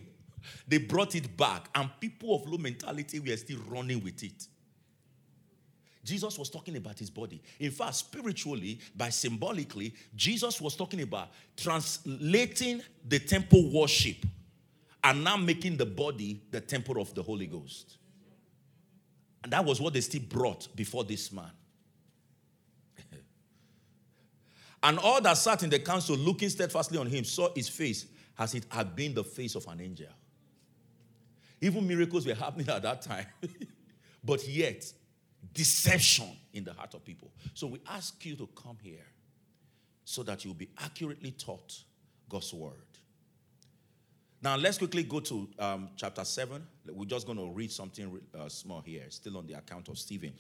They 0.67 0.79
brought 0.79 1.15
it 1.15 1.37
back, 1.37 1.69
and 1.75 1.91
people 2.01 2.37
of 2.37 2.47
low 2.47 2.59
mentality 2.59 3.19
were 3.19 3.37
still 3.37 3.59
running 3.69 4.03
with 4.03 4.23
it. 4.23 4.49
Jesus 6.05 6.39
was 6.39 6.51
talking 6.51 6.77
about 6.77 6.99
his 6.99 7.11
body. 7.11 7.43
In 7.59 7.71
fact, 7.71 7.95
spiritually, 7.95 8.79
by 8.95 9.09
symbolically, 9.09 9.95
Jesus 10.15 10.61
was 10.61 10.77
talking 10.77 11.01
about 11.01 11.29
translating 11.57 12.83
the 13.09 13.19
temple 13.19 13.71
worship 13.73 14.19
and 15.03 15.25
now 15.25 15.37
making 15.37 15.79
the 15.79 15.87
body 15.87 16.43
the 16.51 16.61
temple 16.61 17.01
of 17.01 17.15
the 17.15 17.23
Holy 17.23 17.47
Ghost. 17.47 17.97
And 19.45 19.53
that 19.53 19.63
was 19.63 19.79
what 19.79 19.93
they 19.93 20.01
still 20.01 20.23
brought 20.23 20.75
before 20.75 21.05
this 21.05 21.31
man. 21.31 21.51
and 24.83 24.99
all 24.99 25.21
that 25.21 25.37
sat 25.37 25.63
in 25.63 25.69
the 25.69 25.79
council, 25.79 26.17
looking 26.17 26.49
steadfastly 26.49 26.97
on 26.97 27.07
him, 27.07 27.25
saw 27.25 27.53
his 27.55 27.69
face 27.69 28.07
as 28.39 28.55
it 28.55 28.65
had 28.71 28.97
been 28.97 29.13
the 29.13 29.23
face 29.23 29.55
of 29.55 29.67
an 29.69 29.83
angel. 29.83 30.09
Even 31.61 31.87
miracles 31.87 32.27
were 32.27 32.35
happening 32.35 32.67
at 32.71 32.83
that 32.83 33.03
time. 33.03 33.27
but 34.25 34.49
yet, 34.49 34.91
deception 35.53 36.31
in 36.55 36.65
the 36.65 36.73
heart 36.73 36.95
of 36.95 37.05
people. 37.05 37.31
So 37.53 37.67
we 37.67 37.81
ask 37.87 38.25
you 38.25 38.37
to 38.37 38.49
come 38.57 38.79
here 38.83 39.05
so 40.07 40.23
that 40.23 40.43
you'll 40.47 40.55
be 40.55 40.71
accurately 40.79 41.33
taught 41.33 41.85
God's 42.31 42.55
word. 42.55 42.94
Now, 44.45 44.57
let's 44.57 44.77
quickly 44.77 45.05
go 45.05 45.21
to 45.21 45.49
um, 45.59 45.89
chapter 45.97 46.23
7. 46.23 46.63
We're 46.93 47.07
just 47.07 47.25
going 47.25 47.39
to 47.39 47.47
read 47.47 47.73
something 47.73 48.21
uh, 48.39 48.51
small 48.51 48.83
here, 48.83 49.05
still 49.09 49.39
on 49.39 49.47
the 49.47 49.55
account 49.55 49.89
of 49.89 49.99
Stephen, 49.99 50.35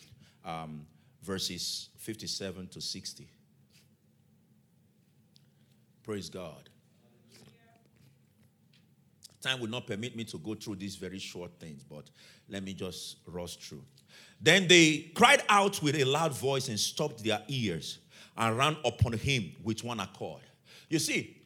um, 0.44 0.86
verses 1.22 1.88
57 1.96 2.66
to 2.68 2.82
60. 2.82 3.26
Praise 6.02 6.28
God. 6.28 6.68
Time 9.40 9.58
will 9.58 9.70
not 9.70 9.86
permit 9.86 10.14
me 10.14 10.24
to 10.24 10.36
go 10.36 10.54
through 10.54 10.76
these 10.76 10.96
very 10.96 11.18
short 11.18 11.52
things, 11.58 11.82
but 11.82 12.10
let 12.50 12.62
me 12.62 12.74
just 12.74 13.16
rush 13.26 13.56
through. 13.56 13.84
Then 14.38 14.68
they 14.68 15.12
cried 15.14 15.44
out 15.48 15.82
with 15.82 15.94
a 15.96 16.04
loud 16.04 16.36
voice 16.36 16.68
and 16.68 16.78
stopped 16.78 17.24
their 17.24 17.40
ears 17.48 18.00
and 18.36 18.58
ran 18.58 18.76
upon 18.84 19.14
him 19.14 19.52
with 19.62 19.82
one 19.82 20.00
accord. 20.00 20.42
You 20.90 20.98
see, 20.98 21.38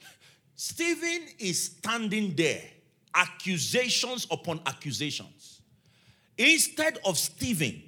Stephen 0.60 1.28
is 1.38 1.66
standing 1.66 2.34
there, 2.34 2.62
accusations 3.14 4.26
upon 4.30 4.60
accusations. 4.66 5.62
Instead 6.36 6.98
of 7.04 7.16
Stephen 7.16 7.82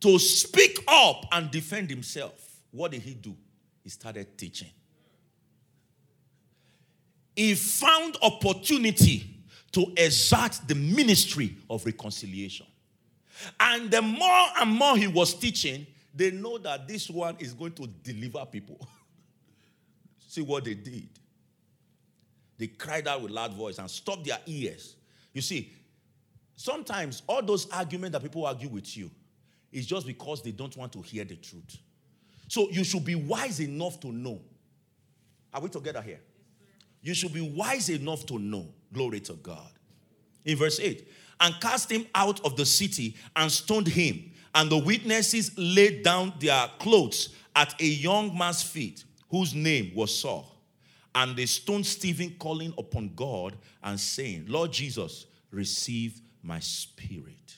to 0.00 0.18
speak 0.18 0.82
up 0.88 1.26
and 1.32 1.50
defend 1.50 1.90
himself, 1.90 2.62
what 2.70 2.92
did 2.92 3.02
he 3.02 3.12
do? 3.12 3.36
He 3.82 3.90
started 3.90 4.38
teaching 4.38 4.70
he 7.40 7.54
found 7.54 8.18
opportunity 8.20 9.24
to 9.72 9.90
exert 9.96 10.60
the 10.66 10.74
ministry 10.74 11.56
of 11.70 11.86
reconciliation. 11.86 12.66
And 13.58 13.90
the 13.90 14.02
more 14.02 14.46
and 14.60 14.70
more 14.70 14.96
he 14.96 15.06
was 15.06 15.32
teaching, 15.32 15.86
they 16.14 16.32
know 16.32 16.58
that 16.58 16.86
this 16.86 17.08
one 17.08 17.36
is 17.38 17.54
going 17.54 17.72
to 17.72 17.86
deliver 17.86 18.44
people. 18.44 18.78
See 20.30 20.42
what 20.42 20.64
they 20.64 20.74
did. 20.74 21.08
They 22.56 22.68
cried 22.68 23.08
out 23.08 23.22
with 23.22 23.32
loud 23.32 23.52
voice 23.52 23.78
and 23.78 23.90
stopped 23.90 24.26
their 24.26 24.38
ears. 24.46 24.94
You 25.32 25.42
see, 25.42 25.72
sometimes 26.54 27.22
all 27.26 27.42
those 27.42 27.68
arguments 27.72 28.12
that 28.12 28.22
people 28.22 28.46
argue 28.46 28.68
with 28.68 28.96
you 28.96 29.10
is 29.72 29.86
just 29.86 30.06
because 30.06 30.40
they 30.40 30.52
don't 30.52 30.76
want 30.76 30.92
to 30.92 31.02
hear 31.02 31.24
the 31.24 31.34
truth. 31.34 31.78
So 32.46 32.70
you 32.70 32.84
should 32.84 33.04
be 33.04 33.16
wise 33.16 33.60
enough 33.60 33.98
to 34.00 34.12
know. 34.12 34.40
Are 35.52 35.60
we 35.60 35.68
together 35.68 36.00
here? 36.00 36.20
You 37.02 37.12
should 37.12 37.34
be 37.34 37.40
wise 37.40 37.90
enough 37.90 38.24
to 38.26 38.38
know. 38.38 38.68
Glory 38.92 39.18
to 39.18 39.32
God. 39.32 39.72
In 40.44 40.56
verse 40.56 40.78
8, 40.78 41.08
and 41.40 41.60
cast 41.60 41.90
him 41.90 42.06
out 42.14 42.38
of 42.44 42.54
the 42.54 42.66
city 42.66 43.16
and 43.34 43.50
stoned 43.50 43.88
him. 43.88 44.30
And 44.54 44.70
the 44.70 44.78
witnesses 44.78 45.50
laid 45.58 46.04
down 46.04 46.34
their 46.38 46.68
clothes 46.78 47.34
at 47.56 47.74
a 47.80 47.84
young 47.84 48.38
man's 48.38 48.62
feet, 48.62 49.02
whose 49.30 49.54
name 49.54 49.92
was 49.94 50.14
Saul. 50.14 50.46
And 51.14 51.36
they 51.36 51.46
stoned 51.46 51.86
Stephen, 51.86 52.36
calling 52.38 52.74
upon 52.78 53.12
God 53.14 53.56
and 53.82 53.98
saying, 53.98 54.44
Lord 54.48 54.72
Jesus, 54.72 55.26
receive 55.50 56.20
my 56.42 56.60
spirit. 56.60 57.56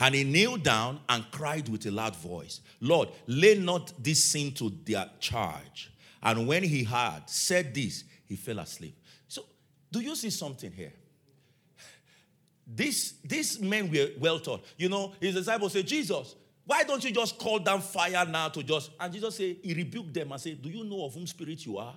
And 0.00 0.14
he 0.14 0.24
kneeled 0.24 0.62
down 0.62 1.00
and 1.08 1.24
cried 1.30 1.68
with 1.68 1.86
a 1.86 1.90
loud 1.90 2.14
voice, 2.16 2.60
Lord, 2.80 3.08
lay 3.26 3.58
not 3.58 3.92
this 4.02 4.24
sin 4.24 4.52
to 4.52 4.72
their 4.84 5.10
charge. 5.18 5.90
And 6.22 6.46
when 6.46 6.62
he 6.62 6.84
had 6.84 7.28
said 7.28 7.74
this, 7.74 8.04
he 8.26 8.36
fell 8.36 8.60
asleep. 8.60 8.96
So, 9.26 9.44
do 9.90 10.00
you 10.00 10.14
see 10.14 10.30
something 10.30 10.70
here? 10.70 10.92
This, 12.66 13.14
these 13.24 13.58
men 13.60 13.90
were 13.90 14.10
well 14.18 14.38
taught. 14.38 14.64
You 14.76 14.88
know, 14.88 15.14
his 15.20 15.34
disciples 15.34 15.72
said, 15.72 15.86
Jesus, 15.86 16.36
why 16.68 16.82
don't 16.82 17.02
you 17.02 17.10
just 17.10 17.38
call 17.38 17.58
down 17.60 17.80
fire 17.80 18.26
now 18.26 18.50
to 18.50 18.62
just. 18.62 18.90
And 19.00 19.10
Jesus 19.10 19.36
said, 19.36 19.56
He 19.62 19.72
rebuked 19.72 20.12
them 20.12 20.32
and 20.32 20.38
said, 20.38 20.60
Do 20.60 20.68
you 20.68 20.84
know 20.84 21.06
of 21.06 21.14
whom 21.14 21.26
spirit 21.26 21.64
you 21.64 21.78
are? 21.78 21.94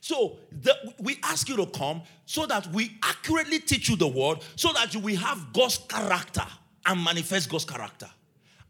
So 0.00 0.38
the, 0.50 0.76
we 0.98 1.18
ask 1.22 1.48
you 1.48 1.54
to 1.54 1.66
come 1.66 2.02
so 2.26 2.46
that 2.46 2.66
we 2.72 2.98
accurately 3.00 3.60
teach 3.60 3.88
you 3.88 3.94
the 3.94 4.08
word, 4.08 4.38
so 4.56 4.72
that 4.72 4.92
you 4.92 4.98
will 4.98 5.14
have 5.14 5.52
God's 5.52 5.78
character 5.78 6.44
and 6.84 7.04
manifest 7.04 7.48
God's 7.48 7.64
character. 7.64 8.10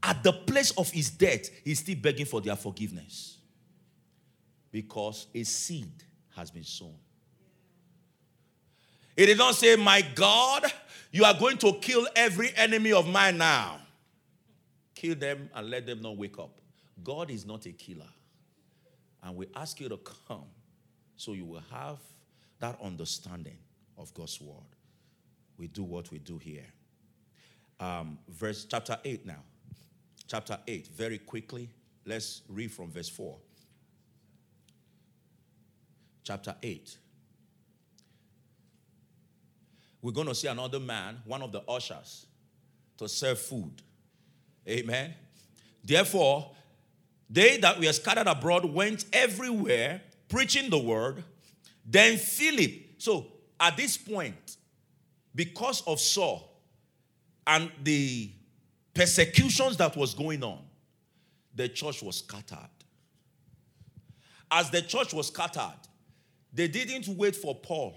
At 0.02 0.22
the 0.22 0.34
place 0.34 0.70
of 0.72 0.90
his 0.90 1.08
death, 1.08 1.48
he's 1.64 1.78
still 1.78 1.96
begging 1.96 2.26
for 2.26 2.42
their 2.42 2.56
forgiveness 2.56 3.38
because 4.70 5.28
a 5.34 5.44
seed 5.44 6.04
has 6.36 6.50
been 6.50 6.64
sown. 6.64 6.94
It 9.16 9.26
did 9.26 9.38
not 9.38 9.54
say, 9.54 9.76
My 9.76 10.02
God, 10.14 10.70
you 11.10 11.24
are 11.24 11.38
going 11.38 11.56
to 11.56 11.72
kill 11.80 12.06
every 12.14 12.54
enemy 12.54 12.92
of 12.92 13.08
mine 13.08 13.38
now. 13.38 13.80
Kill 15.00 15.14
them 15.14 15.48
and 15.54 15.70
let 15.70 15.86
them 15.86 16.02
not 16.02 16.18
wake 16.18 16.38
up. 16.38 16.60
God 17.02 17.30
is 17.30 17.46
not 17.46 17.64
a 17.64 17.72
killer. 17.72 18.10
And 19.22 19.34
we 19.34 19.46
ask 19.56 19.80
you 19.80 19.88
to 19.88 19.98
come 20.28 20.44
so 21.16 21.32
you 21.32 21.46
will 21.46 21.62
have 21.70 21.96
that 22.58 22.78
understanding 22.82 23.56
of 23.96 24.12
God's 24.12 24.38
word. 24.42 24.76
We 25.56 25.68
do 25.68 25.84
what 25.84 26.10
we 26.10 26.18
do 26.18 26.36
here. 26.36 26.66
Um, 27.78 28.18
verse 28.28 28.66
chapter 28.70 28.98
8 29.02 29.24
now. 29.24 29.42
Chapter 30.28 30.58
8, 30.68 30.88
very 30.88 31.16
quickly. 31.16 31.70
Let's 32.04 32.42
read 32.46 32.70
from 32.70 32.90
verse 32.90 33.08
4 33.08 33.38
chapter 36.24 36.54
8. 36.62 36.96
We're 40.02 40.12
going 40.12 40.26
to 40.26 40.34
see 40.34 40.48
another 40.48 40.78
man, 40.78 41.22
one 41.24 41.40
of 41.40 41.52
the 41.52 41.62
ushers, 41.66 42.26
to 42.98 43.08
serve 43.08 43.38
food. 43.38 43.80
Amen. 44.68 45.14
Therefore, 45.84 46.50
they 47.28 47.58
that 47.58 47.78
were 47.78 47.92
scattered 47.92 48.26
abroad 48.26 48.64
went 48.64 49.04
everywhere 49.12 50.02
preaching 50.28 50.70
the 50.70 50.78
word. 50.78 51.22
Then 51.84 52.16
Philip, 52.16 52.72
so 52.98 53.26
at 53.58 53.76
this 53.76 53.96
point, 53.96 54.56
because 55.34 55.82
of 55.86 56.00
Saul 56.00 56.60
and 57.46 57.70
the 57.82 58.30
persecutions 58.94 59.76
that 59.76 59.96
was 59.96 60.14
going 60.14 60.42
on, 60.42 60.58
the 61.54 61.68
church 61.68 62.02
was 62.02 62.16
scattered. 62.16 62.68
As 64.50 64.70
the 64.70 64.82
church 64.82 65.14
was 65.14 65.28
scattered, 65.28 65.78
they 66.52 66.68
didn't 66.68 67.08
wait 67.16 67.36
for 67.36 67.54
Paul 67.54 67.96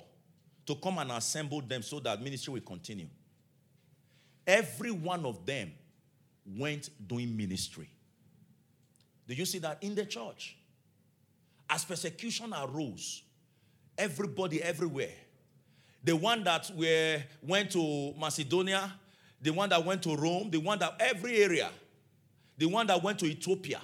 to 0.66 0.76
come 0.76 0.99
and 0.99 1.11
assemble 1.11 1.61
them 1.61 1.82
so 1.82 1.99
that 1.99 2.22
ministry 2.22 2.53
will 2.53 2.61
continue. 2.61 3.07
Every 4.45 4.91
one 4.91 5.26
of 5.26 5.45
them 5.45 5.72
went 6.46 6.89
doing 7.08 7.36
ministry. 7.36 7.89
Do 9.28 9.34
you 9.34 9.46
see 9.46 9.60
that 9.60 9.82
in 9.82 9.96
the 9.96 10.06
church? 10.06 10.58
As 11.70 11.86
persecution 11.86 12.54
arose, 12.54 13.24
everybody 13.98 14.62
everywhere. 14.62 15.14
The 16.04 16.16
one 16.16 16.44
that 16.44 16.70
were, 16.76 17.24
went 17.41 17.72
to 17.72 18.14
Macedonia, 18.20 18.94
the 19.41 19.52
one 19.52 19.70
that 19.70 19.84
went 19.84 20.04
to 20.04 20.16
Rome, 20.16 20.50
the 20.52 20.58
one 20.58 20.80
that 20.80 20.96
every 21.00 21.38
area, 21.38 21.70
the 22.58 22.66
one 22.66 22.88
that 22.88 23.02
went 23.02 23.20
to 23.20 23.26
Ethiopia, 23.26 23.82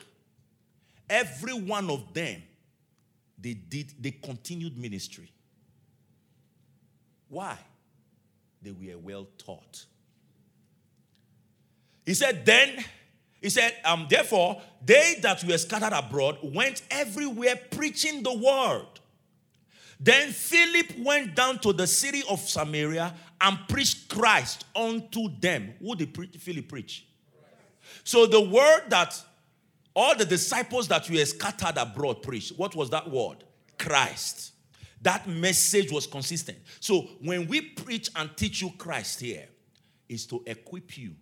every 1.10 1.54
one 1.54 1.90
of 1.90 2.14
them 2.14 2.42
they 3.42 3.54
did, 3.54 3.94
they 4.00 4.12
continued 4.12 4.78
ministry. 4.78 5.32
Why? 7.30 7.58
They 8.62 8.72
were 8.72 8.98
well 8.98 9.28
taught. 9.38 9.86
He 12.10 12.16
said, 12.16 12.44
then, 12.44 12.84
he 13.40 13.52
said, 13.52 13.72
um, 13.86 14.08
therefore, 14.10 14.60
they 14.84 15.18
that 15.22 15.44
were 15.44 15.60
scattered 15.60 15.94
abroad 15.94 16.40
went 16.42 16.82
everywhere 16.90 17.56
preaching 17.70 18.24
the 18.24 18.34
word. 18.34 18.88
Then 20.00 20.32
Philip 20.32 20.98
went 21.06 21.36
down 21.36 21.60
to 21.60 21.72
the 21.72 21.86
city 21.86 22.24
of 22.28 22.40
Samaria 22.40 23.14
and 23.40 23.60
preached 23.68 24.10
Christ 24.10 24.66
unto 24.76 25.30
them. 25.40 25.76
Who 25.80 25.96
did 25.96 26.18
Philip 26.42 26.68
preach? 26.68 27.06
So 28.04 28.26
the 28.26 28.42
word 28.42 28.86
that 28.90 29.24
all 29.96 30.16
the 30.16 30.26
disciples 30.26 30.88
that 30.88 31.08
were 31.12 31.26
scattered 31.26 31.78
abroad 31.78 32.24
preached. 32.24 32.58
What 32.58 32.76
was 32.76 32.90
that 32.90 33.08
word? 33.08 33.44
Christ. 33.78 34.54
That 35.04 35.28
message 35.28 35.92
was 35.92 36.08
consistent. 36.08 36.58
So 36.80 37.02
when 37.22 37.46
we 37.46 37.62
preach 37.62 38.10
and 38.16 38.36
teach 38.36 38.64
you 38.64 38.72
Christ 38.80 39.20
here, 39.20 39.48
is 40.08 40.26
to 40.26 40.42
equip 40.48 40.98
you 40.98 41.14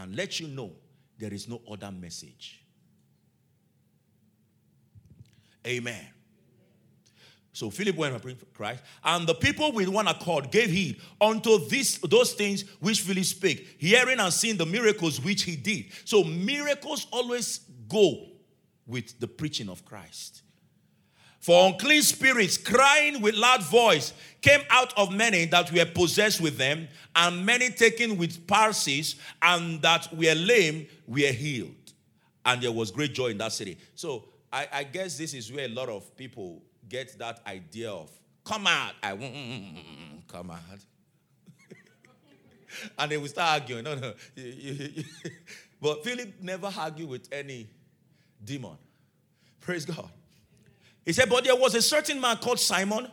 and 0.00 0.16
let 0.16 0.40
you 0.40 0.48
know 0.48 0.72
there 1.18 1.32
is 1.32 1.48
no 1.48 1.60
other 1.70 1.90
message. 1.90 2.62
Amen. 5.66 6.06
So 7.52 7.68
Philip 7.68 7.96
went 7.96 8.14
and 8.14 8.54
Christ, 8.54 8.82
and 9.04 9.26
the 9.26 9.34
people 9.34 9.72
with 9.72 9.88
one 9.88 10.08
accord 10.08 10.50
gave 10.50 10.70
heed 10.70 11.00
unto 11.20 11.68
this, 11.68 11.98
those 11.98 12.32
things 12.32 12.62
which 12.80 13.02
Philip 13.02 13.24
spake, 13.24 13.76
hearing 13.78 14.20
and 14.20 14.32
seeing 14.32 14.56
the 14.56 14.64
miracles 14.64 15.20
which 15.20 15.42
he 15.42 15.56
did. 15.56 15.86
So 16.04 16.24
miracles 16.24 17.06
always 17.12 17.60
go 17.88 18.28
with 18.86 19.18
the 19.20 19.28
preaching 19.28 19.68
of 19.68 19.84
Christ. 19.84 20.42
For 21.40 21.68
unclean 21.68 22.02
spirits, 22.02 22.58
crying 22.58 23.22
with 23.22 23.34
loud 23.34 23.62
voice, 23.62 24.12
came 24.42 24.60
out 24.68 24.96
of 24.98 25.12
many 25.12 25.46
that 25.46 25.72
were 25.72 25.86
possessed 25.86 26.40
with 26.40 26.58
them, 26.58 26.86
and 27.16 27.44
many 27.46 27.70
taken 27.70 28.18
with 28.18 28.46
palsies, 28.46 29.16
and 29.40 29.80
that 29.80 30.14
were 30.14 30.34
lame 30.34 30.86
were 31.06 31.32
healed. 31.32 31.74
And 32.44 32.62
there 32.62 32.72
was 32.72 32.90
great 32.90 33.14
joy 33.14 33.28
in 33.28 33.38
that 33.38 33.52
city. 33.52 33.78
So 33.94 34.24
I, 34.52 34.68
I 34.70 34.84
guess 34.84 35.16
this 35.16 35.32
is 35.32 35.50
where 35.50 35.64
a 35.64 35.68
lot 35.68 35.88
of 35.88 36.14
people 36.16 36.62
get 36.88 37.18
that 37.18 37.40
idea 37.46 37.90
of 37.90 38.10
come 38.44 38.66
out. 38.66 38.92
I 39.02 39.14
won't 39.14 40.26
come 40.28 40.50
out. 40.50 40.60
and 42.98 43.10
they 43.10 43.16
will 43.16 43.28
start 43.28 43.62
arguing. 43.62 43.84
No, 43.84 43.94
no. 43.94 44.12
but 45.80 46.04
Philip 46.04 46.34
never 46.42 46.70
argued 46.76 47.08
with 47.08 47.28
any 47.32 47.68
demon. 48.44 48.76
Praise 49.60 49.86
God. 49.86 50.10
He 51.04 51.12
said, 51.12 51.28
But 51.28 51.44
there 51.44 51.56
was 51.56 51.74
a 51.74 51.82
certain 51.82 52.20
man 52.20 52.36
called 52.36 52.60
Simon, 52.60 53.08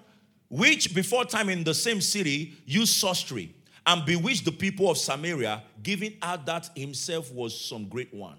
which 0.50 0.94
before 0.94 1.26
time 1.26 1.50
in 1.50 1.64
the 1.64 1.74
same 1.74 2.02
city 2.02 2.56
used 2.66 2.96
sorcery 2.96 3.56
and 3.86 4.06
bewitched 4.06 4.46
the 4.46 4.52
people 4.52 4.92
of 4.92 4.98
Samaria, 4.98 5.64
giving 5.82 6.16
out 6.22 6.46
that 6.46 6.70
himself 6.76 7.32
was 7.32 7.60
some 7.60 7.88
great 7.88 8.14
one. 8.14 8.38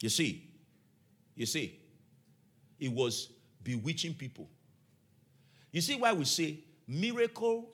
You 0.00 0.10
see, 0.10 0.50
you 1.34 1.46
see, 1.46 1.78
he 2.78 2.88
was 2.88 3.30
bewitching 3.62 4.14
people. 4.14 4.48
You 5.72 5.80
see 5.80 5.96
why 5.96 6.12
we 6.12 6.26
say 6.26 6.58
miracle 6.86 7.70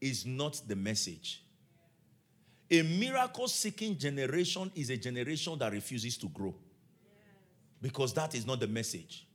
is 0.00 0.26
not 0.26 0.60
the 0.66 0.76
message. 0.76 1.42
A 2.70 2.82
miracle 2.82 3.48
seeking 3.48 3.98
generation 3.98 4.70
is 4.74 4.90
a 4.90 4.96
generation 4.96 5.58
that 5.58 5.72
refuses 5.72 6.16
to 6.18 6.28
grow 6.28 6.54
because 7.82 8.12
that 8.14 8.34
is 8.34 8.46
not 8.46 8.60
the 8.60 8.68
message. 8.68 9.26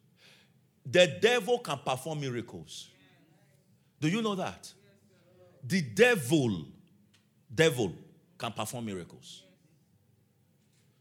The 0.86 1.18
devil 1.22 1.60
can 1.60 1.80
perform 1.84 2.22
miracles. 2.22 2.90
Do 4.00 4.08
you 4.08 4.22
know 4.22 4.36
that? 4.36 4.72
The 5.64 5.82
devil, 5.82 6.66
devil 7.54 7.94
can 8.38 8.52
perform 8.52 8.86
miracles. 8.86 9.44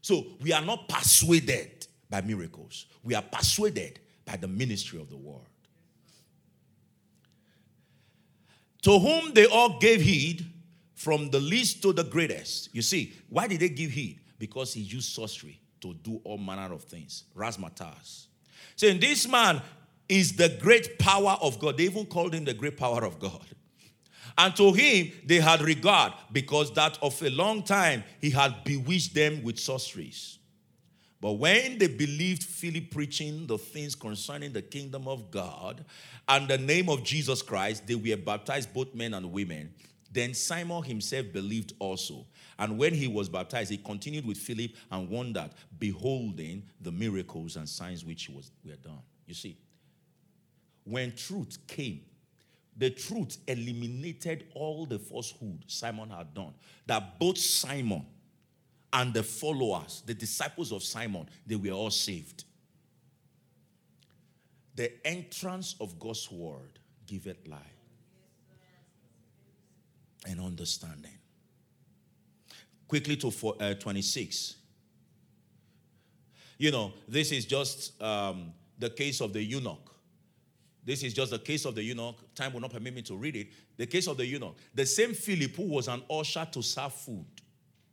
So 0.01 0.25
we 0.41 0.53
are 0.53 0.61
not 0.61 0.87
persuaded 0.87 1.87
by 2.09 2.21
miracles. 2.21 2.87
We 3.03 3.13
are 3.15 3.21
persuaded 3.21 3.99
by 4.25 4.37
the 4.37 4.47
ministry 4.47 4.99
of 4.99 5.09
the 5.09 5.17
word. 5.17 5.41
To 8.83 8.99
whom 8.99 9.33
they 9.33 9.45
all 9.45 9.79
gave 9.79 10.01
heed, 10.01 10.45
from 10.95 11.29
the 11.29 11.39
least 11.39 11.81
to 11.83 11.93
the 11.93 12.03
greatest. 12.03 12.73
You 12.73 12.81
see, 12.81 13.13
why 13.29 13.47
did 13.47 13.59
they 13.59 13.69
give 13.69 13.91
heed? 13.91 14.21
Because 14.39 14.73
he 14.73 14.81
used 14.81 15.13
sorcery 15.13 15.59
to 15.81 15.93
do 15.93 16.19
all 16.23 16.37
manner 16.37 16.73
of 16.73 16.83
things. 16.83 17.25
Razzmatazz. 17.35 18.27
Saying, 18.75 18.99
This 18.99 19.27
man 19.27 19.61
is 20.07 20.35
the 20.35 20.49
great 20.61 20.99
power 20.99 21.37
of 21.41 21.59
God. 21.59 21.77
They 21.77 21.83
even 21.83 22.05
called 22.05 22.33
him 22.33 22.45
the 22.45 22.53
great 22.53 22.77
power 22.77 23.03
of 23.03 23.19
God. 23.19 23.45
And 24.37 24.55
to 24.57 24.73
him 24.73 25.11
they 25.25 25.39
had 25.39 25.61
regard 25.61 26.13
because 26.31 26.73
that 26.73 26.97
of 27.01 27.21
a 27.21 27.29
long 27.29 27.63
time 27.63 28.03
he 28.21 28.29
had 28.29 28.63
bewitched 28.63 29.13
them 29.13 29.43
with 29.43 29.59
sorceries. 29.59 30.39
But 31.21 31.33
when 31.33 31.77
they 31.77 31.87
believed 31.87 32.43
Philip 32.43 32.91
preaching 32.91 33.47
the 33.47 33.57
things 33.57 33.95
concerning 33.95 34.53
the 34.53 34.61
kingdom 34.61 35.07
of 35.07 35.31
God 35.31 35.83
and 36.27 36.47
the 36.47 36.57
name 36.57 36.89
of 36.89 37.03
Jesus 37.03 37.41
Christ, 37.41 37.87
they 37.87 37.95
were 37.95 38.17
baptized, 38.17 38.73
both 38.73 38.93
men 38.93 39.13
and 39.13 39.31
women. 39.31 39.73
Then 40.11 40.33
Simon 40.33 40.83
himself 40.83 41.25
believed 41.33 41.73
also. 41.79 42.25
And 42.59 42.77
when 42.77 42.93
he 42.93 43.07
was 43.07 43.27
baptized, 43.27 43.71
he 43.71 43.77
continued 43.77 44.25
with 44.25 44.37
Philip 44.37 44.71
and 44.91 45.09
wondered, 45.09 45.49
beholding 45.79 46.63
the 46.79 46.91
miracles 46.91 47.55
and 47.55 47.67
signs 47.67 48.05
which 48.05 48.29
was, 48.29 48.51
were 48.63 48.75
done. 48.75 48.99
You 49.25 49.33
see, 49.33 49.57
when 50.85 51.15
truth 51.15 51.57
came, 51.67 52.01
the 52.77 52.89
truth 52.89 53.37
eliminated 53.47 54.47
all 54.53 54.85
the 54.85 54.99
falsehood 54.99 55.63
Simon 55.67 56.09
had 56.09 56.33
done. 56.33 56.53
That 56.85 57.19
both 57.19 57.37
Simon 57.37 58.05
and 58.93 59.13
the 59.13 59.23
followers, 59.23 60.03
the 60.05 60.13
disciples 60.13 60.71
of 60.71 60.83
Simon, 60.83 61.27
they 61.45 61.55
were 61.55 61.71
all 61.71 61.89
saved. 61.89 62.45
The 64.75 64.91
entrance 65.05 65.75
of 65.79 65.97
God's 65.99 66.29
word 66.31 66.79
giveth 67.07 67.47
light 67.47 67.59
and 70.27 70.39
understanding. 70.39 71.11
Quickly 72.87 73.15
to 73.17 73.31
for, 73.31 73.55
uh, 73.59 73.73
26. 73.75 74.55
You 76.57 76.71
know, 76.71 76.93
this 77.07 77.31
is 77.31 77.45
just 77.45 78.01
um, 78.01 78.53
the 78.77 78.89
case 78.89 79.21
of 79.21 79.33
the 79.33 79.43
eunuch. 79.43 79.94
This 80.85 81.01
is 81.01 81.13
just 81.13 81.31
the 81.31 81.39
case 81.39 81.65
of 81.65 81.73
the 81.73 81.83
eunuch. 81.83 82.15
Time 82.35 82.53
will 82.53 82.61
not 82.61 82.71
permit 82.71 82.93
me 82.93 83.01
to 83.03 83.17
read 83.17 83.35
it. 83.35 83.47
The 83.75 83.87
case 83.87 84.07
of 84.07 84.17
the 84.17 84.25
eunuch. 84.25 84.55
The 84.73 84.85
same 84.85 85.13
Philip 85.15 85.55
who 85.55 85.63
was 85.63 85.87
an 85.87 86.03
usher 86.09 86.47
to 86.51 86.61
serve 86.61 86.93
food 86.93 87.25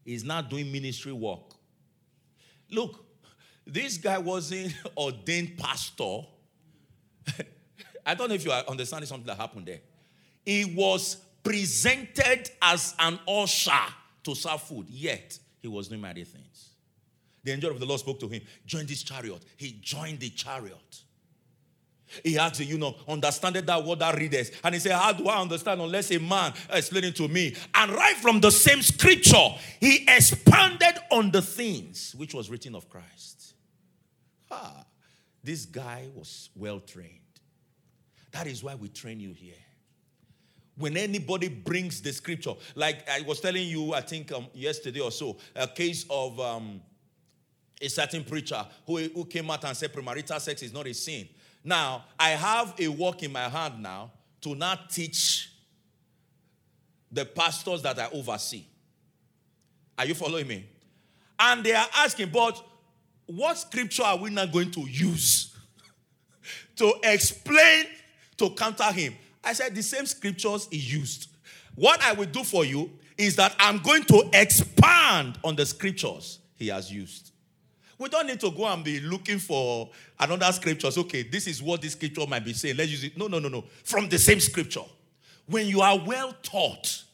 is 0.05 0.22
now 0.24 0.43
doing 0.43 0.70
ministry 0.70 1.12
work. 1.12 1.55
Look, 2.70 3.03
this 3.66 3.97
guy 3.97 4.18
wasn't 4.18 4.74
ordained 4.97 5.57
pastor. 5.57 6.20
I 8.07 8.14
don't 8.14 8.28
know 8.28 8.34
if 8.34 8.45
you 8.45 8.53
are 8.53 8.64
understanding 8.68 9.07
something 9.07 9.26
that 9.26 9.38
happened 9.38 9.66
there. 9.66 9.80
He 10.45 10.64
was 10.64 11.16
presented 11.43 12.51
as 12.61 12.95
an 12.99 13.18
usher 13.26 13.70
to 14.24 14.34
serve 14.34 14.62
food, 14.62 14.88
yet 14.90 15.38
he 15.61 15.68
was 15.68 15.88
doing 15.88 16.01
mighty 16.01 16.24
things. 16.24 16.70
The 17.43 17.53
angel 17.53 17.70
of 17.70 17.80
the 17.80 17.86
Lord 17.86 18.01
spoke 18.01 18.20
to 18.20 18.28
him, 18.28 18.43
join 18.66 18.86
this 18.86 19.03
chariot. 19.03 19.45
He 19.57 19.78
joined 19.80 20.20
the 20.20 20.30
chariot. 20.30 21.03
He 22.22 22.38
asked 22.38 22.58
the 22.58 22.64
eunuch, 22.64 22.96
understandeth 23.08 23.66
that 23.66 23.82
what 23.82 23.98
thou 23.98 24.12
readest? 24.12 24.52
And 24.62 24.74
he 24.74 24.80
said, 24.80 24.92
How 24.92 25.12
do 25.12 25.28
I 25.28 25.40
understand 25.40 25.80
unless 25.80 26.10
a 26.10 26.18
man 26.18 26.52
explain 26.70 27.04
it 27.04 27.16
to 27.16 27.28
me? 27.28 27.56
And 27.74 27.92
right 27.92 28.16
from 28.16 28.40
the 28.40 28.50
same 28.50 28.82
scripture, 28.82 29.48
he 29.80 30.04
expanded 30.08 30.98
on 31.10 31.30
the 31.30 31.42
things 31.42 32.14
which 32.16 32.34
was 32.34 32.50
written 32.50 32.74
of 32.74 32.88
Christ. 32.88 33.54
Ah, 34.50 34.84
this 35.42 35.64
guy 35.64 36.08
was 36.14 36.50
well 36.54 36.80
trained. 36.80 37.18
That 38.32 38.46
is 38.46 38.62
why 38.62 38.74
we 38.74 38.88
train 38.88 39.20
you 39.20 39.32
here. 39.32 39.54
When 40.76 40.96
anybody 40.96 41.48
brings 41.48 42.00
the 42.00 42.12
scripture, 42.12 42.54
like 42.74 43.08
I 43.08 43.20
was 43.22 43.40
telling 43.40 43.66
you, 43.66 43.92
I 43.92 44.00
think 44.00 44.32
um, 44.32 44.46
yesterday 44.54 45.00
or 45.00 45.10
so, 45.10 45.36
a 45.54 45.68
case 45.68 46.06
of 46.08 46.40
um, 46.40 46.80
a 47.80 47.88
certain 47.88 48.24
preacher 48.24 48.64
who, 48.86 48.98
who 48.98 49.24
came 49.26 49.50
out 49.50 49.64
and 49.64 49.76
said 49.76 49.92
premarital 49.92 50.40
sex 50.40 50.62
is 50.62 50.72
not 50.72 50.86
a 50.86 50.94
sin. 50.94 51.28
Now, 51.64 52.04
I 52.18 52.30
have 52.30 52.74
a 52.78 52.88
work 52.88 53.22
in 53.22 53.32
my 53.32 53.48
hand 53.48 53.82
now 53.82 54.10
to 54.40 54.54
not 54.54 54.90
teach 54.90 55.50
the 57.10 57.24
pastors 57.24 57.82
that 57.82 57.98
I 57.98 58.08
oversee. 58.10 58.64
Are 59.98 60.06
you 60.06 60.14
following 60.14 60.46
me? 60.46 60.66
And 61.38 61.62
they 61.62 61.74
are 61.74 61.86
asking, 61.96 62.30
but 62.30 62.62
what 63.26 63.58
scripture 63.58 64.02
are 64.02 64.16
we 64.16 64.30
not 64.30 64.50
going 64.52 64.70
to 64.72 64.80
use 64.80 65.56
to 66.76 66.94
explain, 67.04 67.86
to 68.38 68.50
counter 68.50 68.90
him? 68.92 69.14
I 69.44 69.52
said, 69.52 69.74
the 69.74 69.82
same 69.82 70.06
scriptures 70.06 70.68
he 70.70 70.78
used. 70.78 71.28
What 71.74 72.02
I 72.02 72.12
will 72.12 72.26
do 72.26 72.44
for 72.44 72.64
you 72.64 72.90
is 73.18 73.36
that 73.36 73.54
I'm 73.58 73.78
going 73.78 74.04
to 74.04 74.28
expand 74.32 75.38
on 75.44 75.56
the 75.56 75.66
scriptures 75.66 76.38
he 76.56 76.68
has 76.68 76.92
used. 76.92 77.32
We 78.03 78.09
don't 78.09 78.26
need 78.26 78.40
to 78.40 78.50
go 78.50 78.66
and 78.66 78.82
be 78.82 78.98
looking 78.98 79.38
for 79.38 79.88
another 80.18 80.50
scriptures. 80.50 80.98
Okay, 80.98 81.22
this 81.22 81.46
is 81.46 81.62
what 81.62 81.80
this 81.80 81.92
scripture 81.92 82.26
might 82.26 82.44
be 82.44 82.53
saying. 82.53 82.76
Let's 82.76 82.90
use 82.90 83.05
it. 83.05 83.16
No, 83.16 83.28
no, 83.28 83.38
no, 83.38 83.48
no. 83.48 83.62
From 83.84 84.09
the 84.09 84.18
same 84.18 84.40
scripture. 84.40 84.82
When 85.46 85.68
you 85.68 85.82
are 85.82 85.96
well 86.05 86.34
taught, 86.42 87.05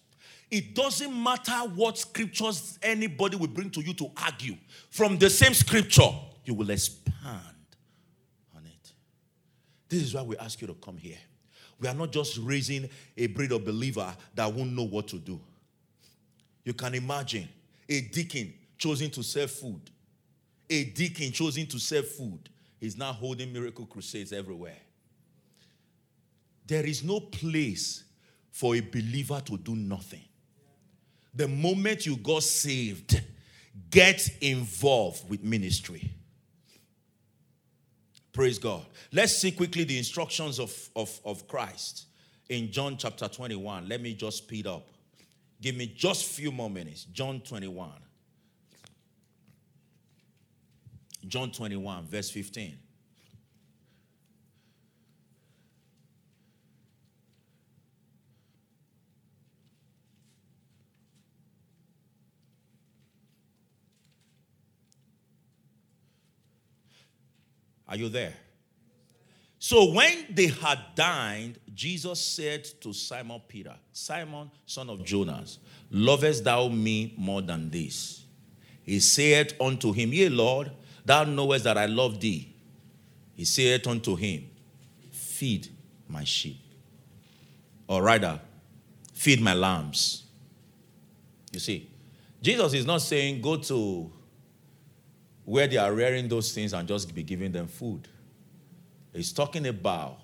it 0.51 0.74
doesn't 0.74 1.22
matter 1.22 1.53
what 1.74 1.99
scriptures 1.99 2.78
anybody 2.82 3.36
will 3.36 3.49
bring 3.49 3.68
to 3.72 3.82
you 3.82 3.93
to 3.93 4.11
argue. 4.16 4.57
From 4.89 5.18
the 5.18 5.28
same 5.28 5.53
scripture, 5.53 6.09
you 6.47 6.55
will 6.55 6.70
expand 6.70 7.36
on 8.57 8.64
it. 8.64 8.93
This 9.91 10.01
is 10.05 10.14
why 10.14 10.22
we 10.22 10.39
ask 10.39 10.59
you 10.62 10.68
to 10.68 10.74
come 10.74 10.97
here. 10.97 11.18
We 11.78 11.89
are 11.89 11.95
not 11.95 12.12
just 12.12 12.39
raising 12.39 12.89
a 13.14 13.26
breed 13.26 13.53
of 13.53 13.62
believer 13.62 14.16
that 14.34 14.51
won't 14.51 14.72
know 14.72 14.84
what 14.84 15.07
to 15.09 15.18
do. 15.18 15.39
You 16.64 16.72
can 16.72 16.95
imagine 16.95 17.47
a 17.86 18.01
deacon 18.01 18.55
choosing 18.78 19.11
to 19.11 19.22
serve 19.22 19.51
food 19.51 19.91
a 20.71 20.85
deacon 20.85 21.33
chosen 21.33 21.66
to 21.66 21.79
serve 21.79 22.09
food. 22.09 22.49
He's 22.81 22.97
now 22.97 23.12
holding 23.12 23.53
miracle 23.53 23.87
crusades 23.87 24.33
everywhere. 24.33 24.77
There 26.66 26.85
is 26.85 27.03
no 27.03 27.21
place 27.21 28.05
for 28.51 28.77
a 28.77 28.81
believer 28.81 29.41
to 29.47 29.57
do 29.57 29.75
nothing. 29.75 30.25
The 31.35 31.49
moment 31.49 32.07
you 32.07 32.16
got 32.16 32.43
saved, 32.43 33.23
get 33.91 34.29
involved 34.41 35.29
with 35.31 35.43
ministry. 35.43 36.11
Praise 38.33 38.59
God. 38.59 38.85
Let's 39.12 39.37
see 39.37 39.53
quickly 39.53 39.85
the 39.85 39.99
instructions 39.99 40.61
of, 40.61 40.91
of, 40.95 41.21
of 41.25 41.49
Christ 41.49 42.07
in 42.49 42.71
John 42.71 42.97
chapter 42.97 43.29
21. 43.29 43.89
Let 43.89 44.01
me 44.01 44.14
just 44.14 44.39
speed 44.39 44.66
up. 44.66 44.87
Give 45.61 45.75
me 45.75 45.87
just 45.87 46.31
a 46.31 46.35
few 46.35 46.53
more 46.53 46.71
minutes. 46.71 47.05
John 47.05 47.41
21. 47.41 47.91
John 51.27 51.51
21, 51.51 52.07
verse 52.07 52.31
15. 52.31 52.79
Are 67.89 67.97
you 67.97 68.09
there? 68.11 68.35
So 69.59 69.93
when 69.93 70.27
they 70.31 70.49
had 70.49 70.79
dined, 70.95 71.59
Jesus 71.75 72.21
said 72.21 72.64
to 72.83 72.93
Simon 72.93 73.41
Peter, 73.49 73.75
Simon, 73.93 74.51
son 74.66 74.91
of 74.91 75.05
Jonas, 75.05 75.59
lovest 75.91 76.45
thou 76.45 76.69
me 76.69 77.14
more 77.16 77.43
than 77.43 77.71
this? 77.71 78.25
He 78.83 79.01
said 79.01 79.55
unto 79.61 79.93
him, 79.93 80.12
Yea, 80.12 80.29
Lord, 80.29 80.71
thou 81.09 81.24
knowest 81.24 81.64
that 81.64 81.78
I 81.78 81.86
love 81.86 82.20
thee. 82.20 82.54
He 83.34 83.44
saith 83.44 83.86
unto 83.86 84.14
him, 84.14 84.48
Feed 85.11 85.68
my 86.09 86.24
sheep. 86.24 86.61
Or 87.88 88.02
rather, 88.02 88.40
feed 89.14 89.40
my 89.40 89.54
lambs. 89.54 90.24
You 91.52 91.61
see, 91.61 91.88
Jesus 92.42 92.74
is 92.74 92.84
not 92.84 93.00
saying, 93.00 93.40
Go 93.40 93.56
to 93.56 94.12
where 95.44 95.66
they 95.66 95.78
are 95.78 95.92
rearing 95.92 96.28
those 96.28 96.52
things 96.52 96.74
and 96.74 96.86
just 96.86 97.14
be 97.14 97.22
giving 97.22 97.52
them 97.52 97.68
food. 97.68 98.06
He's 99.14 99.32
talking 99.32 99.66
about 99.66 100.18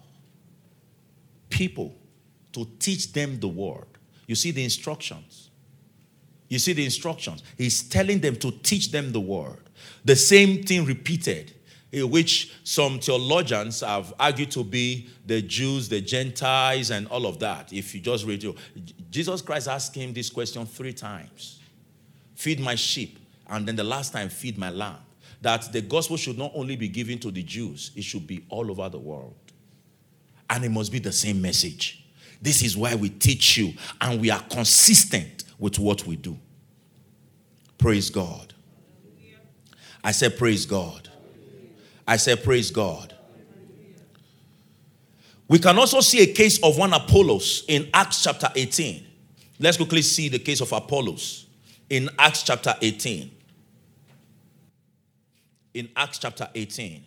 people 1.48 1.94
to 2.52 2.68
teach 2.78 3.12
them 3.12 3.40
the 3.40 3.48
word. 3.48 3.86
You 4.26 4.34
see 4.34 4.50
the 4.50 4.62
instructions. 4.62 5.48
You 6.48 6.58
see 6.58 6.74
the 6.74 6.84
instructions. 6.84 7.42
He's 7.56 7.82
telling 7.82 8.20
them 8.20 8.36
to 8.36 8.50
teach 8.50 8.90
them 8.90 9.12
the 9.12 9.20
word. 9.20 9.63
The 10.04 10.16
same 10.16 10.62
thing 10.62 10.84
repeated, 10.84 11.52
eh, 11.92 12.02
which 12.02 12.54
some 12.64 12.98
theologians 12.98 13.80
have 13.80 14.12
argued 14.18 14.50
to 14.52 14.64
be 14.64 15.08
the 15.26 15.42
Jews, 15.42 15.88
the 15.88 16.00
Gentiles, 16.00 16.90
and 16.90 17.06
all 17.08 17.26
of 17.26 17.38
that. 17.40 17.72
If 17.72 17.94
you 17.94 18.00
just 18.00 18.26
read 18.26 18.44
it, 18.44 18.56
Jesus 19.10 19.42
Christ 19.42 19.68
asked 19.68 19.94
him 19.94 20.12
this 20.12 20.30
question 20.30 20.66
three 20.66 20.92
times 20.92 21.60
Feed 22.34 22.60
my 22.60 22.74
sheep, 22.74 23.18
and 23.48 23.66
then 23.66 23.76
the 23.76 23.84
last 23.84 24.12
time, 24.12 24.28
feed 24.28 24.58
my 24.58 24.70
lamb 24.70 24.96
that 25.44 25.70
the 25.72 25.82
gospel 25.82 26.16
should 26.16 26.38
not 26.38 26.50
only 26.54 26.74
be 26.74 26.88
given 26.88 27.18
to 27.18 27.30
the 27.30 27.42
Jews, 27.42 27.90
it 27.94 28.02
should 28.02 28.26
be 28.26 28.46
all 28.48 28.70
over 28.70 28.88
the 28.88 28.98
world. 28.98 29.36
And 30.48 30.64
it 30.64 30.70
must 30.70 30.90
be 30.90 30.98
the 30.98 31.12
same 31.12 31.42
message. 31.42 32.02
This 32.40 32.62
is 32.62 32.78
why 32.78 32.94
we 32.94 33.10
teach 33.10 33.58
you 33.58 33.74
and 34.00 34.22
we 34.22 34.30
are 34.30 34.40
consistent 34.48 35.44
with 35.58 35.78
what 35.78 36.06
we 36.06 36.16
do. 36.16 36.38
Praise 37.76 38.08
God. 38.08 38.53
I 40.04 40.12
said, 40.12 40.38
Praise 40.38 40.66
God. 40.66 41.08
I 42.06 42.16
said, 42.16 42.44
Praise 42.44 42.70
God. 42.70 43.14
We 45.48 45.58
can 45.58 45.78
also 45.78 46.00
see 46.00 46.22
a 46.22 46.32
case 46.32 46.62
of 46.62 46.78
one 46.78 46.92
Apollos 46.92 47.64
in 47.68 47.88
Acts 47.92 48.22
chapter 48.22 48.48
18. 48.54 49.06
Let's 49.58 49.76
quickly 49.76 50.02
see 50.02 50.28
the 50.28 50.38
case 50.38 50.60
of 50.60 50.72
Apollos 50.72 51.46
in 51.90 52.08
Acts 52.18 52.42
chapter 52.42 52.74
18 52.80 53.30
in 55.74 55.88
Acts 55.96 56.18
chapter 56.18 56.48
18. 56.54 57.04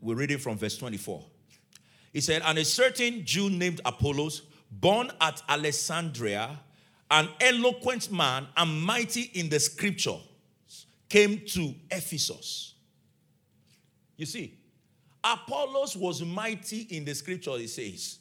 We're 0.00 0.14
reading 0.14 0.38
from 0.38 0.56
verse 0.56 0.78
24. 0.78 1.24
He 2.12 2.20
said, 2.20 2.42
And 2.44 2.58
a 2.58 2.64
certain 2.64 3.24
Jew 3.24 3.50
named 3.50 3.80
Apollos, 3.84 4.42
born 4.70 5.10
at 5.20 5.42
Alexandria, 5.48 6.60
an 7.10 7.28
eloquent 7.40 8.10
man 8.12 8.46
and 8.56 8.82
mighty 8.82 9.22
in 9.34 9.48
the 9.48 9.58
scripture, 9.60 10.16
came 11.12 11.42
to 11.44 11.74
Ephesus. 11.90 12.72
You 14.16 14.24
see, 14.24 14.58
Apollos 15.22 15.94
was 15.94 16.22
mighty 16.22 16.86
in 16.88 17.04
the 17.04 17.14
scripture, 17.14 17.50
it 17.56 17.68
says. 17.68 18.18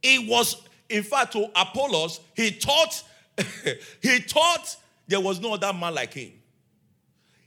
He 0.00 0.28
was, 0.30 0.62
in 0.88 1.02
fact, 1.02 1.32
to 1.32 1.50
Apollos, 1.56 2.20
he 2.36 2.50
thought, 2.50 3.02
he 4.00 4.20
thought 4.20 4.76
there 5.08 5.18
was 5.20 5.40
no 5.40 5.54
other 5.54 5.72
man 5.72 5.92
like 5.96 6.14
him. 6.14 6.30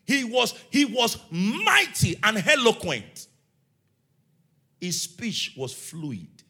He 0.04 0.26
was, 0.26 0.54
he 0.70 0.84
was 0.84 1.18
mighty 1.32 2.20
and 2.22 2.46
eloquent. 2.46 3.28
His 4.82 5.02
speech 5.02 5.54
was 5.56 5.72
fluid. 5.72 6.44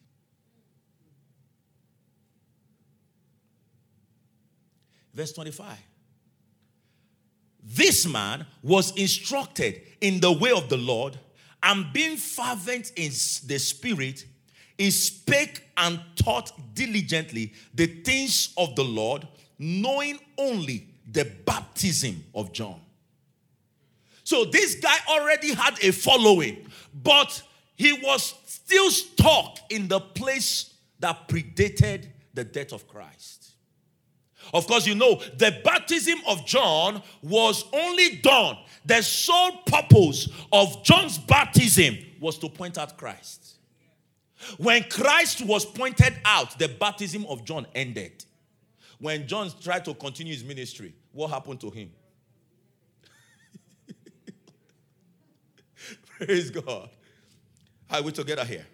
Verse 5.14 5.32
25. 5.32 5.93
This 7.64 8.06
man 8.06 8.46
was 8.62 8.92
instructed 8.92 9.80
in 10.00 10.20
the 10.20 10.30
way 10.30 10.50
of 10.52 10.68
the 10.68 10.76
Lord, 10.76 11.18
and 11.62 11.92
being 11.94 12.18
fervent 12.18 12.92
in 12.94 13.10
the 13.46 13.58
spirit, 13.58 14.26
he 14.76 14.90
spake 14.90 15.62
and 15.76 15.98
taught 16.14 16.52
diligently 16.74 17.54
the 17.74 17.86
things 17.86 18.52
of 18.58 18.76
the 18.76 18.84
Lord, 18.84 19.26
knowing 19.58 20.18
only 20.36 20.88
the 21.10 21.24
baptism 21.46 22.22
of 22.34 22.52
John. 22.52 22.80
So 24.24 24.44
this 24.44 24.74
guy 24.74 24.96
already 25.08 25.54
had 25.54 25.78
a 25.82 25.92
following, 25.92 26.66
but 27.02 27.42
he 27.76 27.92
was 27.92 28.34
still 28.46 28.90
stuck 28.90 29.58
in 29.70 29.88
the 29.88 30.00
place 30.00 30.74
that 30.98 31.28
predated 31.28 32.08
the 32.32 32.44
death 32.44 32.72
of 32.72 32.88
Christ. 32.88 33.43
Of 34.54 34.68
course, 34.68 34.86
you 34.86 34.94
know, 34.94 35.20
the 35.36 35.60
baptism 35.64 36.20
of 36.28 36.46
John 36.46 37.02
was 37.22 37.64
only 37.72 38.16
done. 38.18 38.56
The 38.86 39.02
sole 39.02 39.58
purpose 39.66 40.28
of 40.52 40.84
John's 40.84 41.18
baptism 41.18 41.98
was 42.20 42.38
to 42.38 42.48
point 42.48 42.78
out 42.78 42.96
Christ. 42.96 43.56
When 44.58 44.84
Christ 44.84 45.44
was 45.44 45.64
pointed 45.64 46.14
out, 46.24 46.56
the 46.56 46.68
baptism 46.68 47.26
of 47.26 47.44
John 47.44 47.66
ended. 47.74 48.24
When 49.00 49.26
John 49.26 49.50
tried 49.60 49.84
to 49.86 49.94
continue 49.94 50.32
his 50.32 50.44
ministry, 50.44 50.94
what 51.10 51.30
happened 51.30 51.60
to 51.62 51.70
him? 51.70 51.90
Praise 56.06 56.50
God. 56.50 56.90
Are 57.90 58.02
we 58.02 58.12
together 58.12 58.44
here? 58.44 58.66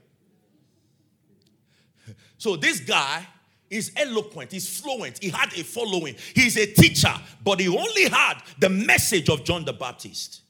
So 2.36 2.56
this 2.56 2.80
guy 2.80 3.26
is 3.70 3.92
eloquent, 3.96 4.52
he's 4.52 4.80
fluent, 4.80 5.22
he 5.22 5.30
had 5.30 5.52
a 5.54 5.62
following, 5.62 6.16
he's 6.34 6.56
a 6.56 6.66
teacher, 6.66 7.14
but 7.42 7.60
he 7.60 7.68
only 7.68 8.08
had 8.08 8.34
the 8.58 8.68
message 8.68 9.28
of 9.28 9.44
John 9.44 9.64
the 9.64 9.72
Baptist. 9.72 10.42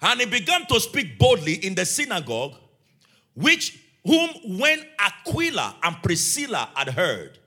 Hmm. 0.00 0.10
And 0.10 0.20
he 0.20 0.26
began 0.26 0.66
to 0.66 0.78
speak 0.78 1.18
boldly 1.18 1.54
in 1.54 1.74
the 1.74 1.84
synagogue, 1.84 2.54
which 3.34 3.80
whom 4.04 4.30
when 4.58 4.84
Aquila 4.98 5.76
and 5.82 5.96
Priscilla 6.02 6.68
had 6.74 6.90
heard, 6.90 7.38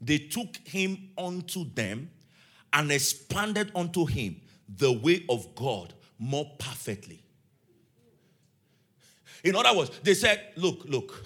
they 0.00 0.18
took 0.18 0.56
him 0.64 1.10
unto 1.16 1.64
them 1.72 2.10
and 2.72 2.90
expanded 2.90 3.70
unto 3.74 4.06
him 4.06 4.40
the 4.68 4.92
way 4.92 5.24
of 5.28 5.54
God 5.54 5.94
more 6.18 6.50
perfectly. 6.58 7.22
In 9.46 9.54
other 9.54 9.72
words, 9.76 9.92
they 10.02 10.14
said, 10.14 10.40
Look, 10.56 10.84
look. 10.86 11.24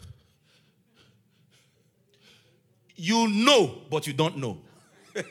You 2.95 3.29
know, 3.29 3.79
but 3.89 4.07
you 4.07 4.13
don't 4.13 4.37
know. 4.37 4.59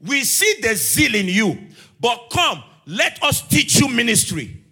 we 0.00 0.24
see 0.24 0.60
the 0.62 0.74
zeal 0.74 1.14
in 1.14 1.26
you, 1.26 1.58
but 2.00 2.30
come, 2.32 2.64
let 2.86 3.22
us 3.22 3.46
teach 3.46 3.78
you 3.78 3.88
ministry. 3.88 4.62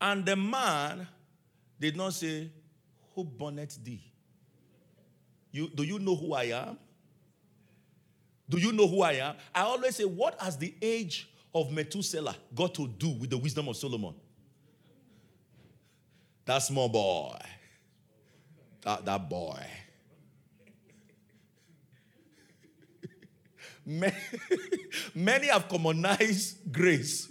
And 0.00 0.26
the 0.26 0.34
man 0.34 1.06
did 1.78 1.96
not 1.96 2.14
say, 2.14 2.50
Who 3.14 3.22
bonnet 3.22 3.78
thee? 3.84 4.02
You, 5.52 5.68
do 5.68 5.84
you 5.84 6.00
know 6.00 6.16
who 6.16 6.34
I 6.34 6.44
am? 6.44 6.76
Do 8.48 8.58
you 8.58 8.72
know 8.72 8.88
who 8.88 9.02
I 9.02 9.12
am? 9.12 9.36
I 9.54 9.62
always 9.62 9.94
say, 9.94 10.04
what 10.04 10.40
has 10.40 10.56
the 10.56 10.74
age 10.82 11.29
of 11.54 11.70
Methuselah 11.72 12.36
got 12.54 12.74
to 12.74 12.86
do 12.86 13.10
with 13.10 13.30
the 13.30 13.38
wisdom 13.38 13.68
of 13.68 13.76
Solomon? 13.76 14.14
That 16.44 16.58
small 16.58 16.88
boy. 16.88 17.38
That, 18.82 19.04
that 19.04 19.28
boy. 19.28 19.64
Many 25.14 25.46
have 25.48 25.68
commonized 25.68 26.72
grace 26.72 27.28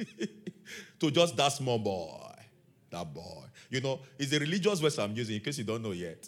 to 0.99 1.11
just 1.11 1.35
that 1.37 1.49
small 1.53 1.79
boy. 1.79 2.33
That 2.91 3.13
boy. 3.13 3.43
You 3.69 3.81
know, 3.81 3.99
it's 4.17 4.33
a 4.33 4.39
religious 4.39 4.79
verse 4.79 4.97
I'm 4.99 5.15
using 5.15 5.35
in 5.35 5.41
case 5.41 5.59
you 5.59 5.63
don't 5.63 5.83
know 5.83 5.91
yet. 5.91 6.27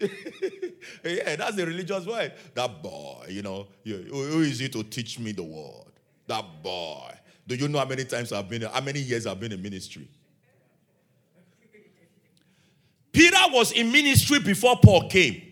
yeah, 1.04 1.36
that's 1.36 1.56
the 1.56 1.66
religious 1.66 2.06
word. 2.06 2.32
That 2.54 2.82
boy, 2.82 3.26
you 3.28 3.42
know, 3.42 3.66
who 3.84 4.40
is 4.40 4.58
he 4.58 4.68
to 4.70 4.82
teach 4.82 5.18
me 5.18 5.32
the 5.32 5.42
word? 5.42 5.92
That 6.26 6.62
boy. 6.62 7.12
Do 7.46 7.56
you 7.56 7.68
know 7.68 7.78
how 7.78 7.84
many 7.84 8.04
times 8.04 8.32
I've 8.32 8.48
been, 8.48 8.62
how 8.62 8.80
many 8.80 9.00
years 9.00 9.26
I've 9.26 9.40
been 9.40 9.52
in 9.52 9.60
ministry? 9.60 10.08
Peter 13.12 13.36
was 13.48 13.72
in 13.72 13.90
ministry 13.90 14.38
before 14.38 14.76
Paul 14.82 15.08
came. 15.08 15.42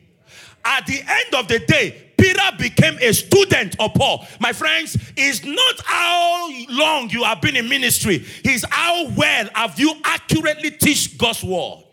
At 0.64 0.86
the 0.86 1.00
end 1.00 1.34
of 1.34 1.48
the 1.48 1.58
day, 1.60 2.12
Peter 2.16 2.42
became 2.58 2.98
a 3.00 3.12
student 3.12 3.76
of 3.80 3.94
Paul. 3.94 4.26
My 4.40 4.52
friends, 4.52 4.96
it's 5.16 5.44
not 5.44 5.80
how 5.84 6.50
long 6.68 7.10
you 7.10 7.24
have 7.24 7.40
been 7.40 7.56
in 7.56 7.68
ministry, 7.68 8.24
it's 8.44 8.64
how 8.68 9.08
well 9.16 9.48
have 9.54 9.78
you 9.78 9.94
accurately 10.04 10.72
teach 10.72 11.16
God's 11.16 11.42
word. 11.42 11.87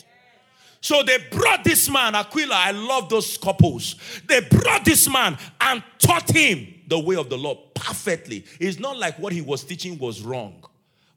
So 0.85 1.01
they 1.01 1.17
brought 1.31 1.63
this 1.63 1.89
man, 1.89 2.13
Aquila, 2.13 2.53
I 2.53 2.69
love 2.69 3.09
those 3.09 3.39
couples. 3.39 3.95
They 4.27 4.41
brought 4.41 4.85
this 4.85 5.09
man 5.09 5.35
and 5.59 5.83
taught 5.97 6.29
him 6.29 6.75
the 6.85 6.99
way 6.99 7.15
of 7.15 7.27
the 7.27 7.39
Lord 7.39 7.57
perfectly. 7.73 8.45
It's 8.59 8.77
not 8.77 8.95
like 8.99 9.17
what 9.17 9.33
he 9.33 9.41
was 9.41 9.63
teaching 9.63 9.97
was 9.97 10.21
wrong 10.21 10.63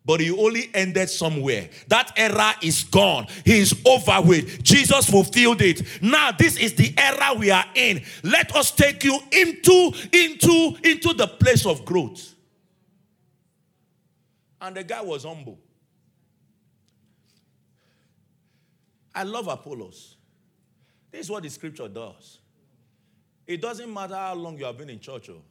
but 0.07 0.21
he 0.21 0.31
only 0.31 0.71
ended 0.73 1.11
somewhere. 1.11 1.69
That 1.89 2.15
era 2.17 2.55
is 2.63 2.83
gone. 2.85 3.27
He 3.45 3.59
is 3.59 3.79
over 3.85 4.23
with. 4.23 4.63
Jesus 4.63 5.11
fulfilled 5.11 5.61
it. 5.61 5.83
Now, 6.01 6.33
this 6.33 6.57
is 6.57 6.73
the 6.73 6.95
era 6.97 7.35
we 7.39 7.51
are 7.51 7.67
in. 7.75 8.03
Let 8.23 8.57
us 8.57 8.71
take 8.71 9.05
you 9.05 9.21
into, 9.31 9.93
into, 10.11 10.79
into 10.83 11.13
the 11.13 11.27
place 11.39 11.67
of 11.67 11.85
growth. 11.85 12.35
And 14.63 14.75
the 14.75 14.85
guy 14.85 15.03
was 15.03 15.25
humble. 15.25 15.59
I 19.19 19.25
love 19.25 19.49
Apollos. 19.49 20.15
This 21.11 21.23
is 21.23 21.31
what 21.31 21.43
the 21.43 21.51
scripture 21.51 21.89
does. 21.89 22.39
It 23.49 23.61
doesn't 23.61 23.93
matter 23.93 24.15
how 24.15 24.37
long 24.37 24.57
you 24.57 24.65
have 24.65 24.79
been 24.79 24.91
in 24.91 25.01
church. 25.01 25.29
Oh. 25.29 25.43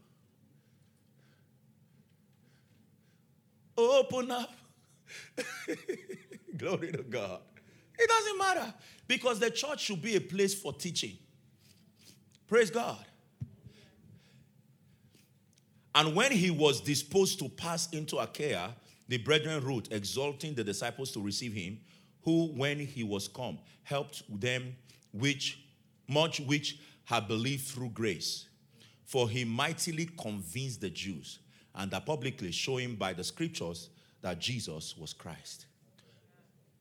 Open 3.77 4.31
up. 4.31 4.53
Glory 6.57 6.93
to 6.93 7.03
God. 7.03 7.41
It 7.99 8.07
doesn't 8.07 8.37
matter 8.37 8.73
because 9.05 9.37
the 9.39 9.51
church 9.51 9.81
should 9.81 10.01
be 10.01 10.15
a 10.15 10.21
place 10.21 10.55
for 10.55 10.71
teaching. 10.71 11.17
Praise 12.47 12.71
God. 12.71 13.03
And 15.93 16.15
when 16.15 16.31
he 16.31 16.51
was 16.51 16.79
disposed 16.79 17.39
to 17.39 17.49
pass 17.49 17.91
into 17.91 18.15
Achaia, 18.15 18.75
the 19.09 19.17
brethren 19.17 19.61
wrote, 19.61 19.91
exalting 19.91 20.53
the 20.53 20.63
disciples 20.63 21.11
to 21.11 21.21
receive 21.21 21.51
him, 21.51 21.81
who, 22.27 22.47
when 22.47 22.77
he 22.77 23.05
was 23.05 23.29
come, 23.29 23.57
helped 23.83 24.21
them 24.41 24.75
which 25.13 25.63
much 26.09 26.41
which 26.41 26.77
had 27.05 27.25
believed 27.25 27.65
through 27.65 27.87
grace. 27.91 28.49
For 29.05 29.29
he 29.29 29.45
mightily 29.45 30.09
convinced 30.19 30.81
the 30.81 30.89
Jews 30.89 31.39
and 31.73 31.89
that 31.91 32.05
publicly 32.05 32.51
showing 32.51 32.95
by 32.95 33.13
the 33.13 33.23
scriptures 33.23 33.91
that 34.21 34.39
Jesus 34.39 34.97
was 34.97 35.13
Christ. 35.13 35.67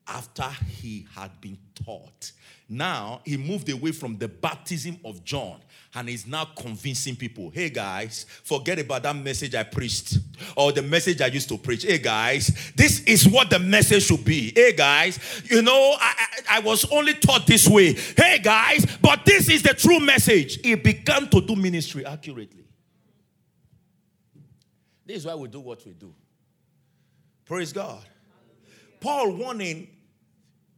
After 0.09 0.49
he 0.81 1.07
had 1.15 1.41
been 1.41 1.59
taught, 1.85 2.31
now 2.69 3.21
he 3.25 3.37
moved 3.37 3.69
away 3.69 3.93
from 3.93 4.17
the 4.19 4.29
baptism 4.29 4.99
of 5.05 5.25
John 5.25 5.61
and 5.95 6.09
is 6.09 6.27
now 6.27 6.45
convincing 6.57 7.17
people 7.17 7.51
hey 7.51 7.71
guys, 7.71 8.27
forget 8.45 8.79
about 8.79 9.03
that 9.03 9.17
message 9.17 9.55
I 9.55 9.63
preached 9.63 10.19
or 10.57 10.71
the 10.71 10.83
message 10.83 11.21
I 11.21 11.27
used 11.27 11.49
to 11.49 11.59
preach. 11.59 11.85
Hey 11.85 11.99
guys, 11.99 12.73
this 12.77 13.01
is 13.01 13.27
what 13.27 13.51
the 13.51 13.59
message 13.59 14.05
should 14.05 14.25
be. 14.25 14.53
Hey 14.55 14.73
guys, 14.75 15.19
you 15.51 15.63
know, 15.63 15.97
I, 15.99 16.15
I, 16.51 16.57
I 16.57 16.61
was 16.61 16.85
only 16.93 17.15
taught 17.15 17.47
this 17.47 17.67
way. 17.67 17.95
Hey 17.95 18.39
guys, 18.43 18.87
but 19.01 19.25
this 19.25 19.49
is 19.49 19.63
the 19.63 19.75
true 19.75 19.99
message. 19.99 20.61
He 20.63 20.75
began 20.75 21.29
to 21.31 21.41
do 21.41 21.57
ministry 21.57 22.05
accurately. 22.05 22.65
This 25.05 25.19
is 25.19 25.27
why 25.27 25.35
we 25.35 25.49
do 25.49 25.61
what 25.61 25.85
we 25.87 25.93
do. 25.93 26.13
Praise 27.45 27.73
God. 27.73 28.05
Paul 29.01 29.33
warning 29.33 29.89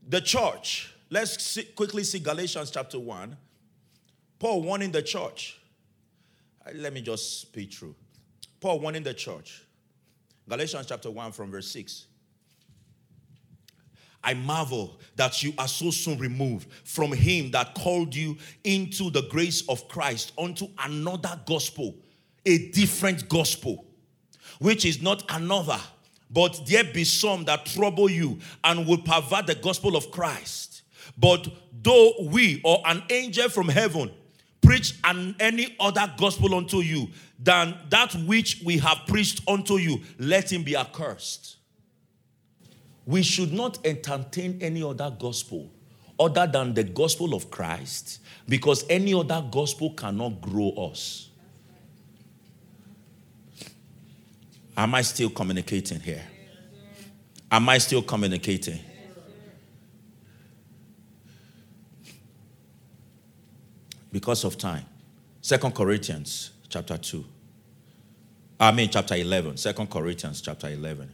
the 0.08 0.20
church. 0.20 0.94
Let's 1.10 1.42
see, 1.42 1.64
quickly 1.64 2.04
see 2.04 2.18
Galatians 2.18 2.70
chapter 2.70 2.98
1. 2.98 3.36
Paul 4.38 4.62
warning 4.62 4.90
the 4.90 5.02
church. 5.02 5.60
Uh, 6.66 6.70
let 6.74 6.92
me 6.92 7.00
just 7.00 7.40
speak 7.40 7.72
through. 7.72 7.94
Paul 8.60 8.80
warning 8.80 9.02
the 9.02 9.14
church. 9.14 9.62
Galatians 10.48 10.86
chapter 10.86 11.10
1 11.10 11.32
from 11.32 11.50
verse 11.50 11.70
6. 11.70 12.06
I 14.24 14.34
marvel 14.34 14.98
that 15.16 15.42
you 15.42 15.52
are 15.58 15.68
so 15.68 15.90
soon 15.90 16.18
removed 16.18 16.68
from 16.84 17.12
him 17.12 17.50
that 17.52 17.74
called 17.74 18.14
you 18.14 18.36
into 18.64 19.10
the 19.10 19.22
grace 19.30 19.62
of 19.68 19.86
Christ 19.88 20.32
unto 20.36 20.68
another 20.78 21.40
gospel, 21.46 21.94
a 22.44 22.68
different 22.70 23.28
gospel 23.28 23.84
which 24.58 24.84
is 24.84 25.00
not 25.00 25.24
another, 25.30 25.78
but 26.30 26.60
there 26.66 26.84
be 26.84 27.04
some 27.04 27.44
that 27.44 27.66
trouble 27.66 28.10
you 28.10 28.38
and 28.64 28.86
will 28.86 28.98
pervert 28.98 29.46
the 29.46 29.54
gospel 29.54 29.96
of 29.96 30.10
Christ. 30.10 30.82
But 31.16 31.48
though 31.82 32.12
we 32.20 32.60
or 32.64 32.82
an 32.84 33.02
angel 33.10 33.48
from 33.48 33.68
heaven 33.68 34.10
preach 34.60 34.94
an, 35.04 35.34
any 35.40 35.74
other 35.80 36.12
gospel 36.18 36.54
unto 36.54 36.78
you 36.78 37.08
than 37.38 37.76
that 37.88 38.14
which 38.26 38.62
we 38.64 38.78
have 38.78 39.02
preached 39.06 39.40
unto 39.48 39.78
you, 39.78 40.00
let 40.18 40.52
him 40.52 40.62
be 40.62 40.76
accursed. 40.76 41.56
We 43.06 43.22
should 43.22 43.52
not 43.52 43.78
entertain 43.86 44.58
any 44.60 44.82
other 44.82 45.14
gospel 45.18 45.70
other 46.20 46.46
than 46.46 46.74
the 46.74 46.84
gospel 46.84 47.32
of 47.34 47.50
Christ 47.50 48.20
because 48.48 48.84
any 48.90 49.14
other 49.14 49.42
gospel 49.50 49.94
cannot 49.94 50.40
grow 50.40 50.70
us. 50.70 51.27
Am 54.78 54.94
I 54.94 55.02
still 55.02 55.28
communicating 55.28 55.98
here? 55.98 56.24
Am 57.50 57.68
I 57.68 57.78
still 57.78 58.00
communicating? 58.00 58.78
Because 64.12 64.44
of 64.44 64.56
time. 64.56 64.84
Second 65.40 65.74
Corinthians 65.74 66.52
chapter 66.68 66.96
2. 66.96 67.24
I 68.60 68.70
mean 68.70 68.88
chapter 68.88 69.16
11. 69.16 69.56
Second 69.56 69.90
Corinthians 69.90 70.40
chapter 70.40 70.68
11. 70.68 71.10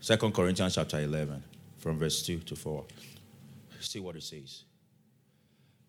Second 0.00 0.34
Corinthians 0.34 0.74
chapter 0.74 0.98
11 0.98 1.44
from 1.78 1.96
verse 1.96 2.26
2 2.26 2.40
to 2.40 2.56
4. 2.56 2.84
See 3.78 4.00
what 4.00 4.16
it 4.16 4.24
says. 4.24 4.64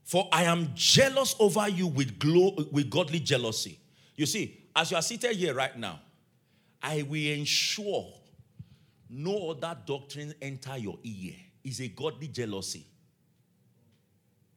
For 0.04 0.30
I 0.32 0.44
am 0.44 0.70
jealous 0.76 1.36
over 1.40 1.68
you 1.68 1.88
with, 1.88 2.20
glo- 2.20 2.56
with 2.72 2.92
godly 2.92 3.20
jealousy. 3.20 3.80
You 4.16 4.28
see, 4.28 4.60
as 4.76 4.92
you 4.92 4.98
are 4.98 5.02
seated 5.02 5.36
here 5.36 5.54
right 5.54 5.78
now, 5.78 6.00
I 6.82 7.04
will 7.04 7.16
ensure 7.16 8.12
no 9.10 9.52
other 9.52 9.78
doctrine 9.86 10.34
enter 10.42 10.78
your 10.78 10.98
ear. 11.04 11.34
Is 11.64 11.80
a 11.80 11.88
godly 11.88 12.28
jealousy. 12.28 12.86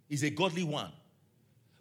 Is 0.09 0.25
a 0.25 0.31
godly 0.31 0.65
one. 0.65 0.91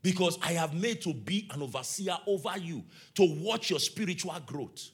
Because 0.04 0.38
I 0.44 0.52
have 0.52 0.76
made 0.76 1.02
to 1.02 1.14
be 1.14 1.50
an 1.52 1.64
overseer 1.64 2.16
over 2.28 2.56
you 2.60 2.84
to 3.16 3.24
watch 3.42 3.72
your 3.72 3.80
spiritual 3.80 4.36
growth. 4.46 4.90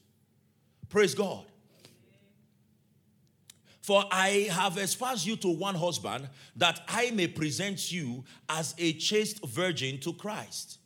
Praise 0.88 1.14
God. 1.14 1.44
For 3.82 4.06
I 4.12 4.48
have 4.52 4.78
espoused 4.78 5.26
you 5.26 5.36
to 5.38 5.50
one 5.50 5.76
husband 5.76 6.30
that 6.56 6.80
I 6.88 7.12
may 7.12 7.28
present 7.28 7.92
you 7.92 8.24
as 8.48 8.76
a 8.78 8.94
chaste 8.94 9.46
virgin 9.46 10.00
to 10.02 10.14
Christ. 10.14 10.78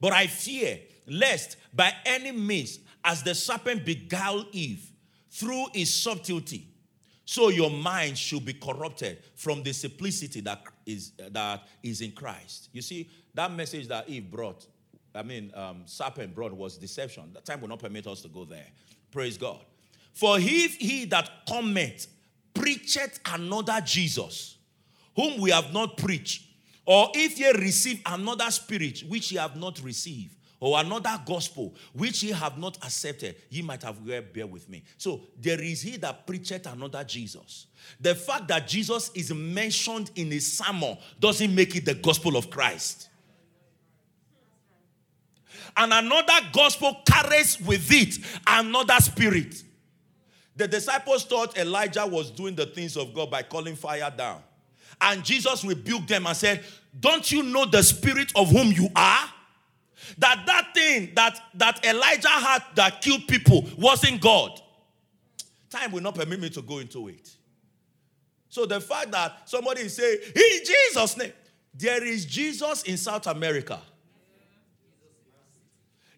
But 0.00 0.12
I 0.12 0.26
fear 0.26 0.78
lest 1.06 1.56
by 1.72 1.92
any 2.04 2.32
means, 2.32 2.78
as 3.04 3.22
the 3.22 3.34
serpent 3.34 3.84
beguiled 3.84 4.46
Eve 4.52 4.90
through 5.30 5.66
his 5.72 5.92
subtlety, 5.92 6.68
so 7.24 7.48
your 7.48 7.70
mind 7.70 8.18
should 8.18 8.44
be 8.44 8.52
corrupted 8.52 9.18
from 9.34 9.62
the 9.62 9.72
simplicity 9.72 10.40
that 10.40 10.62
is 10.84 11.12
that 11.30 11.66
is 11.82 12.00
in 12.00 12.12
Christ. 12.12 12.68
You 12.72 12.82
see, 12.82 13.08
that 13.34 13.52
message 13.52 13.88
that 13.88 14.08
Eve 14.08 14.30
brought, 14.30 14.66
I 15.14 15.22
mean, 15.22 15.52
um, 15.54 15.82
serpent 15.86 16.34
brought 16.34 16.52
was 16.52 16.76
deception. 16.76 17.30
The 17.32 17.40
time 17.40 17.60
will 17.60 17.68
not 17.68 17.78
permit 17.78 18.06
us 18.06 18.20
to 18.22 18.28
go 18.28 18.44
there. 18.44 18.66
Praise 19.10 19.38
God. 19.38 19.60
For 20.12 20.36
if 20.38 20.76
he 20.76 21.06
that 21.06 21.30
cometh 21.48 22.06
preacheth 22.54 23.18
another 23.32 23.80
Jesus, 23.84 24.56
whom 25.16 25.40
we 25.40 25.50
have 25.50 25.72
not 25.72 25.96
preached, 25.96 26.48
or 26.84 27.08
if 27.14 27.38
ye 27.38 27.50
receive 27.52 28.02
another 28.04 28.50
spirit 28.50 29.04
which 29.08 29.32
ye 29.32 29.38
have 29.38 29.56
not 29.56 29.80
received, 29.82 30.34
or 30.62 30.78
another 30.78 31.20
gospel 31.26 31.74
which 31.92 32.22
ye 32.22 32.30
have 32.30 32.56
not 32.56 32.76
accepted, 32.84 33.34
ye 33.50 33.62
might 33.62 33.82
have 33.82 33.98
well 34.06 34.22
bear 34.32 34.46
with 34.46 34.68
me. 34.68 34.84
So 34.96 35.22
there 35.36 35.60
is 35.60 35.82
he 35.82 35.96
that 35.96 36.24
preacheth 36.24 36.72
another 36.72 37.02
Jesus. 37.02 37.66
The 38.00 38.14
fact 38.14 38.46
that 38.46 38.68
Jesus 38.68 39.10
is 39.12 39.34
mentioned 39.34 40.12
in 40.14 40.32
a 40.32 40.38
sermon 40.38 40.96
doesn't 41.18 41.52
make 41.52 41.74
it 41.74 41.84
the 41.84 41.94
gospel 41.94 42.36
of 42.36 42.48
Christ. 42.48 43.08
And 45.76 45.92
another 45.92 46.46
gospel 46.52 46.96
carries 47.10 47.60
with 47.60 47.88
it 47.90 48.24
another 48.46 49.00
spirit. 49.00 49.64
The 50.54 50.68
disciples 50.68 51.24
thought 51.24 51.58
Elijah 51.58 52.06
was 52.06 52.30
doing 52.30 52.54
the 52.54 52.66
things 52.66 52.96
of 52.96 53.12
God 53.12 53.32
by 53.32 53.42
calling 53.42 53.74
fire 53.74 54.12
down. 54.16 54.40
And 55.00 55.24
Jesus 55.24 55.64
rebuked 55.64 56.06
them 56.06 56.28
and 56.28 56.36
said, 56.36 56.62
Don't 57.00 57.32
you 57.32 57.42
know 57.42 57.66
the 57.66 57.82
spirit 57.82 58.30
of 58.36 58.50
whom 58.50 58.68
you 58.68 58.88
are? 58.94 59.31
That 60.18 60.44
that 60.46 60.74
thing 60.74 61.12
that, 61.14 61.38
that 61.54 61.84
Elijah 61.84 62.28
had 62.28 62.62
that 62.74 63.00
killed 63.00 63.26
people 63.26 63.66
wasn't 63.78 64.20
God. 64.20 64.60
Time 65.70 65.92
will 65.92 66.02
not 66.02 66.14
permit 66.14 66.40
me 66.40 66.50
to 66.50 66.62
go 66.62 66.78
into 66.78 67.08
it. 67.08 67.30
So 68.48 68.66
the 68.66 68.80
fact 68.80 69.10
that 69.12 69.48
somebody 69.48 69.82
is 69.82 69.96
saying, 69.96 70.18
in 70.34 70.60
Jesus' 70.64 71.16
name, 71.16 71.32
there 71.74 72.04
is 72.04 72.26
Jesus 72.26 72.82
in 72.82 72.98
South 72.98 73.26
America. 73.26 73.80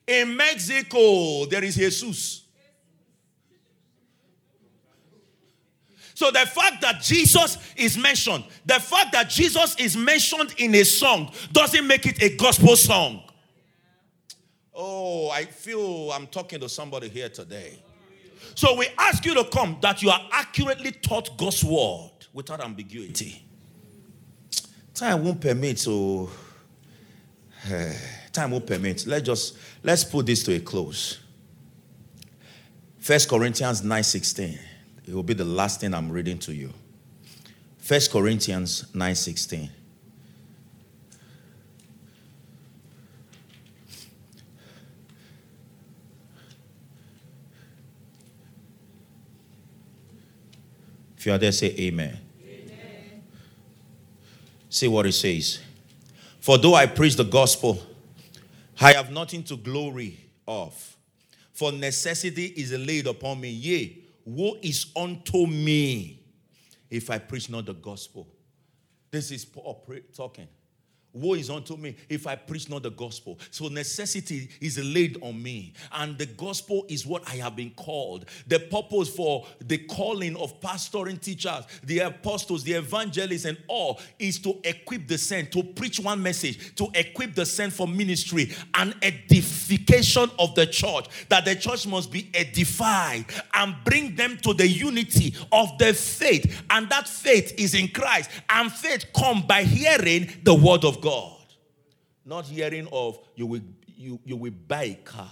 In 0.06 0.36
Mexico, 0.36 1.46
there 1.46 1.62
is 1.62 1.76
Jesus. 1.76 2.44
So 6.14 6.30
the 6.30 6.46
fact 6.46 6.80
that 6.82 7.02
Jesus 7.02 7.58
is 7.76 7.98
mentioned, 7.98 8.44
the 8.64 8.80
fact 8.80 9.12
that 9.12 9.28
Jesus 9.28 9.74
is 9.76 9.96
mentioned 9.96 10.54
in 10.58 10.74
a 10.74 10.84
song 10.84 11.32
doesn't 11.52 11.86
make 11.86 12.06
it 12.06 12.22
a 12.22 12.36
gospel 12.36 12.76
song. 12.76 13.22
Oh, 14.74 15.30
I 15.30 15.44
feel 15.44 16.10
I'm 16.10 16.26
talking 16.26 16.58
to 16.60 16.68
somebody 16.68 17.08
here 17.08 17.28
today. 17.28 17.78
So 18.54 18.76
we 18.76 18.88
ask 18.98 19.24
you 19.24 19.34
to 19.34 19.44
come 19.44 19.78
that 19.82 20.02
you 20.02 20.10
are 20.10 20.20
accurately 20.32 20.90
taught 20.90 21.36
God's 21.36 21.64
word 21.64 22.10
without 22.32 22.60
ambiguity. 22.60 23.44
Time 24.92 25.24
won't 25.24 25.40
permit, 25.40 25.78
so 25.78 26.28
time 28.32 28.50
won't 28.50 28.66
permit. 28.66 29.06
Let's 29.06 29.24
just 29.24 29.56
let's 29.82 30.04
put 30.04 30.26
this 30.26 30.42
to 30.44 30.54
a 30.54 30.60
close. 30.60 31.20
First 32.98 33.28
Corinthians 33.28 33.82
9:16. 33.82 34.58
It 35.06 35.14
will 35.14 35.22
be 35.22 35.34
the 35.34 35.44
last 35.44 35.80
thing 35.80 35.94
I'm 35.94 36.10
reading 36.10 36.38
to 36.38 36.54
you. 36.54 36.72
First 37.78 38.10
Corinthians 38.10 38.86
9:16. 38.94 39.68
You 51.24 51.32
are 51.32 51.38
there, 51.38 51.52
say 51.52 51.74
amen. 51.78 52.18
amen. 52.42 53.22
See 54.68 54.88
what 54.88 55.06
it 55.06 55.12
says. 55.12 55.60
For 56.40 56.58
though 56.58 56.74
I 56.74 56.86
preach 56.86 57.16
the 57.16 57.24
gospel, 57.24 57.80
I 58.80 58.92
have 58.92 59.10
nothing 59.10 59.42
to 59.44 59.56
glory 59.56 60.18
of. 60.46 60.96
For 61.52 61.72
necessity 61.72 62.46
is 62.46 62.72
laid 62.72 63.06
upon 63.06 63.40
me. 63.40 63.50
Yea, 63.50 63.98
woe 64.24 64.58
is 64.60 64.86
unto 64.94 65.46
me 65.46 66.20
if 66.90 67.08
I 67.08 67.18
preach 67.18 67.48
not 67.48 67.66
the 67.66 67.74
gospel. 67.74 68.28
This 69.10 69.30
is 69.30 69.44
Paul 69.44 69.86
talking. 70.14 70.48
Woe 71.14 71.34
is 71.34 71.48
unto 71.48 71.76
me 71.76 71.96
if 72.08 72.26
I 72.26 72.34
preach 72.34 72.68
not 72.68 72.82
the 72.82 72.90
gospel. 72.90 73.38
So 73.50 73.68
necessity 73.68 74.48
is 74.60 74.78
laid 74.78 75.16
on 75.22 75.40
me. 75.40 75.72
And 75.92 76.18
the 76.18 76.26
gospel 76.26 76.84
is 76.88 77.06
what 77.06 77.22
I 77.28 77.36
have 77.36 77.54
been 77.54 77.70
called. 77.70 78.26
The 78.48 78.58
purpose 78.58 79.08
for 79.08 79.46
the 79.60 79.78
calling 79.78 80.36
of 80.36 80.60
pastoring 80.60 81.20
teachers, 81.20 81.64
the 81.84 82.00
apostles, 82.00 82.64
the 82.64 82.72
evangelists, 82.72 83.44
and 83.44 83.56
all 83.68 84.00
is 84.18 84.40
to 84.40 84.58
equip 84.64 85.06
the 85.06 85.16
saint, 85.16 85.52
to 85.52 85.62
preach 85.62 86.00
one 86.00 86.20
message, 86.20 86.74
to 86.74 86.88
equip 86.94 87.34
the 87.34 87.46
saint 87.46 87.72
for 87.72 87.86
ministry 87.86 88.52
and 88.74 88.94
edification 89.00 90.28
of 90.38 90.54
the 90.56 90.66
church. 90.66 91.06
That 91.28 91.44
the 91.44 91.54
church 91.54 91.86
must 91.86 92.10
be 92.10 92.28
edified 92.34 93.26
and 93.54 93.76
bring 93.84 94.16
them 94.16 94.36
to 94.38 94.52
the 94.52 94.66
unity 94.66 95.34
of 95.52 95.78
the 95.78 95.94
faith. 95.94 96.64
And 96.70 96.88
that 96.88 97.06
faith 97.08 97.54
is 97.56 97.74
in 97.74 97.88
Christ. 97.88 98.30
And 98.48 98.72
faith 98.72 99.06
come 99.14 99.46
by 99.46 99.62
hearing 99.62 100.28
the 100.42 100.54
word 100.54 100.84
of 100.84 101.00
God. 101.00 101.03
Not 102.24 102.46
hearing 102.46 102.88
of 102.90 103.18
you 103.34 103.46
will, 103.46 103.60
you, 103.86 104.18
you 104.24 104.36
will 104.36 104.52
buy 104.66 104.84
a 104.84 104.94
car. 104.94 105.30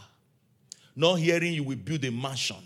Not 0.94 1.16
hearing 1.16 1.54
you 1.54 1.64
will 1.64 1.76
build 1.76 2.04
a 2.04 2.10
mansion 2.10 2.56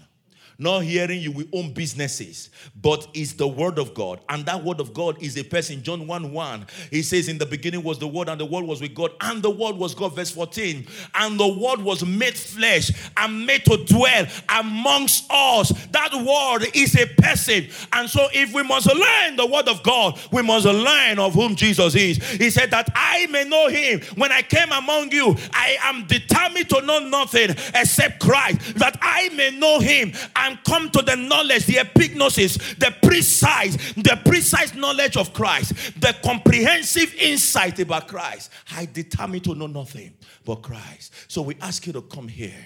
not 0.58 0.80
hearing 0.80 1.20
you 1.20 1.32
will 1.32 1.46
own 1.52 1.72
businesses, 1.72 2.50
but 2.80 3.06
it's 3.12 3.34
the 3.34 3.46
word 3.46 3.78
of 3.78 3.94
God. 3.94 4.20
And 4.28 4.46
that 4.46 4.64
word 4.64 4.80
of 4.80 4.94
God 4.94 5.22
is 5.22 5.36
a 5.36 5.44
person. 5.44 5.82
John 5.82 6.06
1 6.06 6.32
1. 6.32 6.66
He 6.90 7.02
says, 7.02 7.28
In 7.28 7.38
the 7.38 7.46
beginning 7.46 7.82
was 7.82 7.98
the 7.98 8.06
word, 8.06 8.28
and 8.28 8.40
the 8.40 8.46
word 8.46 8.64
was 8.64 8.80
with 8.80 8.94
God, 8.94 9.12
and 9.20 9.42
the 9.42 9.50
word 9.50 9.76
was 9.76 9.94
God. 9.94 10.14
Verse 10.14 10.30
14. 10.30 10.86
And 11.14 11.38
the 11.38 11.48
word 11.48 11.80
was 11.80 12.04
made 12.04 12.36
flesh 12.36 12.90
and 13.16 13.46
made 13.46 13.64
to 13.66 13.84
dwell 13.84 14.26
amongst 14.48 15.30
us. 15.30 15.72
That 15.88 16.12
word 16.14 16.68
is 16.74 16.96
a 16.96 17.06
person. 17.06 17.68
And 17.92 18.08
so, 18.08 18.28
if 18.32 18.54
we 18.54 18.62
must 18.62 18.86
learn 18.86 19.36
the 19.36 19.46
word 19.46 19.68
of 19.68 19.82
God, 19.82 20.18
we 20.32 20.42
must 20.42 20.66
learn 20.66 21.18
of 21.18 21.34
whom 21.34 21.54
Jesus 21.54 21.94
is. 21.94 22.16
He 22.32 22.50
said, 22.50 22.70
That 22.70 22.90
I 22.94 23.26
may 23.26 23.44
know 23.44 23.68
him. 23.68 24.00
When 24.14 24.32
I 24.32 24.42
came 24.42 24.72
among 24.72 25.12
you, 25.12 25.36
I 25.52 25.76
am 25.82 26.06
determined 26.06 26.70
to 26.70 26.80
know 26.82 27.00
nothing 27.00 27.50
except 27.74 28.20
Christ, 28.20 28.76
that 28.76 28.98
I 29.02 29.28
may 29.30 29.50
know 29.50 29.80
him. 29.80 30.12
And 30.34 30.45
and 30.46 30.62
come 30.64 30.90
to 30.90 31.02
the 31.02 31.16
knowledge, 31.16 31.66
the 31.66 31.74
epignosis, 31.74 32.78
the 32.78 32.94
precise, 33.02 33.76
the 33.94 34.18
precise 34.24 34.74
knowledge 34.74 35.16
of 35.16 35.32
Christ, 35.32 35.74
the 36.00 36.14
comprehensive 36.24 37.14
insight 37.14 37.78
about 37.80 38.08
Christ. 38.08 38.50
I 38.72 38.86
determine 38.86 39.40
to 39.40 39.54
know 39.54 39.66
nothing 39.66 40.14
but 40.44 40.62
Christ. 40.62 41.12
So 41.28 41.42
we 41.42 41.56
ask 41.60 41.86
you 41.86 41.92
to 41.94 42.02
come 42.02 42.28
here 42.28 42.64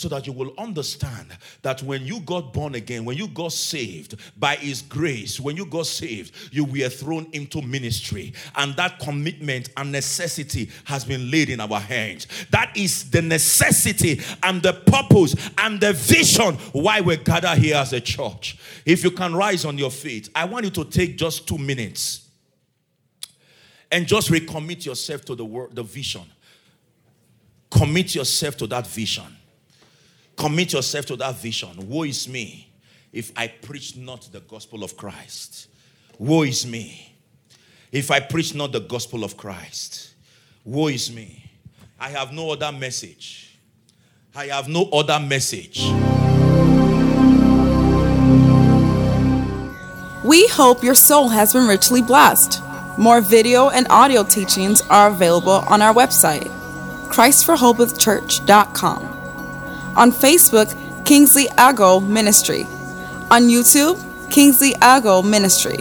so 0.00 0.08
that 0.08 0.26
you 0.26 0.32
will 0.32 0.54
understand 0.56 1.28
that 1.60 1.82
when 1.82 2.06
you 2.06 2.20
got 2.20 2.54
born 2.54 2.74
again, 2.74 3.04
when 3.04 3.18
you 3.18 3.28
got 3.28 3.52
saved 3.52 4.14
by 4.38 4.56
His 4.56 4.80
grace, 4.80 5.38
when 5.38 5.58
you 5.58 5.66
got 5.66 5.84
saved, 5.84 6.34
you 6.50 6.64
were 6.64 6.88
thrown 6.88 7.26
into 7.32 7.60
ministry. 7.60 8.32
And 8.56 8.74
that 8.76 8.98
commitment 8.98 9.68
and 9.76 9.92
necessity 9.92 10.70
has 10.84 11.04
been 11.04 11.30
laid 11.30 11.50
in 11.50 11.60
our 11.60 11.78
hands. 11.78 12.26
That 12.50 12.74
is 12.74 13.10
the 13.10 13.20
necessity 13.20 14.22
and 14.42 14.62
the 14.62 14.72
purpose 14.72 15.34
and 15.58 15.78
the 15.78 15.92
vision 15.92 16.54
why 16.72 17.02
we 17.02 17.18
gather 17.18 17.54
here 17.54 17.76
as 17.76 17.92
a 17.92 18.00
church. 18.00 18.56
If 18.86 19.04
you 19.04 19.10
can 19.10 19.34
rise 19.34 19.66
on 19.66 19.76
your 19.76 19.90
feet, 19.90 20.30
I 20.34 20.46
want 20.46 20.64
you 20.64 20.70
to 20.70 20.84
take 20.86 21.18
just 21.18 21.46
two 21.46 21.58
minutes 21.58 22.26
and 23.92 24.06
just 24.06 24.30
recommit 24.30 24.86
yourself 24.86 25.26
to 25.26 25.34
the 25.34 25.44
word, 25.44 25.76
the 25.76 25.82
vision. 25.82 26.24
Commit 27.70 28.14
yourself 28.14 28.56
to 28.56 28.66
that 28.68 28.86
vision. 28.86 29.36
Commit 30.40 30.72
yourself 30.72 31.04
to 31.04 31.16
that 31.16 31.34
vision. 31.34 31.68
Woe 31.86 32.04
is 32.04 32.26
me 32.26 32.72
if 33.12 33.30
I 33.36 33.46
preach 33.46 33.98
not 33.98 34.26
the 34.32 34.40
gospel 34.40 34.82
of 34.82 34.96
Christ. 34.96 35.68
Woe 36.18 36.44
is 36.44 36.66
me 36.66 37.14
if 37.92 38.10
I 38.10 38.20
preach 38.20 38.54
not 38.54 38.72
the 38.72 38.80
gospel 38.80 39.22
of 39.22 39.36
Christ. 39.36 40.14
Woe 40.64 40.86
is 40.86 41.12
me. 41.12 41.44
I 41.98 42.08
have 42.08 42.32
no 42.32 42.52
other 42.52 42.72
message. 42.72 43.58
I 44.34 44.46
have 44.46 44.66
no 44.66 44.84
other 44.84 45.20
message. 45.20 45.82
We 50.24 50.48
hope 50.48 50.82
your 50.82 50.94
soul 50.94 51.28
has 51.28 51.52
been 51.52 51.68
richly 51.68 52.00
blessed. 52.00 52.62
More 52.96 53.20
video 53.20 53.68
and 53.68 53.86
audio 53.90 54.24
teachings 54.24 54.80
are 54.88 55.10
available 55.10 55.62
on 55.68 55.82
our 55.82 55.92
website, 55.92 56.48
ChristForHopeWithChurch.com 57.10 59.19
on 59.96 60.12
Facebook, 60.12 60.74
Kingsley 61.04 61.48
Ago 61.58 62.00
Ministry. 62.00 62.64
On 63.30 63.42
YouTube, 63.42 63.98
Kingsley 64.30 64.74
Ago 64.82 65.22
Ministry. 65.22 65.78